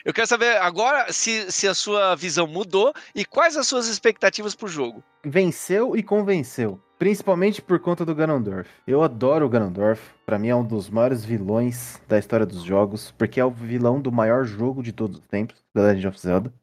[0.06, 4.54] Eu quero saber agora se, se a sua visão mudou e quais as suas expectativas
[4.54, 5.04] pro jogo.
[5.26, 6.80] Venceu e convenceu.
[7.00, 8.68] Principalmente por conta do Ganondorf.
[8.88, 10.02] Eu adoro o Ganondorf.
[10.26, 14.02] Para mim é um dos maiores vilões da história dos jogos, porque é o vilão
[14.02, 16.54] do maior jogo de todos os tempos, The Legend of Zelda.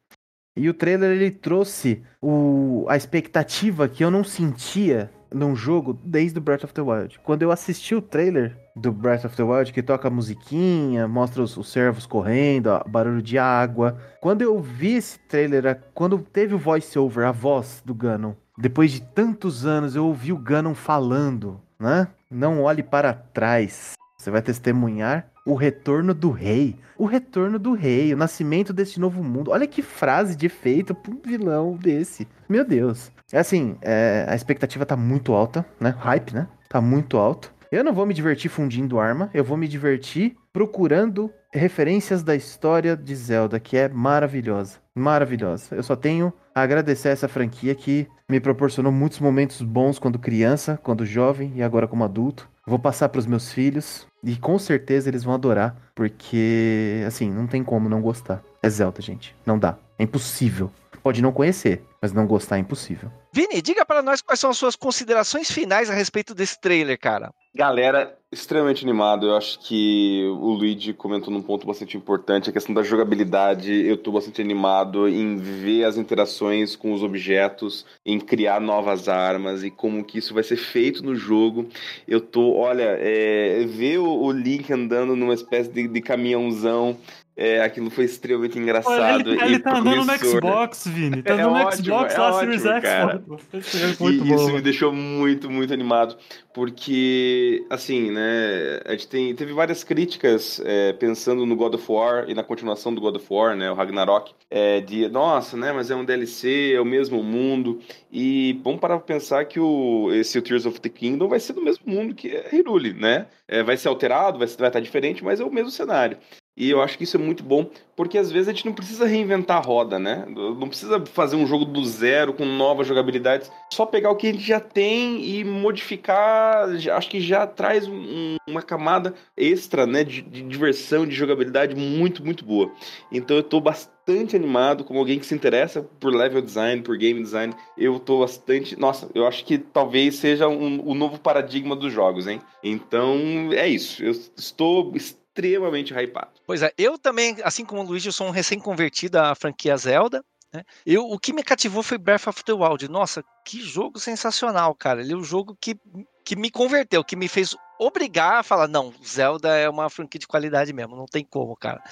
[0.57, 6.39] E o trailer ele trouxe o, a expectativa que eu não sentia num jogo desde
[6.39, 7.19] o Breath of the Wild.
[7.19, 11.43] Quando eu assisti o trailer do Breath of the Wild, que toca a musiquinha, mostra
[11.43, 13.97] os, os servos correndo, ó, barulho de água.
[14.21, 19.01] Quando eu vi esse trailer, quando teve o voice-over, a voz do Ganon, depois de
[19.01, 22.07] tantos anos eu ouvi o Ganon falando, né?
[22.31, 23.93] Não olhe para trás.
[24.17, 26.75] Você vai testemunhar o retorno do rei.
[26.97, 29.51] O retorno do rei, o nascimento desse novo mundo.
[29.51, 32.27] Olha que frase de efeito para um vilão desse.
[32.49, 33.11] Meu Deus.
[33.31, 35.95] É assim, é, a expectativa tá muito alta, né?
[35.99, 36.47] Hype, né?
[36.69, 37.53] Tá muito alto.
[37.71, 42.95] Eu não vou me divertir fundindo arma, eu vou me divertir procurando referências da história
[42.95, 44.77] de Zelda, que é maravilhosa.
[44.95, 45.75] Maravilhosa.
[45.75, 50.17] Eu só tenho a agradecer a essa franquia que me proporcionou muitos momentos bons quando
[50.17, 52.49] criança, quando jovem e agora como adulto.
[52.65, 57.45] Vou passar para os meus filhos e com certeza eles vão adorar, porque assim, não
[57.45, 58.43] tem como não gostar.
[58.61, 59.35] É Zelda, gente.
[59.45, 59.77] Não dá.
[59.99, 60.71] É impossível.
[61.03, 63.11] Pode não conhecer, mas não gostar é impossível.
[63.31, 67.31] Vini, diga para nós quais são as suas considerações finais a respeito desse trailer, cara.
[67.57, 69.27] Galera, extremamente animado.
[69.27, 73.71] Eu acho que o Luigi comentou num ponto bastante importante, a questão da jogabilidade.
[73.71, 79.63] Eu tô bastante animado em ver as interações com os objetos, em criar novas armas
[79.63, 81.69] e como que isso vai ser feito no jogo.
[82.05, 86.97] Eu tô, olha, é, ver o, o Link andando numa espécie de, de caminhãozão
[87.37, 89.31] é, aquilo foi extremamente engraçado.
[89.33, 91.21] Ele, ele tá andando no Xbox, Vini.
[91.21, 93.99] Tá é andando no Xbox é lá, ótimo, Series X.
[93.99, 96.15] Muito e bom, isso me deixou muito, muito animado.
[96.53, 102.29] Porque, assim, né, a gente tem, teve várias críticas é, pensando no God of War
[102.29, 105.91] e na continuação do God of War, né, o Ragnarok, é, de, nossa, né, mas
[105.91, 107.81] é um DLC, é o mesmo mundo.
[108.09, 111.51] E vamos parar pra pensar que o, esse o Tears of the Kingdom vai ser
[111.51, 113.27] do mesmo mundo que é Hyrule, né?
[113.45, 116.17] É, vai ser alterado, vai, vai estar diferente, mas é o mesmo cenário.
[116.57, 119.05] E eu acho que isso é muito bom, porque às vezes a gente não precisa
[119.05, 120.25] reinventar a roda, né?
[120.27, 123.51] Não precisa fazer um jogo do zero com novas jogabilidades.
[123.73, 126.69] Só pegar o que a gente já tem e modificar.
[126.93, 130.05] Acho que já traz um, uma camada extra, né?
[130.05, 132.71] De, de, diversão, de jogabilidade muito, muito boa.
[133.11, 137.21] Então eu tô bastante animado, como alguém que se interessa por level design, por game
[137.21, 137.53] design.
[137.77, 138.79] Eu tô bastante.
[138.79, 142.39] Nossa, eu acho que talvez seja um, o novo paradigma dos jogos, hein?
[142.63, 144.01] Então é isso.
[144.01, 144.93] Eu estou
[145.35, 146.31] extremamente hypado.
[146.45, 150.23] Pois é, eu também, assim como o Luigi, eu sou um recém-convertido à franquia Zelda.
[150.53, 150.63] Né?
[150.85, 152.87] Eu, o que me cativou foi Breath of the Wild.
[152.87, 155.01] Nossa, que jogo sensacional, cara.
[155.01, 155.77] Ele é um jogo que,
[156.23, 160.27] que me converteu, que me fez obrigar a falar, não, Zelda é uma franquia de
[160.27, 161.83] qualidade mesmo, não tem como, cara.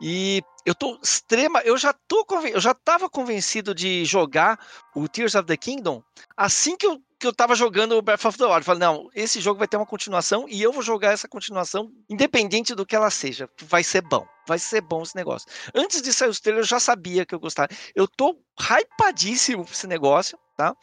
[0.00, 4.56] E eu tô extrema, eu já tô eu já tava convencido de jogar
[4.94, 6.00] o Tears of the Kingdom
[6.36, 8.64] assim que eu que eu tava jogando o Breath of the Wild.
[8.64, 12.74] Falei, não, esse jogo vai ter uma continuação e eu vou jogar essa continuação independente
[12.74, 13.48] do que ela seja.
[13.62, 14.26] Vai ser bom.
[14.44, 15.48] Vai ser bom esse negócio.
[15.72, 17.68] Antes de sair os trailers, eu já sabia que eu gostava.
[17.94, 20.74] Eu tô hypadíssimo pra esse negócio tá?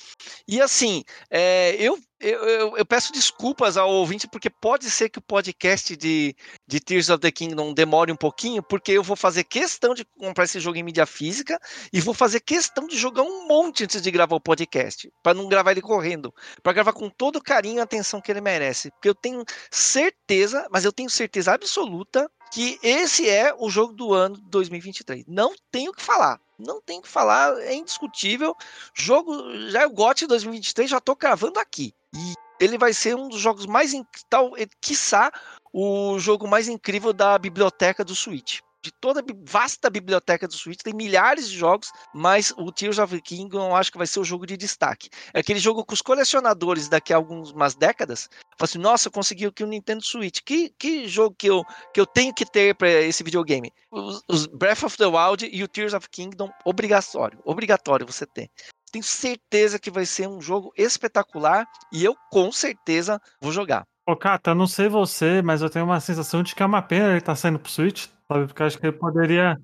[0.48, 5.22] E assim, é, eu, eu, eu, peço desculpas ao ouvinte, porque pode ser que o
[5.22, 6.36] podcast de,
[6.68, 10.44] de Tears of the Kingdom demore um pouquinho, porque eu vou fazer questão de comprar
[10.44, 11.60] esse jogo em mídia física
[11.94, 15.48] e vou fazer questão de jogar um monte antes de gravar o podcast, para não
[15.48, 19.10] gravar ele correndo, para gravar com todo o carinho e atenção que ele merece, porque
[19.10, 24.38] eu tenho certeza, mas eu tenho certeza absoluta que esse é o jogo do ano
[24.50, 25.26] 2023.
[25.28, 26.40] Não tenho o que falar.
[26.60, 28.56] Não tenho o que falar, é indiscutível.
[28.94, 29.34] Jogo,
[29.70, 31.94] já é o GOT 2023, já tô cravando aqui.
[32.14, 33.94] E ele vai ser um dos jogos mais,
[34.30, 35.32] tal, quiçá,
[35.72, 40.82] o jogo mais incrível da biblioteca do Switch de toda a vasta biblioteca do Switch,
[40.82, 44.20] tem milhares de jogos, mas o Tears of the Kingdom eu acho que vai ser
[44.20, 45.10] o jogo de destaque.
[45.34, 49.46] É aquele jogo que os colecionadores daqui a algumas décadas falam assim, nossa, eu consegui
[49.46, 52.90] aqui o Nintendo Switch, que, que jogo que eu, que eu tenho que ter para
[52.90, 53.72] esse videogame?
[53.92, 58.50] Os, os, Breath of the Wild e o Tears of Kingdom, obrigatório, obrigatório você ter.
[58.92, 63.86] Tenho certeza que vai ser um jogo espetacular e eu com certeza vou jogar.
[64.08, 67.10] Ô, Kata, não sei você, mas eu tenho uma sensação de que é uma pena
[67.10, 68.48] ele estar tá saindo pro Switch, sabe?
[68.48, 69.58] Porque eu acho que ele poderia.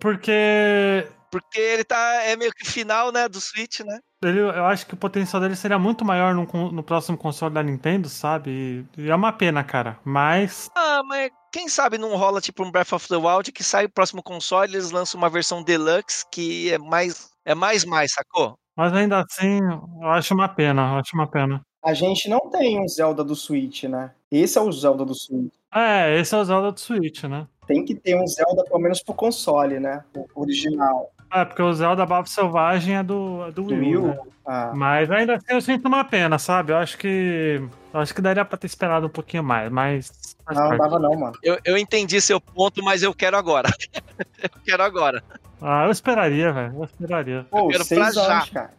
[0.00, 1.06] Porque.
[1.30, 2.22] Porque ele tá.
[2.24, 3.28] É meio que final, né?
[3.28, 4.00] Do Switch, né?
[4.22, 7.62] Ele, eu acho que o potencial dele seria muito maior no, no próximo console da
[7.62, 8.86] Nintendo, sabe?
[8.96, 9.98] E, e é uma pena, cara.
[10.04, 10.68] Mas.
[10.74, 13.90] Ah, mas quem sabe não rola tipo um Breath of the Wild que sai o
[13.90, 17.30] próximo console e eles lançam uma versão deluxe que é mais.
[17.44, 18.54] É mais mais, sacou?
[18.76, 19.58] Mas ainda assim,
[20.00, 21.60] eu acho uma pena, eu acho uma pena.
[21.82, 24.12] A gente não tem um Zelda do Switch, né?
[24.30, 25.52] Esse é o Zelda do Switch.
[25.72, 27.46] É, esse é o Zelda do Switch, né?
[27.66, 30.02] Tem que ter um Zelda, pelo menos pro console, né?
[30.14, 31.12] O original.
[31.32, 34.06] É, porque o Zelda Bafo Selvagem é do, é do, do Wii U.
[34.08, 34.18] Né?
[34.44, 34.72] Ah.
[34.74, 36.72] Mas ainda assim eu sinto uma pena, sabe?
[36.72, 37.62] Eu acho que.
[37.94, 40.36] Eu acho que daria pra ter esperado um pouquinho mais, mas.
[40.50, 41.36] Não, não dava não, mano.
[41.42, 43.68] Eu, eu entendi seu ponto, mas eu quero agora.
[44.42, 45.22] eu quero agora.
[45.62, 46.74] Ah, eu esperaria, velho.
[46.74, 47.46] Eu esperaria.
[47.48, 48.52] Pô, eu quero seis pra anos, já.
[48.52, 48.70] cara.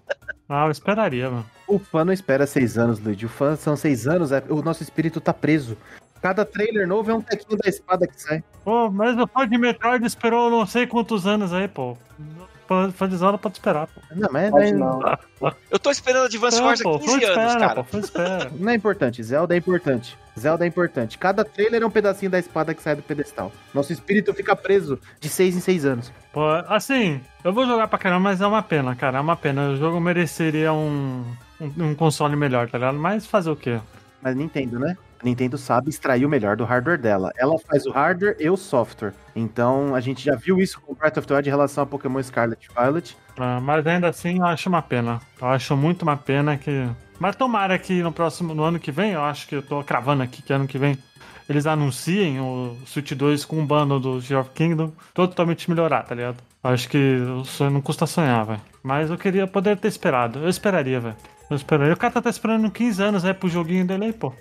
[0.49, 1.45] Ah, eu esperaria, mano.
[1.65, 3.26] O fã não espera seis anos, Luigi.
[3.26, 4.43] O fã são seis anos, é...
[4.49, 5.77] o nosso espírito tá preso.
[6.22, 8.43] Cada trailer novo é um tequinho da espada que sai.
[8.64, 11.98] Pô, mas o fã de Metroid esperou não sei quantos anos aí, pô.
[12.93, 13.99] Fã de Zelda pode esperar, pô.
[14.15, 15.02] Não, mas Pode não.
[15.69, 17.84] Eu tô esperando Advance Wars há pô, 15 fã anos, espera, cara.
[17.84, 18.52] pô, espera.
[18.57, 19.22] não é importante.
[19.22, 20.18] Zelda é importante.
[20.39, 21.18] Zelda é importante.
[21.18, 23.52] Cada trailer é um pedacinho da espada que sai do pedestal.
[23.73, 26.14] Nosso espírito fica preso de seis em seis anos.
[26.31, 29.18] Pô, assim, eu vou jogar pra caramba, mas é uma pena, cara.
[29.18, 29.72] É uma pena.
[29.72, 31.26] O jogo mereceria um,
[31.60, 32.98] um, um console melhor, tá ligado?
[32.98, 33.81] Mas fazer o quê?
[34.22, 34.95] Mas Nintendo, né?
[35.22, 37.31] A Nintendo sabe extrair o melhor do hardware dela.
[37.38, 39.14] Ela faz o hardware e o software.
[39.35, 42.22] Então a gente já viu isso com Breath of the Wild em relação a Pokémon
[42.23, 43.15] Scarlet Violet.
[43.38, 45.22] Ah, mas ainda assim, eu acho uma pena.
[45.39, 46.88] Eu acho muito uma pena que.
[47.19, 50.23] Mas tomara que no próximo, no ano que vem, eu acho que eu tô cravando
[50.23, 50.98] aqui que ano que vem,
[51.48, 56.15] eles anunciem o Switch 2 com um bundle do Gear of Kingdom totalmente melhorar, tá
[56.15, 56.38] ligado?
[56.64, 57.18] Acho que
[57.72, 58.61] não custa sonhar, velho.
[58.81, 60.39] Mas eu queria poder ter esperado.
[60.39, 61.15] Eu esperaria, velho.
[61.49, 61.93] Eu esperaria.
[61.93, 64.34] O cara tá esperando 15 anos aí pro joguinho dele aí, pô.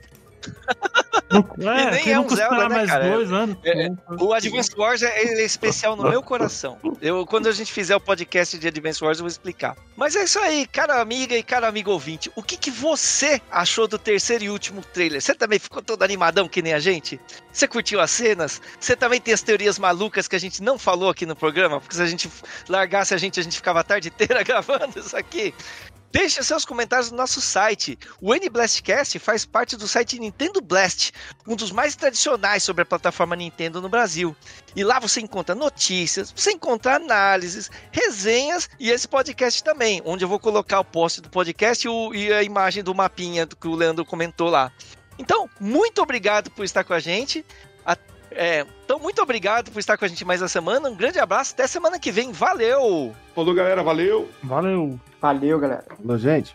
[1.30, 3.08] Não, E nem é um Zelda, né, mais cara?
[3.08, 3.56] dois anos.
[3.64, 3.88] É,
[4.18, 6.78] O Advance Wars é, é especial no meu coração.
[7.00, 9.76] Eu, quando a gente fizer o podcast de Advance Wars, eu vou explicar.
[9.96, 12.30] Mas é isso aí, cara amiga e cara amigo ouvinte.
[12.34, 15.22] O que, que você achou do terceiro e último trailer?
[15.22, 17.20] Você também ficou todo animadão que nem a gente?
[17.52, 18.60] Você curtiu as cenas?
[18.80, 21.80] Você também tem as teorias malucas que a gente não falou aqui no programa?
[21.80, 22.28] Porque se a gente
[22.68, 25.54] largasse a gente, a gente ficava a tarde inteira gravando isso aqui.
[26.12, 27.96] Deixe seus comentários no nosso site.
[28.20, 31.12] O N-Blastcast faz parte do site Nintendo Blast,
[31.46, 34.34] um dos mais tradicionais sobre a plataforma Nintendo no Brasil.
[34.74, 40.28] E lá você encontra notícias, você encontra análises, resenhas e esse podcast também, onde eu
[40.28, 44.48] vou colocar o post do podcast e, a imagem do mapinha que o Leandro comentou
[44.48, 44.72] lá.
[45.16, 47.44] Então, muito obrigado por estar com a gente.
[47.86, 47.96] A-
[48.30, 50.88] é, então, muito obrigado por estar com a gente mais uma semana.
[50.88, 51.52] Um grande abraço.
[51.54, 52.32] Até semana que vem.
[52.32, 53.14] Valeu!
[53.34, 53.82] Falou, galera.
[53.82, 54.28] Valeu.
[54.42, 54.98] Valeu.
[55.20, 55.84] Valeu, galera.
[55.96, 56.54] Falou, gente.